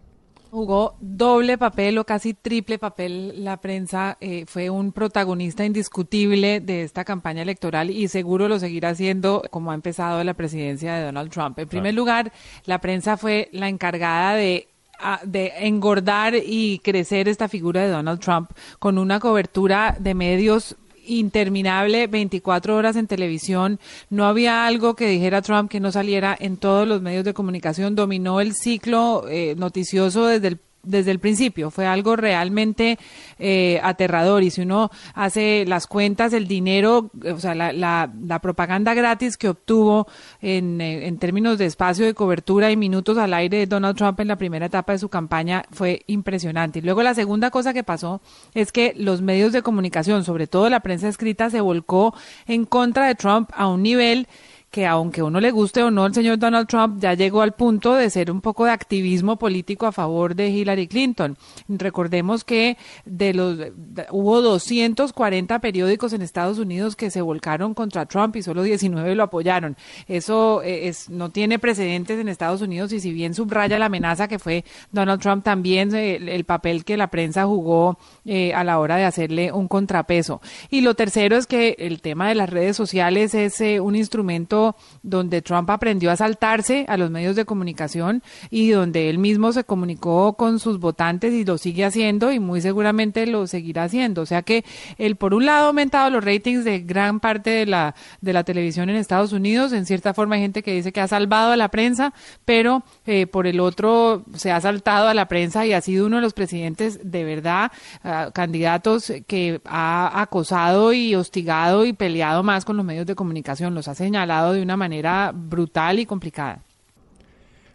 Jugó 0.50 0.96
doble 1.00 1.58
papel 1.58 1.98
o 1.98 2.04
casi 2.04 2.32
triple 2.32 2.78
papel 2.78 3.44
la 3.44 3.58
prensa, 3.58 4.16
eh, 4.20 4.44
fue 4.46 4.70
un 4.70 4.92
protagonista 4.92 5.64
indiscutible 5.64 6.60
de 6.60 6.82
esta 6.82 7.04
campaña 7.04 7.42
electoral 7.42 7.90
y 7.90 8.08
seguro 8.08 8.48
lo 8.48 8.58
seguirá 8.58 8.94
siendo 8.94 9.42
como 9.50 9.70
ha 9.70 9.74
empezado 9.74 10.22
la 10.24 10.34
presidencia 10.34 10.94
de 10.94 11.04
Donald 11.04 11.30
Trump. 11.30 11.58
En 11.58 11.68
primer 11.68 11.94
lugar, 11.94 12.32
la 12.64 12.80
prensa 12.80 13.16
fue 13.16 13.48
la 13.52 13.68
encargada 13.68 14.34
de 14.34 14.68
a- 14.98 15.20
de 15.24 15.52
engordar 15.58 16.34
y 16.42 16.78
crecer 16.78 17.28
esta 17.28 17.48
figura 17.48 17.82
de 17.82 17.88
Donald 17.90 18.18
Trump 18.18 18.50
con 18.78 18.96
una 18.96 19.20
cobertura 19.20 19.94
de 20.00 20.14
medios 20.14 20.74
interminable, 21.06 22.06
24 22.06 22.76
horas 22.76 22.96
en 22.96 23.06
televisión. 23.06 23.78
No 24.10 24.26
había 24.26 24.66
algo 24.66 24.94
que 24.94 25.08
dijera 25.08 25.42
Trump 25.42 25.70
que 25.70 25.80
no 25.80 25.92
saliera 25.92 26.36
en 26.38 26.56
todos 26.56 26.86
los 26.86 27.02
medios 27.02 27.24
de 27.24 27.34
comunicación. 27.34 27.94
Dominó 27.94 28.40
el 28.40 28.54
ciclo 28.54 29.24
eh, 29.28 29.54
noticioso 29.56 30.26
desde 30.26 30.48
el 30.48 30.60
desde 30.86 31.10
el 31.10 31.18
principio. 31.18 31.70
Fue 31.70 31.86
algo 31.86 32.16
realmente 32.16 32.98
eh, 33.38 33.80
aterrador. 33.82 34.42
Y 34.42 34.50
si 34.50 34.62
uno 34.62 34.90
hace 35.14 35.64
las 35.66 35.86
cuentas, 35.86 36.32
el 36.32 36.48
dinero, 36.48 37.10
eh, 37.22 37.32
o 37.32 37.40
sea, 37.40 37.54
la, 37.54 37.72
la, 37.72 38.10
la 38.22 38.38
propaganda 38.38 38.94
gratis 38.94 39.36
que 39.36 39.48
obtuvo 39.48 40.06
eh, 40.40 40.58
en 40.58 41.18
términos 41.18 41.58
de 41.58 41.66
espacio 41.66 42.06
de 42.06 42.14
cobertura 42.14 42.70
y 42.70 42.76
minutos 42.76 43.18
al 43.18 43.34
aire 43.34 43.58
de 43.58 43.66
Donald 43.66 43.96
Trump 43.96 44.20
en 44.20 44.28
la 44.28 44.36
primera 44.36 44.66
etapa 44.66 44.92
de 44.92 44.98
su 44.98 45.08
campaña 45.08 45.64
fue 45.70 46.02
impresionante. 46.06 46.78
Y 46.78 46.82
luego 46.82 47.02
la 47.02 47.14
segunda 47.14 47.50
cosa 47.50 47.74
que 47.74 47.84
pasó 47.84 48.20
es 48.54 48.72
que 48.72 48.94
los 48.96 49.20
medios 49.22 49.52
de 49.52 49.62
comunicación, 49.62 50.24
sobre 50.24 50.46
todo 50.46 50.70
la 50.70 50.80
prensa 50.80 51.08
escrita, 51.08 51.50
se 51.50 51.60
volcó 51.60 52.14
en 52.46 52.64
contra 52.64 53.06
de 53.06 53.14
Trump 53.14 53.50
a 53.54 53.68
un 53.68 53.82
nivel 53.82 54.28
que 54.76 54.84
aunque 54.84 55.22
uno 55.22 55.40
le 55.40 55.50
guste 55.52 55.82
o 55.82 55.90
no 55.90 56.04
el 56.04 56.12
señor 56.12 56.38
Donald 56.38 56.68
Trump, 56.68 57.00
ya 57.00 57.14
llegó 57.14 57.40
al 57.40 57.52
punto 57.52 57.94
de 57.94 58.10
ser 58.10 58.30
un 58.30 58.42
poco 58.42 58.66
de 58.66 58.72
activismo 58.72 59.38
político 59.38 59.86
a 59.86 59.92
favor 59.92 60.34
de 60.34 60.50
Hillary 60.50 60.86
Clinton. 60.86 61.38
Recordemos 61.66 62.44
que 62.44 62.76
de 63.06 63.32
los 63.32 63.56
de- 63.56 63.72
hubo 64.10 64.42
240 64.42 65.60
periódicos 65.60 66.12
en 66.12 66.20
Estados 66.20 66.58
Unidos 66.58 66.94
que 66.94 67.10
se 67.10 67.22
volcaron 67.22 67.72
contra 67.72 68.04
Trump 68.04 68.36
y 68.36 68.42
solo 68.42 68.62
19 68.62 69.14
lo 69.14 69.22
apoyaron. 69.22 69.78
Eso 70.08 70.60
eh, 70.62 70.88
es 70.88 71.08
no 71.08 71.30
tiene 71.30 71.58
precedentes 71.58 72.20
en 72.20 72.28
Estados 72.28 72.60
Unidos 72.60 72.92
y 72.92 73.00
si 73.00 73.14
bien 73.14 73.32
subraya 73.32 73.78
la 73.78 73.86
amenaza 73.86 74.28
que 74.28 74.38
fue 74.38 74.62
Donald 74.92 75.22
Trump, 75.22 75.42
también 75.42 75.94
eh, 75.94 76.16
el, 76.16 76.28
el 76.28 76.44
papel 76.44 76.84
que 76.84 76.98
la 76.98 77.06
prensa 77.08 77.46
jugó 77.46 77.96
eh, 78.26 78.52
a 78.52 78.62
la 78.62 78.78
hora 78.78 78.96
de 78.96 79.04
hacerle 79.04 79.52
un 79.52 79.68
contrapeso. 79.68 80.42
Y 80.68 80.82
lo 80.82 80.92
tercero 80.94 81.34
es 81.38 81.46
que 81.46 81.76
el 81.78 82.02
tema 82.02 82.28
de 82.28 82.34
las 82.34 82.50
redes 82.50 82.76
sociales 82.76 83.32
es 83.34 83.58
eh, 83.62 83.80
un 83.80 83.96
instrumento 83.96 84.65
donde 85.02 85.42
Trump 85.42 85.70
aprendió 85.70 86.10
a 86.10 86.16
saltarse 86.16 86.84
a 86.88 86.96
los 86.96 87.10
medios 87.10 87.36
de 87.36 87.44
comunicación 87.44 88.22
y 88.50 88.70
donde 88.70 89.08
él 89.10 89.18
mismo 89.18 89.52
se 89.52 89.64
comunicó 89.64 90.34
con 90.34 90.58
sus 90.58 90.80
votantes 90.80 91.32
y 91.32 91.44
lo 91.44 91.58
sigue 91.58 91.84
haciendo 91.84 92.32
y 92.32 92.40
muy 92.40 92.60
seguramente 92.60 93.26
lo 93.26 93.46
seguirá 93.46 93.84
haciendo. 93.84 94.22
O 94.22 94.26
sea 94.26 94.42
que 94.42 94.64
él 94.98 95.16
por 95.16 95.34
un 95.34 95.46
lado 95.46 95.66
ha 95.66 95.68
aumentado 95.68 96.10
los 96.10 96.24
ratings 96.24 96.64
de 96.64 96.80
gran 96.80 97.20
parte 97.20 97.50
de 97.50 97.66
la 97.66 97.94
de 98.20 98.32
la 98.32 98.44
televisión 98.44 98.90
en 98.90 98.96
Estados 98.96 99.32
Unidos. 99.32 99.72
En 99.72 99.86
cierta 99.86 100.14
forma 100.14 100.36
hay 100.36 100.42
gente 100.42 100.62
que 100.62 100.74
dice 100.74 100.92
que 100.92 101.00
ha 101.00 101.08
salvado 101.08 101.52
a 101.52 101.56
la 101.56 101.68
prensa, 101.68 102.12
pero 102.44 102.82
eh, 103.06 103.26
por 103.26 103.46
el 103.46 103.60
otro 103.60 104.24
se 104.34 104.50
ha 104.50 104.60
saltado 104.60 105.08
a 105.08 105.14
la 105.14 105.28
prensa 105.28 105.66
y 105.66 105.72
ha 105.72 105.80
sido 105.80 106.06
uno 106.06 106.16
de 106.16 106.22
los 106.22 106.34
presidentes 106.34 106.98
de 107.02 107.24
verdad 107.24 107.70
ah, 108.04 108.30
candidatos 108.34 109.12
que 109.26 109.60
ha 109.64 110.20
acosado 110.20 110.92
y 110.92 111.14
hostigado 111.14 111.84
y 111.84 111.92
peleado 111.92 112.42
más 112.42 112.64
con 112.64 112.76
los 112.76 112.86
medios 112.86 113.06
de 113.06 113.14
comunicación. 113.14 113.74
Los 113.74 113.88
ha 113.88 113.94
señalado 113.94 114.45
de 114.52 114.62
una 114.62 114.76
manera 114.76 115.32
brutal 115.34 115.98
y 115.98 116.06
complicada. 116.06 116.62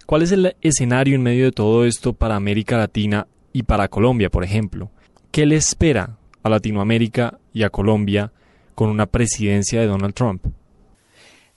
¿Cuál 0.05 0.23
es 0.23 0.31
el 0.31 0.55
escenario 0.61 1.15
en 1.15 1.23
medio 1.23 1.45
de 1.45 1.51
todo 1.51 1.85
esto 1.85 2.13
para 2.13 2.35
América 2.35 2.77
Latina 2.77 3.27
y 3.53 3.63
para 3.63 3.87
Colombia, 3.87 4.29
por 4.29 4.43
ejemplo? 4.43 4.89
¿Qué 5.31 5.45
le 5.45 5.55
espera 5.55 6.17
a 6.43 6.49
Latinoamérica 6.49 7.39
y 7.53 7.63
a 7.63 7.69
Colombia 7.69 8.31
con 8.75 8.89
una 8.89 9.05
presidencia 9.05 9.79
de 9.79 9.87
Donald 9.87 10.13
Trump? 10.13 10.45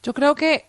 Yo 0.03 0.15
creo 0.15 0.35
que, 0.35 0.67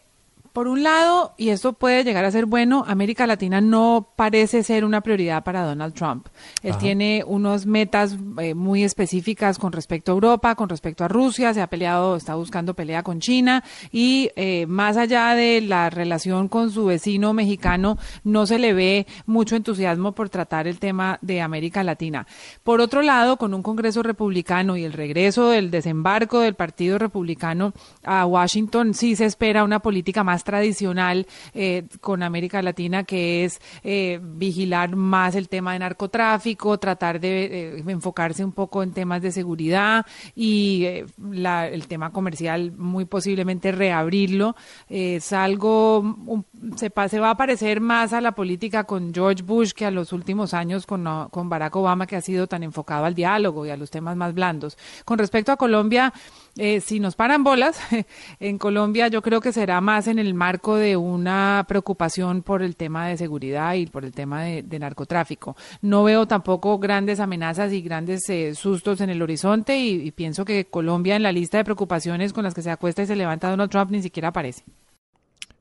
por 0.56 0.70
un 0.70 0.84
lado, 0.84 1.34
y 1.36 1.50
esto 1.50 1.74
puede 1.74 2.06
llegar 2.06 2.24
a 2.24 2.32
ser 2.32 2.46
bueno, 2.46 2.86
América 2.88 3.28
Latina 3.28 3.60
no 3.60 4.14
parece 4.16 4.64
ser 4.64 4.86
una 4.86 5.02
prioridad 5.02 5.44
para 5.44 5.66
Donald 5.66 5.94
Trump. 5.94 6.28
Él 6.64 6.72
Ajá. 6.72 6.80
tiene 6.80 7.26
unas 7.28 7.66
metas 7.66 8.16
eh, 8.38 8.54
muy 8.54 8.86
específicas 8.86 9.60
con 9.60 9.74
respecto 9.74 10.14
a 10.14 10.16
Europa, 10.16 10.56
con 10.56 10.70
respecto 10.70 11.04
a 11.04 11.10
Rusia, 11.10 11.54
se 11.54 11.62
ha 11.62 11.68
peleado, 11.68 12.16
está 12.16 12.36
buscando 12.36 12.74
pelea 12.74 13.04
con 13.04 13.20
China 13.20 13.66
y 13.92 14.30
eh, 14.38 14.66
más 14.66 14.96
allá 14.96 15.36
de 15.36 15.60
la 15.60 15.90
relación 15.90 16.48
con 16.48 16.72
su 16.72 16.86
vecino 16.86 17.34
mexicano, 17.34 17.98
no 18.24 18.46
se 18.46 18.58
le 18.58 18.74
ve 18.74 19.08
mucho 19.26 19.58
entusiasmo 19.58 20.14
por 20.14 20.30
tratar 20.30 20.70
el 20.70 20.80
tema 20.80 21.20
de 21.22 21.42
América 21.42 21.84
Latina. 21.84 22.28
Por 22.64 22.80
otro 22.80 23.02
lado, 23.02 23.36
con 23.36 23.54
un 23.54 23.62
Congreso 23.62 24.04
republicano 24.04 24.78
y 24.78 24.86
el 24.86 24.94
regreso 24.94 25.50
del 25.50 25.70
desembarco 25.70 26.40
del 26.40 26.56
Partido 26.56 26.98
Republicano 26.98 27.74
a 28.06 28.26
Washington, 28.26 28.94
sí 28.94 29.18
se 29.18 29.26
espera 29.26 29.66
una 29.66 29.80
política 29.80 30.24
más 30.24 30.45
tradicional 30.46 31.28
eh, 31.54 31.84
con 32.00 32.24
América 32.24 32.62
Latina, 32.62 33.04
que 33.04 33.44
es 33.44 33.60
eh, 33.84 34.22
vigilar 34.24 34.96
más 34.96 35.36
el 35.36 35.50
tema 35.50 35.74
de 35.74 35.80
narcotráfico, 35.80 36.78
tratar 36.78 37.20
de 37.20 37.46
eh, 37.80 37.84
enfocarse 37.88 38.46
un 38.46 38.54
poco 38.54 38.82
en 38.84 38.94
temas 38.94 39.22
de 39.22 39.34
seguridad 39.34 40.06
y 40.34 40.86
eh, 40.86 41.06
la- 41.32 41.68
el 41.68 41.88
tema 41.88 42.12
comercial 42.12 42.72
muy 42.78 43.04
posiblemente 43.06 43.72
reabrirlo. 43.74 44.56
Es 44.88 45.34
algo, 45.34 46.00
un- 46.00 46.46
se, 46.78 46.90
va 47.20 47.32
a 47.32 47.38
parecer 47.38 47.82
más 47.82 48.14
a 48.14 48.22
la 48.22 48.34
política 48.34 48.84
con 48.86 49.14
George 49.14 49.44
Bush 49.44 49.72
que 49.72 49.86
a 49.86 49.92
los 49.92 50.14
últimos 50.14 50.54
años 50.54 50.86
con, 50.86 51.06
con 51.32 51.50
Barack 51.50 51.76
Obama, 51.76 52.06
que 52.08 52.16
ha 52.16 52.22
sido 52.22 52.46
tan 52.48 52.62
enfocado 52.64 53.06
al 53.06 53.16
diálogo 53.16 53.66
y 53.66 53.72
a 53.72 53.78
los 53.78 53.90
temas 53.90 54.16
más 54.16 54.34
blandos. 54.36 54.78
Con 55.04 55.18
respecto 55.18 55.52
a 55.52 55.58
Colombia, 55.58 56.14
eh, 56.58 56.80
si 56.82 57.00
nos 57.00 57.16
paran 57.16 57.44
bolas, 57.44 57.80
en 58.40 58.58
Colombia 58.60 59.08
yo 59.08 59.22
creo 59.24 59.42
que 59.42 59.52
será 59.52 59.82
más 59.82 60.08
en 60.08 60.20
el 60.20 60.35
marco 60.36 60.76
de 60.76 60.98
una 60.98 61.66
preocupación 61.68 62.42
por 62.42 62.62
el 62.62 62.76
tema 62.76 63.08
de 63.08 63.18
seguridad 63.18 63.74
y 63.76 63.88
por 63.88 64.06
el 64.06 64.12
tema 64.12 64.44
de, 64.44 64.80
narcotráfico. 64.80 65.56
No 65.82 66.04
veo 66.04 66.28
tampoco 66.28 66.78
grandes 66.80 67.20
amenazas 67.20 67.72
y 67.74 67.82
grandes 67.82 68.30
eh, 68.30 68.54
sustos 68.56 69.02
en 69.02 69.10
el 69.10 69.22
horizonte 69.22 69.78
y, 69.78 70.12
pienso 70.12 70.46
que 70.46 70.66
Colombia 70.66 71.16
en 71.16 71.24
la 71.24 71.32
lista 71.32 71.58
de 71.58 71.64
preocupaciones 71.64 72.34
con 72.34 72.44
las 72.44 72.54
que 72.54 72.62
se 72.62 72.72
acuesta 72.72 73.04
y 73.04 73.08
se 73.08 73.16
levanta 73.16 73.50
Donald 73.50 73.72
Trump 73.72 73.92
ni 73.92 74.02
siquiera 74.02 74.30
aparece. 74.30 74.64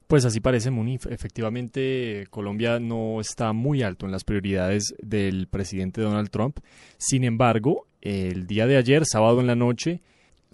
Pues 0.07 0.25
así 0.25 0.41
parece, 0.41 0.71
Muni. 0.71 0.99
Efectivamente, 1.09 2.27
Colombia 2.31 2.79
no 2.79 3.21
está 3.21 3.53
muy 3.53 3.83
alto 3.83 4.05
en 4.05 4.13
las 4.13 4.25
prioridades 4.25 4.95
del 5.03 5.47
presidente 5.49 6.03
Donald 6.03 6.31
Trump. 6.31 6.59
Sin 6.99 7.25
embargo, 7.25 7.87
el 8.01 8.47
día 8.47 8.67
de 8.67 8.77
ayer, 8.77 9.05
sábado 9.07 9.41
en 9.41 9.47
la 9.47 9.57
noche, 9.57 10.03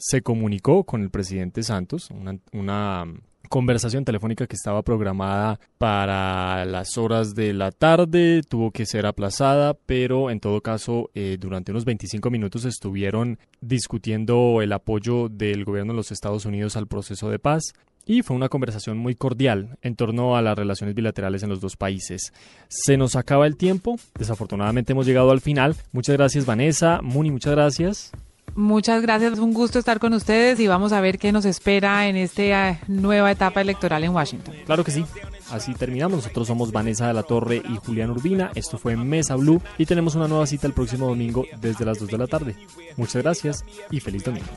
se 0.00 0.22
comunicó 0.22 0.84
con 0.84 1.02
el 1.02 1.10
presidente 1.10 1.62
Santos, 1.62 2.10
una, 2.10 2.38
una 2.52 3.04
conversación 3.50 4.04
telefónica 4.04 4.46
que 4.46 4.54
estaba 4.54 4.82
programada 4.82 5.58
para 5.76 6.64
las 6.64 6.96
horas 6.96 7.34
de 7.34 7.52
la 7.52 7.72
tarde, 7.72 8.42
tuvo 8.48 8.70
que 8.70 8.86
ser 8.86 9.06
aplazada, 9.06 9.74
pero 9.74 10.30
en 10.30 10.38
todo 10.38 10.60
caso 10.60 11.10
eh, 11.14 11.36
durante 11.38 11.72
unos 11.72 11.84
25 11.84 12.30
minutos 12.30 12.64
estuvieron 12.64 13.40
discutiendo 13.60 14.62
el 14.62 14.72
apoyo 14.72 15.28
del 15.28 15.64
gobierno 15.64 15.92
de 15.92 15.96
los 15.96 16.12
Estados 16.12 16.46
Unidos 16.46 16.76
al 16.76 16.86
proceso 16.86 17.28
de 17.28 17.40
paz. 17.40 17.74
Y 18.06 18.22
fue 18.22 18.36
una 18.36 18.48
conversación 18.48 18.98
muy 18.98 19.16
cordial 19.16 19.76
en 19.82 19.96
torno 19.96 20.36
a 20.36 20.42
las 20.42 20.56
relaciones 20.56 20.94
bilaterales 20.94 21.42
en 21.42 21.50
los 21.50 21.60
dos 21.60 21.76
países. 21.76 22.32
Se 22.68 22.96
nos 22.96 23.16
acaba 23.16 23.48
el 23.48 23.56
tiempo, 23.56 23.98
desafortunadamente 24.16 24.92
hemos 24.92 25.06
llegado 25.06 25.32
al 25.32 25.40
final. 25.40 25.74
Muchas 25.90 26.16
gracias 26.16 26.46
Vanessa, 26.46 27.00
Muni, 27.02 27.32
muchas 27.32 27.52
gracias. 27.52 28.12
Muchas 28.54 29.02
gracias, 29.02 29.38
un 29.38 29.54
gusto 29.54 29.78
estar 29.78 29.98
con 29.98 30.12
ustedes 30.12 30.60
y 30.60 30.66
vamos 30.66 30.92
a 30.92 31.00
ver 31.00 31.18
qué 31.18 31.32
nos 31.32 31.44
espera 31.44 32.08
en 32.08 32.16
esta 32.16 32.80
nueva 32.88 33.30
etapa 33.30 33.60
electoral 33.60 34.04
en 34.04 34.10
Washington. 34.10 34.54
Claro 34.66 34.84
que 34.84 34.90
sí. 34.90 35.04
Así 35.50 35.74
terminamos. 35.74 36.18
Nosotros 36.18 36.46
somos 36.46 36.72
Vanessa 36.72 37.06
de 37.06 37.14
la 37.14 37.22
Torre 37.22 37.62
y 37.68 37.76
Julián 37.84 38.10
Urbina. 38.10 38.50
Esto 38.54 38.78
fue 38.78 38.96
Mesa 38.96 39.36
Blue 39.36 39.60
y 39.78 39.86
tenemos 39.86 40.14
una 40.14 40.28
nueva 40.28 40.46
cita 40.46 40.66
el 40.66 40.72
próximo 40.72 41.08
domingo 41.08 41.44
desde 41.60 41.84
las 41.84 41.98
2 41.98 42.08
de 42.08 42.18
la 42.18 42.26
tarde. 42.26 42.56
Muchas 42.96 43.22
gracias 43.22 43.64
y 43.90 44.00
feliz 44.00 44.24
domingo. 44.24 44.48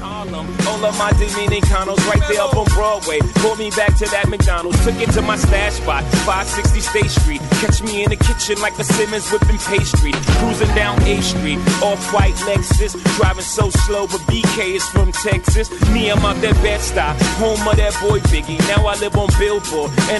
Harlem. 0.00 0.46
All 0.66 0.84
of 0.84 0.96
my 0.98 1.10
Dominicanos 1.20 1.98
right 2.06 2.22
there 2.28 2.40
up 2.40 2.56
on 2.56 2.64
Broadway. 2.74 3.18
Pulled 3.42 3.58
me 3.58 3.70
back 3.70 3.96
to 3.98 4.06
that 4.10 4.28
McDonald's. 4.28 4.78
Took 4.84 5.00
it 5.00 5.10
to 5.12 5.22
my 5.22 5.36
stash 5.36 5.74
spot, 5.74 6.04
560 6.24 6.80
State 6.80 7.10
Street. 7.10 7.40
Catch 7.60 7.82
me 7.82 8.04
in 8.04 8.10
the 8.10 8.16
kitchen 8.16 8.60
like 8.60 8.78
a 8.78 8.84
Simmons 8.84 9.28
whipping 9.30 9.58
pastry. 9.58 10.12
Cruising 10.40 10.74
down 10.74 11.00
A 11.02 11.20
Street, 11.20 11.58
off 11.82 12.00
white 12.12 12.34
Lexus. 12.48 12.96
Driving 13.16 13.44
so 13.44 13.70
slow, 13.84 14.06
but 14.06 14.20
BK 14.30 14.76
is 14.76 14.84
from 14.88 15.12
Texas. 15.12 15.68
Me, 15.90 16.10
I'm 16.10 16.24
out 16.24 16.36
that 16.40 16.54
Bed-Stuy, 16.62 17.12
home 17.36 17.68
of 17.68 17.76
that 17.76 17.94
boy 18.00 18.20
Biggie. 18.32 18.58
Now 18.68 18.86
I 18.86 18.96
live 18.98 19.16
on 19.16 19.28
Billboard, 19.38 19.90
and 20.10 20.19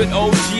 With 0.00 0.14
OG 0.14 0.59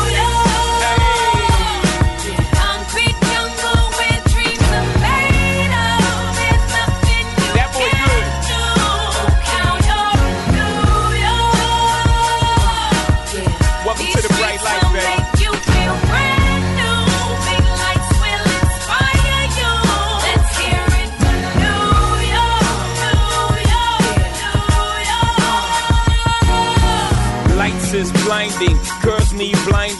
Girl 28.67 29.20